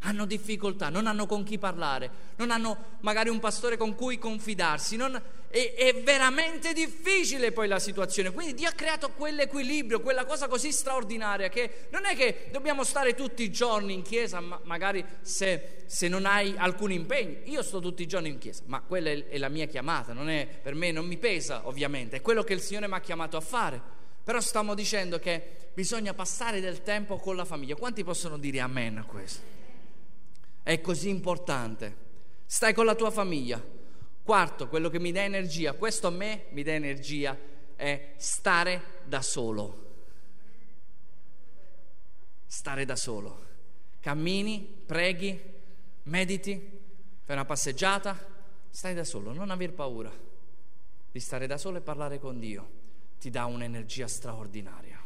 hanno 0.00 0.24
difficoltà, 0.24 0.88
non 0.88 1.06
hanno 1.06 1.26
con 1.26 1.44
chi 1.44 1.58
parlare, 1.58 2.10
non 2.36 2.50
hanno 2.50 2.96
magari 3.00 3.28
un 3.28 3.38
pastore 3.38 3.76
con 3.76 3.94
cui 3.94 4.18
confidarsi, 4.18 4.96
non, 4.96 5.20
è, 5.48 5.74
è, 5.74 6.02
veramente 6.02 6.72
difficile 6.72 7.52
poi 7.52 7.68
la 7.68 7.78
situazione. 7.78 8.32
Quindi 8.32 8.54
Dio 8.54 8.68
ha 8.68 8.72
creato 8.72 9.10
quell'equilibrio, 9.10 10.00
quella 10.00 10.24
cosa 10.24 10.48
così 10.48 10.72
straordinaria 10.72 11.48
che 11.48 11.88
non 11.90 12.06
è 12.06 12.16
che 12.16 12.48
dobbiamo 12.50 12.82
stare 12.82 13.14
tutti 13.14 13.42
i 13.42 13.50
giorni 13.50 13.92
in 13.92 14.02
chiesa, 14.02 14.40
ma 14.40 14.58
magari 14.64 15.04
se, 15.20 15.82
se 15.86 16.08
non 16.08 16.24
hai 16.24 16.54
alcun 16.56 16.92
impegno. 16.92 17.40
Io 17.44 17.62
sto 17.62 17.80
tutti 17.80 18.02
i 18.02 18.06
giorni 18.06 18.30
in 18.30 18.38
chiesa, 18.38 18.62
ma 18.66 18.80
quella 18.80 19.10
è, 19.10 19.28
è 19.28 19.38
la 19.38 19.48
mia 19.48 19.66
chiamata, 19.66 20.14
è, 20.14 20.48
per 20.62 20.74
me 20.74 20.92
non 20.92 21.06
mi 21.06 21.18
pesa 21.18 21.66
ovviamente, 21.66 22.16
è 22.16 22.22
quello 22.22 22.42
che 22.42 22.54
il 22.54 22.60
Signore 22.60 22.88
mi 22.88 22.94
ha 22.94 23.00
chiamato 23.00 23.36
a 23.36 23.40
fare. 23.40 23.98
Però 24.22 24.40
stiamo 24.40 24.74
dicendo 24.74 25.18
che 25.18 25.42
bisogna 25.74 26.14
passare 26.14 26.60
del 26.60 26.82
tempo 26.82 27.16
con 27.16 27.36
la 27.36 27.44
famiglia. 27.44 27.74
Quanti 27.74 28.04
possono 28.04 28.38
dire 28.38 28.60
amen 28.60 28.98
a 28.98 29.04
questo? 29.04 29.59
È 30.62 30.80
così 30.80 31.08
importante. 31.08 32.08
Stai 32.46 32.74
con 32.74 32.84
la 32.84 32.94
tua 32.94 33.10
famiglia. 33.10 33.62
Quarto, 34.22 34.68
quello 34.68 34.88
che 34.88 35.00
mi 35.00 35.12
dà 35.12 35.22
energia, 35.22 35.72
questo 35.72 36.06
a 36.06 36.10
me 36.10 36.46
mi 36.50 36.62
dà 36.62 36.72
energia, 36.72 37.36
è 37.74 38.14
stare 38.16 39.00
da 39.04 39.22
solo. 39.22 39.88
Stare 42.46 42.84
da 42.84 42.96
solo. 42.96 43.46
Cammini, 44.00 44.82
preghi, 44.86 45.40
mediti, 46.04 46.80
fai 47.24 47.34
una 47.34 47.44
passeggiata, 47.44 48.18
stai 48.70 48.94
da 48.94 49.04
solo, 49.04 49.32
non 49.32 49.50
aver 49.50 49.72
paura 49.72 50.28
di 51.12 51.20
stare 51.20 51.46
da 51.46 51.58
solo 51.58 51.78
e 51.78 51.80
parlare 51.80 52.18
con 52.18 52.38
Dio. 52.38 52.78
Ti 53.18 53.30
dà 53.30 53.44
un'energia 53.44 54.06
straordinaria. 54.06 54.98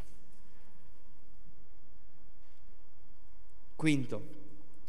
Quinto, 3.75 4.44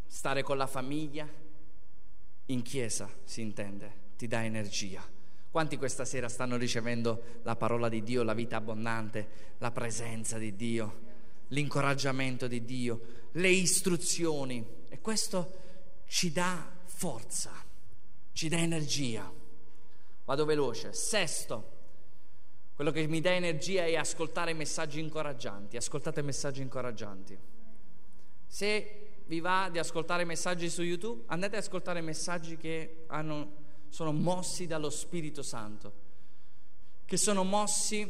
Stare 0.08 0.44
con 0.44 0.58
la 0.58 0.68
famiglia, 0.68 1.28
in 2.48 2.62
chiesa 2.62 3.10
si 3.24 3.42
intende, 3.42 3.92
ti 4.18 4.28
dà 4.28 4.44
energia. 4.44 5.04
Quanti 5.50 5.78
questa 5.78 6.06
sera 6.06 6.28
stanno 6.28 6.58
ricevendo 6.58 7.40
la 7.44 7.56
parola 7.56 7.88
di 7.88 8.04
Dio, 8.04 8.24
la 8.24 8.34
vita 8.34 8.58
abbondante, 8.58 9.54
la 9.60 9.72
presenza 9.72 10.38
di 10.38 10.56
Dio, 10.56 11.02
l'incoraggiamento 11.48 12.48
di 12.48 12.66
Dio, 12.66 13.02
le 13.32 13.50
istruzioni? 13.50 14.66
E 14.90 15.00
questo 15.00 15.62
ci 16.08 16.32
dà 16.32 16.72
forza, 16.86 17.52
ci 18.34 18.50
dà 18.50 18.58
energia. 18.58 19.32
Vado 20.26 20.46
veloce. 20.46 20.92
Sesto, 20.92 21.72
quello 22.76 22.92
che 22.92 23.08
mi 23.08 23.22
dà 23.22 23.34
energia 23.34 23.86
è 23.86 23.96
ascoltare 23.96 24.54
messaggi 24.54 25.00
incoraggianti. 25.00 25.78
Ascoltate 25.78 26.22
messaggi 26.22 26.62
incoraggianti. 26.62 27.38
Se 28.46 29.05
vi 29.28 29.40
va 29.40 29.70
di 29.72 29.80
ascoltare 29.80 30.24
messaggi 30.24 30.70
su 30.70 30.82
YouTube, 30.82 31.24
andate 31.28 31.58
ad 31.58 31.64
ascoltare 31.64 32.02
messaggi 32.02 32.58
che 32.58 33.06
hanno, 33.08 33.64
sono 33.90 34.12
mossi 34.12 34.68
dallo 34.68 34.90
Spirito 34.90 35.42
Santo, 35.42 35.94
che 37.06 37.18
sono 37.18 37.44
mossi 37.44 38.10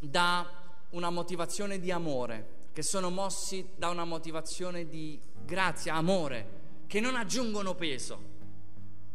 da 0.00 0.60
una 0.90 1.10
motivazione 1.10 1.78
di 1.78 1.90
amore, 1.90 2.60
che 2.72 2.82
sono 2.82 3.10
mossi 3.10 3.70
da 3.76 3.88
una 3.88 4.04
motivazione 4.04 4.88
di 4.88 5.20
grazia, 5.44 5.94
amore, 5.94 6.60
che 6.86 7.00
non 7.00 7.16
aggiungono 7.16 7.74
peso, 7.74 8.30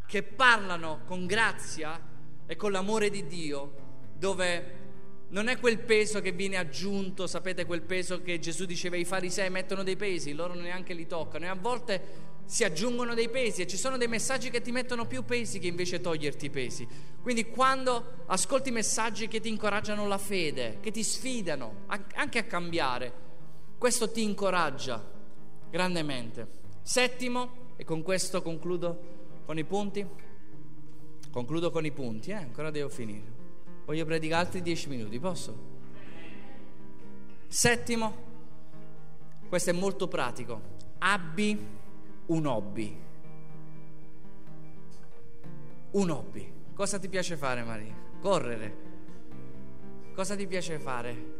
che 0.07 0.23
parlano 0.23 1.01
con 1.05 1.25
grazia 1.25 1.99
e 2.45 2.55
con 2.55 2.71
l'amore 2.71 3.09
di 3.09 3.27
Dio, 3.27 3.85
dove 4.17 4.86
non 5.29 5.47
è 5.47 5.59
quel 5.59 5.79
peso 5.79 6.21
che 6.21 6.31
viene 6.31 6.57
aggiunto, 6.57 7.27
sapete 7.27 7.65
quel 7.65 7.81
peso 7.81 8.21
che 8.21 8.39
Gesù 8.39 8.65
diceva 8.65 8.95
i 8.95 9.05
farisei 9.05 9.49
mettono 9.49 9.83
dei 9.83 9.97
pesi, 9.97 10.33
loro 10.33 10.53
neanche 10.53 10.93
li 10.93 11.05
toccano 11.05 11.45
e 11.45 11.47
a 11.49 11.55
volte 11.55 12.25
si 12.45 12.63
aggiungono 12.63 13.13
dei 13.13 13.27
pesi 13.27 13.61
e 13.61 13.67
ci 13.67 13.75
sono 13.75 13.97
dei 13.97 14.07
messaggi 14.07 14.49
che 14.49 14.61
ti 14.61 14.71
mettono 14.71 15.05
più 15.05 15.25
pesi 15.25 15.59
che 15.59 15.67
invece 15.67 15.99
toglierti 15.99 16.45
i 16.45 16.49
pesi. 16.49 16.87
Quindi 17.21 17.47
quando 17.47 18.23
ascolti 18.27 18.71
messaggi 18.71 19.27
che 19.27 19.41
ti 19.41 19.49
incoraggiano 19.49 20.07
la 20.07 20.17
fede, 20.17 20.77
che 20.79 20.91
ti 20.91 21.03
sfidano 21.03 21.83
anche 21.87 22.39
a 22.39 22.43
cambiare, 22.43 23.11
questo 23.77 24.09
ti 24.09 24.23
incoraggia 24.23 25.03
grandemente. 25.69 26.55
Settimo, 26.81 27.65
e 27.75 27.83
con 27.83 28.01
questo 28.01 28.41
concludo 28.41 29.15
con 29.45 29.57
i 29.57 29.65
punti, 29.65 30.05
concludo 31.29 31.69
con 31.69 31.85
i 31.85 31.91
punti, 31.91 32.31
eh? 32.31 32.35
ancora 32.35 32.71
devo 32.71 32.89
finire. 32.89 33.36
Voglio 33.87 34.03
predicare 34.03 34.43
altri 34.43 34.61
dieci 34.61 34.89
minuti, 34.89 35.17
posso? 35.17 35.57
Settimo, 37.47 38.15
questo 39.47 39.69
è 39.69 39.73
molto 39.73 40.09
pratico, 40.09 40.61
abbi 40.97 41.57
un 42.25 42.45
hobby. 42.45 42.99
Un 45.91 46.09
hobby. 46.09 46.53
Cosa 46.73 46.99
ti 46.99 47.07
piace 47.07 47.37
fare 47.37 47.63
Maria? 47.63 47.95
Correre. 48.19 48.75
Cosa 50.13 50.35
ti 50.35 50.45
piace 50.47 50.79
fare? 50.79 51.35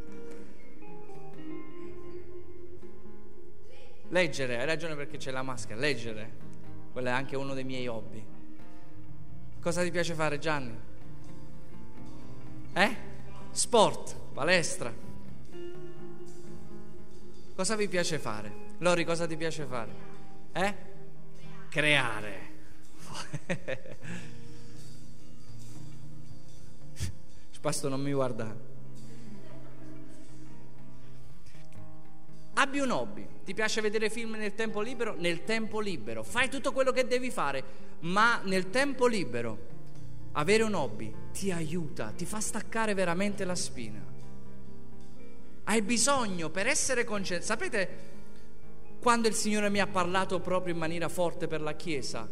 Leggere, 4.07 4.57
hai 4.57 4.65
ragione 4.65 4.95
perché 4.95 5.17
c'è 5.17 5.31
la 5.31 5.43
maschera, 5.43 5.77
leggere. 5.77 6.31
Quello 6.93 7.09
è 7.09 7.11
anche 7.11 7.35
uno 7.35 7.53
dei 7.53 7.65
miei 7.65 7.87
hobby. 7.87 8.25
Cosa 9.59 9.83
ti 9.83 9.91
piace 9.91 10.13
fare 10.13 10.39
Gianni? 10.39 10.95
Eh? 12.74 12.95
Sport, 13.51 14.15
palestra. 14.34 14.93
Cosa 17.55 17.76
vi 17.76 17.88
piace 17.88 18.20
fare? 18.20 18.65
Lori, 18.80 19.03
cosa 19.03 19.26
ti 19.26 19.36
piace 19.36 19.65
fare? 19.65 19.91
Eh? 20.53 20.76
Creare. 21.70 22.55
Spasto 27.49 27.89
non 27.89 27.99
mi 28.01 28.11
guarda. 28.11 28.55
Abbi 32.53 32.80
un 32.80 32.91
hobby, 32.91 33.28
ti 33.43 33.53
piace 33.53 33.82
vedere 33.82 34.09
film 34.09 34.36
nel 34.36 34.55
tempo 34.55 34.82
libero? 34.82 35.15
Nel 35.18 35.43
tempo 35.43 35.80
libero, 35.80 36.24
fai 36.24 36.49
tutto 36.49 36.72
quello 36.72 36.91
che 36.91 37.05
devi 37.05 37.30
fare, 37.30 37.63
ma 37.99 38.39
nel 38.43 38.70
tempo 38.70 39.07
libero 39.07 39.76
avere 40.38 40.63
un 40.63 40.73
hobby 40.73 41.13
ti 41.31 41.51
aiuta, 41.51 42.11
ti 42.11 42.25
fa 42.25 42.39
staccare 42.39 42.93
veramente 42.93 43.43
la 43.43 43.55
spina. 43.55 44.03
Hai 45.63 45.81
bisogno 45.81 46.49
per 46.49 46.67
essere 46.67 47.03
concentrato. 47.03 47.45
Sapete 47.45 48.15
quando 48.99 49.27
il 49.27 49.33
Signore 49.33 49.69
mi 49.69 49.79
ha 49.79 49.88
parlato 49.88 50.39
proprio 50.39 50.73
in 50.73 50.79
maniera 50.79 51.09
forte 51.09 51.47
per 51.47 51.61
la 51.61 51.73
Chiesa? 51.73 52.27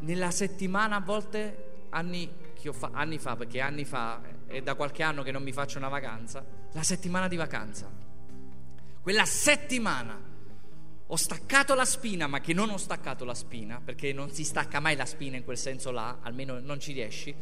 Nella 0.00 0.30
settimana, 0.30 0.96
a 0.96 1.00
volte, 1.00 1.86
anni, 1.90 2.28
fa, 2.72 2.90
anni 2.92 3.18
fa, 3.18 3.36
perché 3.36 3.60
anni 3.60 3.84
fa 3.84 4.20
è 4.46 4.60
da 4.62 4.74
qualche 4.74 5.02
anno 5.02 5.22
che 5.22 5.30
non 5.30 5.42
mi 5.42 5.52
faccio 5.52 5.78
una 5.78 5.88
vacanza, 5.88 6.44
la 6.72 6.82
settimana 6.82 7.28
di 7.28 7.36
vacanza. 7.36 7.88
Quella 9.00 9.24
settimana 9.24 10.31
ho 11.12 11.16
staccato 11.16 11.74
la 11.74 11.84
spina, 11.84 12.26
ma 12.26 12.40
che 12.40 12.54
non 12.54 12.70
ho 12.70 12.78
staccato 12.78 13.26
la 13.26 13.34
spina, 13.34 13.82
perché 13.84 14.14
non 14.14 14.30
si 14.30 14.44
stacca 14.44 14.80
mai 14.80 14.96
la 14.96 15.04
spina 15.04 15.36
in 15.36 15.44
quel 15.44 15.58
senso 15.58 15.90
là, 15.90 16.20
almeno 16.22 16.58
non 16.58 16.80
ci 16.80 16.94
riesci, 16.94 17.34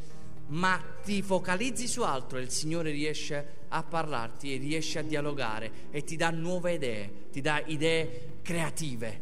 ma 0.49 0.83
ti 1.05 1.23
focalizzi 1.23 1.87
su 1.87 2.03
altro 2.03 2.39
e 2.39 2.43
il 2.43 2.51
Signore 2.51 2.91
riesce 2.91 3.59
a 3.69 3.85
parlarti 3.85 4.53
e 4.53 4.57
riesce 4.57 4.99
a 4.99 5.03
dialogare 5.03 5.71
e 5.93 6.03
ti 6.03 6.17
dà 6.17 6.31
nuove 6.31 6.73
idee, 6.73 7.29
ti 7.31 7.41
dà 7.41 7.63
idee 7.65 8.39
creative, 8.43 9.21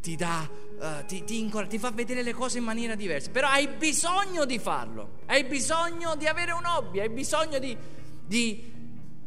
ti, 0.00 0.16
dà, 0.16 0.48
uh, 0.78 1.04
ti, 1.04 1.22
ti, 1.24 1.52
ti 1.68 1.78
fa 1.78 1.90
vedere 1.90 2.22
le 2.22 2.32
cose 2.32 2.56
in 2.56 2.64
maniera 2.64 2.94
diversa. 2.94 3.28
Però 3.28 3.48
hai 3.48 3.68
bisogno 3.68 4.46
di 4.46 4.58
farlo, 4.58 5.18
hai 5.26 5.44
bisogno 5.44 6.16
di 6.16 6.26
avere 6.26 6.52
un 6.52 6.64
hobby, 6.64 7.00
hai 7.00 7.10
bisogno 7.10 7.58
di, 7.58 7.76
di, 8.24 8.72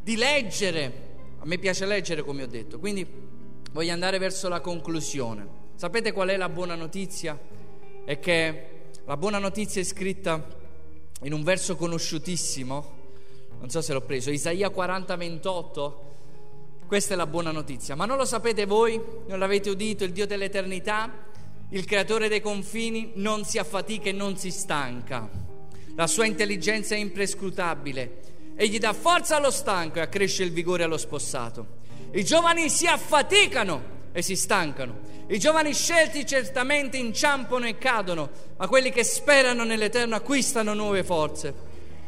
di 0.02 0.16
leggere. 0.16 1.02
A 1.38 1.46
me 1.46 1.58
piace 1.58 1.86
leggere, 1.86 2.24
come 2.24 2.42
ho 2.42 2.48
detto, 2.48 2.80
quindi 2.80 3.24
voglio 3.74 3.92
andare 3.92 4.18
verso 4.18 4.48
la 4.48 4.60
conclusione. 4.60 5.62
Sapete 5.74 6.12
qual 6.12 6.28
è 6.28 6.36
la 6.36 6.48
buona 6.48 6.76
notizia? 6.76 7.36
È 8.04 8.20
che 8.20 8.68
la 9.04 9.16
buona 9.16 9.38
notizia 9.38 9.80
è 9.80 9.84
scritta 9.84 10.46
in 11.22 11.32
un 11.32 11.42
verso 11.42 11.74
conosciutissimo, 11.74 12.92
non 13.58 13.68
so 13.70 13.80
se 13.80 13.92
l'ho 13.92 14.02
preso, 14.02 14.30
Isaia 14.30 14.70
40, 14.70 15.16
28. 15.16 16.12
Questa 16.86 17.14
è 17.14 17.16
la 17.16 17.26
buona 17.26 17.50
notizia, 17.50 17.96
ma 17.96 18.04
non 18.04 18.16
lo 18.16 18.24
sapete 18.24 18.64
voi? 18.64 19.00
Non 19.26 19.40
l'avete 19.40 19.70
udito? 19.70 20.04
Il 20.04 20.12
Dio 20.12 20.26
dell'eternità, 20.26 21.10
il 21.70 21.84
creatore 21.84 22.28
dei 22.28 22.40
confini, 22.40 23.10
non 23.14 23.44
si 23.44 23.58
affatica 23.58 24.08
e 24.08 24.12
non 24.12 24.36
si 24.36 24.52
stanca. 24.52 25.28
La 25.96 26.06
sua 26.06 26.26
intelligenza 26.26 26.94
è 26.94 26.98
imprescrutabile. 26.98 28.20
Egli 28.54 28.78
dà 28.78 28.92
forza 28.92 29.34
allo 29.34 29.50
stanco 29.50 29.98
e 29.98 30.02
accresce 30.02 30.44
il 30.44 30.52
vigore 30.52 30.84
allo 30.84 30.96
spossato. 30.96 31.82
I 32.14 32.24
giovani 32.24 32.68
si 32.70 32.86
affaticano 32.86 33.82
e 34.12 34.22
si 34.22 34.36
stancano. 34.36 35.12
I 35.26 35.38
giovani 35.40 35.74
scelti 35.74 36.24
certamente 36.24 36.96
inciampano 36.96 37.66
e 37.66 37.76
cadono, 37.76 38.30
ma 38.56 38.68
quelli 38.68 38.90
che 38.90 39.02
sperano 39.02 39.64
nell'Eterno 39.64 40.14
acquistano 40.14 40.74
nuove 40.74 41.02
forze. 41.02 41.52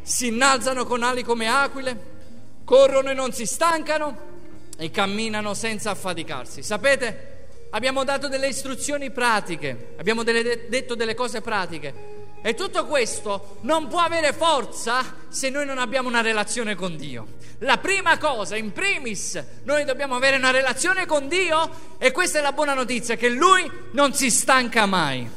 Si 0.03 0.29
innalzano 0.29 0.85
con 0.85 1.03
ali 1.03 1.25
come 1.25 1.49
aquile, 1.49 2.15
corrono 2.63 3.11
e 3.11 3.15
non 3.15 3.33
si 3.33 3.47
stancano 3.47 4.17
e 4.77 4.93
camminano 4.93 5.55
senza 5.55 5.91
affaticarsi. 5.91 6.63
Sapete, 6.63 7.49
abbiamo 7.71 8.05
dato 8.05 8.29
delle 8.29 8.47
istruzioni 8.47 9.11
pratiche, 9.11 9.95
abbiamo 9.97 10.23
delle, 10.23 10.69
detto 10.69 10.95
delle 10.95 11.15
cose 11.15 11.41
pratiche. 11.41 12.26
E 12.47 12.55
tutto 12.55 12.87
questo 12.87 13.57
non 13.63 13.89
può 13.89 13.99
avere 13.99 14.33
forza 14.33 15.17
se 15.29 15.51
noi 15.51 15.67
non 15.67 15.79
abbiamo 15.79 16.07
una 16.07 16.21
relazione 16.21 16.77
con 16.77 16.97
Dio. 16.97 17.27
La 17.59 17.79
prima 17.79 18.19
cosa, 18.19 18.55
in 18.55 18.71
primis, 18.71 19.43
noi 19.65 19.85
dobbiamo 19.85 20.15
avere 20.15 20.37
una 20.37 20.53
relazione 20.53 21.07
con 21.07 21.27
Dio 21.27 21.69
e 21.99 22.13
questa 22.13 22.39
è 22.39 22.43
la 22.43 22.53
buona 22.53 22.73
notizia, 22.73 23.17
che 23.17 23.31
Lui 23.31 23.69
non 23.95 24.15
si 24.15 24.31
stanca 24.31 24.87
mai. 24.87 25.29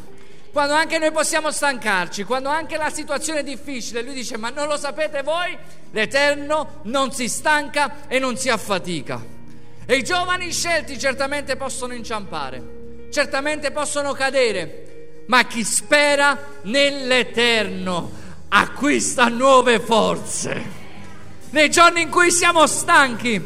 Quando 0.52 0.76
anche 0.76 1.00
noi 1.00 1.12
possiamo 1.12 1.50
stancarci, 1.50 2.26
quando 2.26 2.50
anche 2.50 2.78
la 2.78 2.92
situazione 2.92 3.40
è 3.40 3.44
difficile, 3.44 4.04
Lui 4.04 4.14
dice, 4.14 4.38
ma 4.38 4.52
non 4.52 4.68
lo 4.68 4.78
sapete 4.78 5.24
voi? 5.24 5.58
L'Eterno 5.90 6.82
non 6.84 7.12
si 7.12 7.28
stanca 7.28 8.08
e 8.08 8.20
non 8.20 8.38
si 8.38 8.50
affatica. 8.50 9.20
E 9.84 9.96
i 9.96 10.04
giovani 10.04 10.52
scelti 10.52 11.00
certamente 11.00 11.56
possono 11.56 11.96
inciampare, 11.96 13.08
certamente 13.10 13.72
possono 13.72 14.14
cadere, 14.14 14.89
ma 15.30 15.46
chi 15.46 15.64
spera 15.64 16.38
nell'Eterno 16.64 18.12
acquista 18.50 19.28
nuove 19.28 19.80
forze. 19.80 20.78
Nei 21.52 21.70
giorni 21.70 22.02
in 22.02 22.10
cui 22.10 22.32
siamo 22.32 22.66
stanchi, 22.66 23.40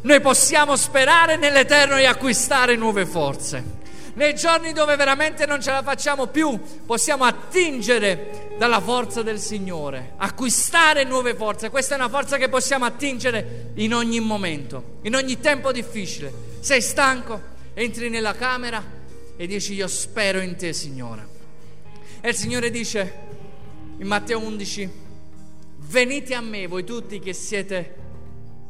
noi 0.00 0.20
possiamo 0.20 0.76
sperare 0.76 1.36
nell'Eterno 1.36 1.96
e 1.96 2.06
acquistare 2.06 2.76
nuove 2.76 3.04
forze. 3.04 3.82
Nei 4.14 4.36
giorni 4.36 4.72
dove 4.72 4.94
veramente 4.94 5.44
non 5.44 5.60
ce 5.60 5.72
la 5.72 5.82
facciamo 5.82 6.28
più, 6.28 6.56
possiamo 6.86 7.24
attingere 7.24 8.54
dalla 8.56 8.80
forza 8.80 9.22
del 9.22 9.40
Signore, 9.40 10.12
acquistare 10.16 11.02
nuove 11.02 11.34
forze. 11.34 11.68
Questa 11.68 11.94
è 11.94 11.98
una 11.98 12.08
forza 12.08 12.36
che 12.36 12.48
possiamo 12.48 12.84
attingere 12.84 13.72
in 13.74 13.92
ogni 13.92 14.20
momento, 14.20 14.98
in 15.02 15.16
ogni 15.16 15.40
tempo 15.40 15.72
difficile. 15.72 16.32
Sei 16.60 16.80
stanco, 16.80 17.40
entri 17.74 18.08
nella 18.08 18.36
camera, 18.36 19.02
e 19.36 19.46
dici 19.46 19.74
io 19.74 19.88
spero 19.88 20.40
in 20.40 20.56
te 20.56 20.72
Signore. 20.72 21.26
E 22.20 22.28
il 22.28 22.34
Signore 22.34 22.70
dice 22.70 23.22
in 23.98 24.06
Matteo 24.06 24.38
11, 24.38 24.90
venite 25.88 26.34
a 26.34 26.40
me 26.40 26.66
voi 26.66 26.84
tutti 26.84 27.18
che 27.18 27.32
siete 27.32 27.94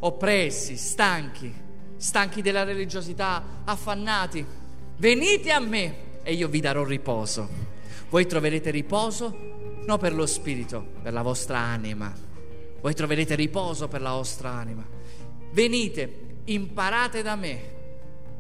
oppressi, 0.01 0.77
stanchi, 0.77 1.53
stanchi 1.97 2.43
della 2.43 2.65
religiosità, 2.65 3.63
affannati, 3.65 4.45
venite 4.97 5.51
a 5.53 5.61
me 5.61 6.23
e 6.23 6.35
io 6.35 6.49
vi 6.49 6.61
darò 6.61 6.85
riposo. 6.85 7.73
Voi 8.09 8.27
troverete 8.27 8.71
riposo 8.71 9.53
non 9.87 9.99
per 9.99 10.15
lo 10.15 10.27
spirito, 10.27 10.87
per 11.03 11.13
la 11.13 11.23
vostra 11.23 11.59
anima. 11.59 12.13
Voi 12.81 12.95
troverete 12.95 13.35
riposo 13.35 13.89
per 13.89 14.01
la 14.01 14.13
vostra 14.13 14.51
anima. 14.51 14.85
Venite, 15.53 16.39
imparate 16.45 17.23
da 17.23 17.37
me, 17.37 17.73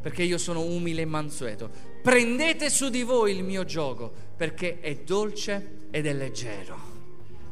perché 0.00 0.22
io 0.22 0.38
sono 0.38 0.62
umile 0.62 1.02
e 1.02 1.06
mansueto 1.06 1.92
prendete 2.04 2.68
su 2.68 2.90
di 2.90 3.02
voi 3.02 3.34
il 3.34 3.42
mio 3.42 3.64
gioco, 3.64 4.12
perché 4.36 4.78
è 4.80 4.94
dolce 4.96 5.86
ed 5.90 6.04
è 6.04 6.12
leggero. 6.12 6.76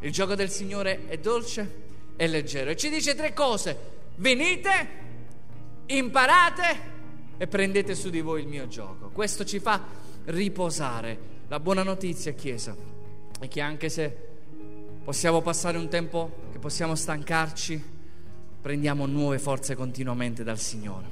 Il 0.00 0.12
gioco 0.12 0.34
del 0.34 0.50
Signore 0.50 1.06
è 1.06 1.16
dolce 1.16 1.80
e 2.16 2.26
leggero. 2.26 2.68
E 2.68 2.76
ci 2.76 2.90
dice 2.90 3.14
tre 3.14 3.32
cose. 3.32 3.74
Venite, 4.16 4.88
imparate 5.86 6.80
e 7.38 7.46
prendete 7.46 7.94
su 7.94 8.10
di 8.10 8.20
voi 8.20 8.42
il 8.42 8.46
mio 8.46 8.68
gioco. 8.68 9.08
Questo 9.08 9.46
ci 9.46 9.58
fa 9.58 9.82
riposare. 10.26 11.18
La 11.48 11.58
buona 11.58 11.82
notizia, 11.82 12.32
Chiesa, 12.32 12.76
è 13.40 13.48
che 13.48 13.60
anche 13.62 13.88
se 13.88 14.14
possiamo 15.02 15.40
passare 15.40 15.78
un 15.78 15.88
tempo 15.88 16.30
che 16.52 16.58
possiamo 16.58 16.94
stancarci, 16.94 17.82
prendiamo 18.60 19.06
nuove 19.06 19.38
forze 19.38 19.74
continuamente 19.74 20.44
dal 20.44 20.58
Signore. 20.58 21.06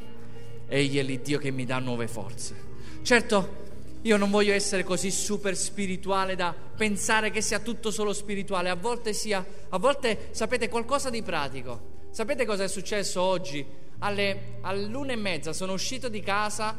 Egli 0.68 0.98
è 0.98 1.02
l'Iddio 1.02 1.38
che 1.38 1.50
mi 1.50 1.64
dà 1.64 1.78
nuove 1.78 2.06
forze. 2.06 2.69
Certo, 3.02 3.58
io 4.02 4.16
non 4.16 4.30
voglio 4.30 4.52
essere 4.52 4.84
così 4.84 5.10
super 5.10 5.56
spirituale 5.56 6.36
da 6.36 6.54
pensare 6.54 7.30
che 7.30 7.40
sia 7.40 7.58
tutto 7.58 7.90
solo 7.90 8.12
spirituale, 8.12 8.68
a 8.68 8.76
volte 8.76 9.12
sia, 9.12 9.44
a 9.68 9.78
volte 9.78 10.28
sapete 10.30 10.68
qualcosa 10.68 11.10
di 11.10 11.22
pratico. 11.22 11.98
Sapete 12.10 12.44
cosa 12.44 12.64
è 12.64 12.68
successo 12.68 13.20
oggi? 13.20 13.66
Alle, 14.00 14.58
all'una 14.62 15.12
e 15.12 15.16
mezza 15.16 15.52
sono 15.52 15.72
uscito 15.72 16.08
di 16.08 16.20
casa 16.20 16.76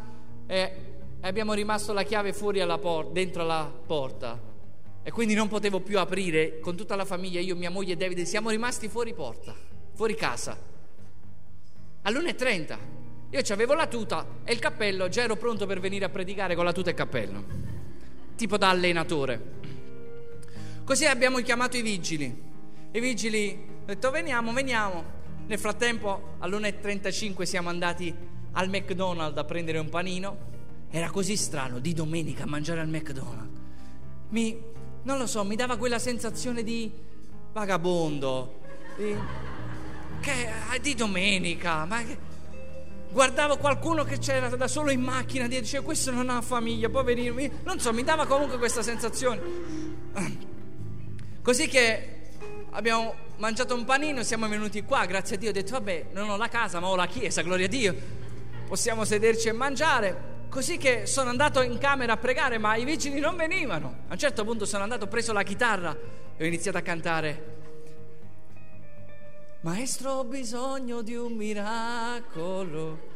e 0.48 0.72
abbiamo 1.22 1.54
rimasto 1.54 1.94
la 1.94 2.04
chiave 2.04 2.34
fuori 2.34 2.62
alla 2.62 2.78
porta, 2.78 3.12
dentro 3.12 3.44
la 3.44 3.72
porta 3.86 4.40
e 5.04 5.12
quindi 5.12 5.34
non 5.34 5.48
potevo 5.48 5.80
più 5.80 6.00
aprire 6.00 6.60
con 6.60 6.76
tutta 6.76 6.96
la 6.96 7.06
famiglia, 7.06 7.40
io, 7.40 7.56
mia 7.56 7.72
moglie 7.72 7.94
e 7.94 7.98
Davide, 7.98 8.26
siamo 8.26 8.50
rimasti 8.50 8.88
fuori 8.88 9.14
porta, 9.14 9.56
fuori 9.94 10.16
casa. 10.16 10.58
All'una 12.04 12.30
e 12.30 12.36
trenta 12.36 13.01
io 13.32 13.42
avevo 13.54 13.74
la 13.74 13.88
tuta 13.88 14.26
e 14.44 14.52
il 14.52 14.60
cappello, 14.60 15.08
già 15.08 15.22
ero 15.22 15.38
pronto 15.38 15.66
per 15.66 15.80
venire 15.80 16.04
a 16.04 16.10
predicare 16.10 16.54
con 16.54 16.66
la 16.66 16.74
tuta 16.74 16.90
e 16.90 16.92
il 16.92 16.98
cappello, 16.98 17.44
tipo 18.36 18.58
da 18.58 18.70
allenatore. 18.70 19.60
Così 20.84 21.06
abbiamo 21.06 21.40
chiamato 21.40 21.78
i 21.78 21.82
vigili. 21.82 22.50
I 22.92 23.00
vigili 23.00 23.52
hanno 23.52 23.86
detto 23.86 24.12
veniamo, 24.12 24.52
veniamo. 24.52 25.20
Nel 25.48 25.58
frattempo 25.58 26.36
all'1.35 26.40 27.44
siamo 27.44 27.70
andati 27.70 28.14
al 28.52 28.68
McDonald's 28.68 29.38
a 29.38 29.46
prendere 29.46 29.78
un 29.78 29.88
panino. 29.88 30.50
Era 30.90 31.10
così 31.10 31.38
strano 31.38 31.80
di 31.80 31.94
domenica 31.94 32.46
mangiare 32.46 32.82
al 32.82 32.90
McDonald's. 32.90 33.60
Mi, 34.30 34.62
non 35.04 35.18
lo 35.18 35.26
so, 35.26 35.46
mi 35.46 35.56
dava 35.56 35.78
quella 35.78 36.00
sensazione 36.00 36.64
di 36.64 36.92
vagabondo, 37.54 38.60
di, 38.98 39.16
che, 40.20 40.50
di 40.82 40.96
domenica, 40.96 41.86
ma 41.86 42.04
che, 42.04 42.18
guardavo 43.12 43.58
qualcuno 43.58 44.04
che 44.04 44.18
c'era 44.18 44.50
da 44.50 44.68
solo 44.68 44.90
in 44.90 45.02
macchina 45.02 45.46
e 45.46 45.48
dicevo 45.48 45.84
questo 45.84 46.12
non 46.12 46.30
ha 46.30 46.42
famiglia, 46.42 46.90
poverino, 46.90 47.36
non 47.64 47.80
so, 47.80 47.94
mi 47.94 48.04
dava 48.04 48.26
comunque 48.26 48.58
questa 48.58 48.82
sensazione. 48.82 49.42
Così 51.42 51.68
che 51.68 52.30
abbiamo 52.72 53.14
mangiato 53.38 53.76
un 53.76 53.84
panino, 53.84 54.24
siamo 54.24 54.48
venuti 54.48 54.84
qua, 54.84 55.06
grazie 55.06 55.36
a 55.36 55.40
Dio, 55.40 55.50
ho 55.50 55.54
detto 55.54 55.72
vabbè, 55.74 56.08
non 56.14 56.30
ho 56.30 56.38
la 56.38 56.48
casa 56.48 56.80
ma 56.80 56.88
ho 56.88 56.96
la 56.96 57.08
chiesa, 57.08 57.42
gloria 57.42 57.66
a 57.66 57.70
Dio, 57.70 57.96
possiamo 58.68 59.04
sederci 59.04 59.50
e 59.50 59.52
mangiare. 59.52 60.30
Così 60.50 60.78
che 60.78 61.06
sono 61.06 61.30
andato 61.30 61.62
in 61.62 61.78
camera 61.78 62.14
a 62.14 62.18
pregare, 62.18 62.58
ma 62.58 62.76
i 62.76 62.84
vigili 62.84 63.22
non 63.22 63.38
venivano. 63.38 64.00
A 64.10 64.14
un 64.14 64.18
certo 64.18 64.44
punto 64.44 64.66
sono 64.66 64.84
andato, 64.84 65.06
ho 65.06 65.08
preso 65.08 65.32
la 65.32 65.44
chitarra 65.44 65.98
e 66.36 66.44
ho 66.44 66.46
iniziato 66.46 66.78
a 66.78 66.82
cantare 66.82 67.61
Maestro, 69.64 70.14
ho 70.14 70.24
bisogno 70.24 71.04
di 71.04 71.14
un 71.14 71.34
miracolo, 71.34 73.10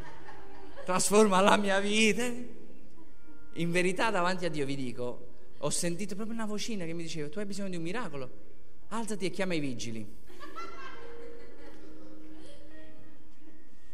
trasforma 0.85 1.41
la 1.41 1.57
mia 1.57 1.79
vita. 1.79 2.23
In 3.53 3.71
verità, 3.71 4.11
davanti 4.11 4.45
a 4.45 4.49
Dio 4.49 4.63
vi 4.63 4.75
dico, 4.75 5.27
ho 5.57 5.69
sentito 5.71 6.13
proprio 6.13 6.35
una 6.35 6.45
vocina 6.45 6.85
che 6.85 6.93
mi 6.93 7.01
diceva: 7.01 7.29
Tu 7.29 7.39
hai 7.39 7.47
bisogno 7.47 7.69
di 7.69 7.77
un 7.77 7.81
miracolo, 7.81 8.29
alzati 8.89 9.25
e 9.25 9.31
chiama 9.31 9.55
i 9.55 9.59
vigili. 9.59 10.07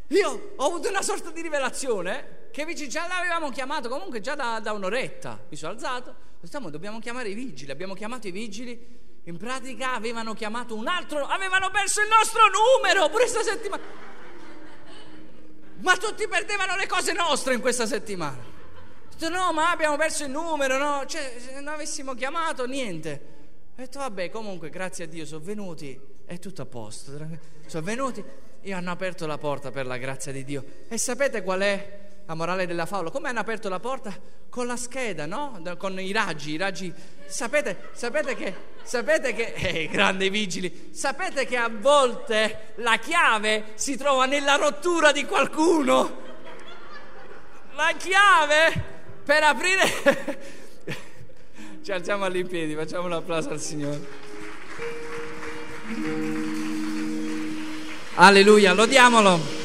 Io 0.07 0.53
ho 0.57 0.65
avuto 0.65 0.89
una 0.89 1.01
sorta 1.01 1.31
di 1.31 1.41
rivelazione 1.41 2.49
che 2.51 2.63
i 2.63 2.65
vigili 2.65 2.89
già 2.89 3.07
l'avevamo 3.07 3.49
chiamato 3.49 3.87
comunque 3.87 4.19
già 4.19 4.35
da, 4.35 4.59
da 4.59 4.73
un'oretta. 4.73 5.45
Mi 5.47 5.55
sono 5.55 5.71
alzato, 5.71 6.09
ho 6.09 6.15
detto: 6.41 6.69
Dobbiamo 6.69 6.99
chiamare 6.99 7.29
i 7.29 7.33
vigili. 7.33 7.71
Abbiamo 7.71 7.93
chiamato 7.93 8.27
i 8.27 8.31
vigili 8.31 8.99
in 9.25 9.37
pratica 9.37 9.93
avevano 9.93 10.33
chiamato 10.33 10.75
un 10.75 10.87
altro, 10.87 11.25
avevano 11.25 11.69
perso 11.69 12.01
il 12.01 12.07
nostro 12.07 12.41
numero 12.49 13.07
pure 13.09 13.23
questa 13.29 13.43
settimana. 13.43 13.83
Ma 15.81 15.97
tutti 15.97 16.27
perdevano 16.27 16.75
le 16.75 16.87
cose 16.87 17.13
nostre 17.13 17.53
in 17.53 17.61
questa 17.61 17.85
settimana. 17.85 18.37
Ho 18.37 19.07
detto, 19.09 19.29
no, 19.29 19.51
ma 19.53 19.71
abbiamo 19.71 19.97
perso 19.97 20.23
il 20.23 20.31
numero, 20.31 20.77
no? 20.77 21.05
Cioè, 21.05 21.35
se 21.37 21.53
non 21.53 21.67
avessimo 21.67 22.13
chiamato, 22.13 22.65
niente. 22.65 23.21
Ho 23.71 23.75
detto, 23.75 23.99
vabbè, 23.99 24.29
comunque, 24.29 24.69
grazie 24.69 25.05
a 25.05 25.07
Dio, 25.07 25.25
sono 25.25 25.43
venuti, 25.43 25.99
è 26.25 26.39
tutto 26.39 26.63
a 26.63 26.65
posto. 26.65 27.11
Sono 27.65 27.83
venuti 27.83 28.23
e 28.61 28.73
hanno 28.73 28.91
aperto 28.91 29.25
la 29.25 29.37
porta 29.37 29.71
per 29.71 29.85
la 29.85 29.97
grazia 29.97 30.31
di 30.31 30.43
Dio. 30.43 30.63
E 30.87 30.97
sapete 30.97 31.41
qual 31.41 31.61
è 31.61 32.10
la 32.31 32.37
morale 32.37 32.65
della 32.65 32.85
favola. 32.85 33.09
Come 33.09 33.27
hanno 33.27 33.41
aperto 33.41 33.67
la 33.67 33.81
porta? 33.81 34.17
Con 34.49 34.65
la 34.65 34.77
scheda, 34.77 35.25
no? 35.25 35.61
Con 35.77 35.99
i 35.99 36.13
raggi, 36.13 36.51
i 36.51 36.57
raggi. 36.57 36.93
Sapete, 37.25 37.89
sapete 37.91 38.35
che, 38.35 38.55
sapete 38.83 39.33
che, 39.33 39.51
eh, 39.55 39.87
grandi 39.89 40.29
vigili, 40.29 40.91
sapete 40.93 41.45
che 41.45 41.57
a 41.57 41.69
volte 41.69 42.73
la 42.75 42.97
chiave 42.97 43.73
si 43.75 43.97
trova 43.97 44.25
nella 44.25 44.55
rottura 44.55 45.11
di 45.11 45.25
qualcuno? 45.25 46.19
La 47.75 47.93
chiave 47.97 48.81
per 49.25 49.43
aprire... 49.43 50.59
Ci 51.83 51.91
alziamo 51.91 52.25
all'impiedi, 52.25 52.75
facciamo 52.75 53.07
un 53.07 53.13
applauso 53.13 53.49
al 53.49 53.59
Signore. 53.59 54.07
Alleluia, 58.15 58.73
lodiamolo. 58.73 59.60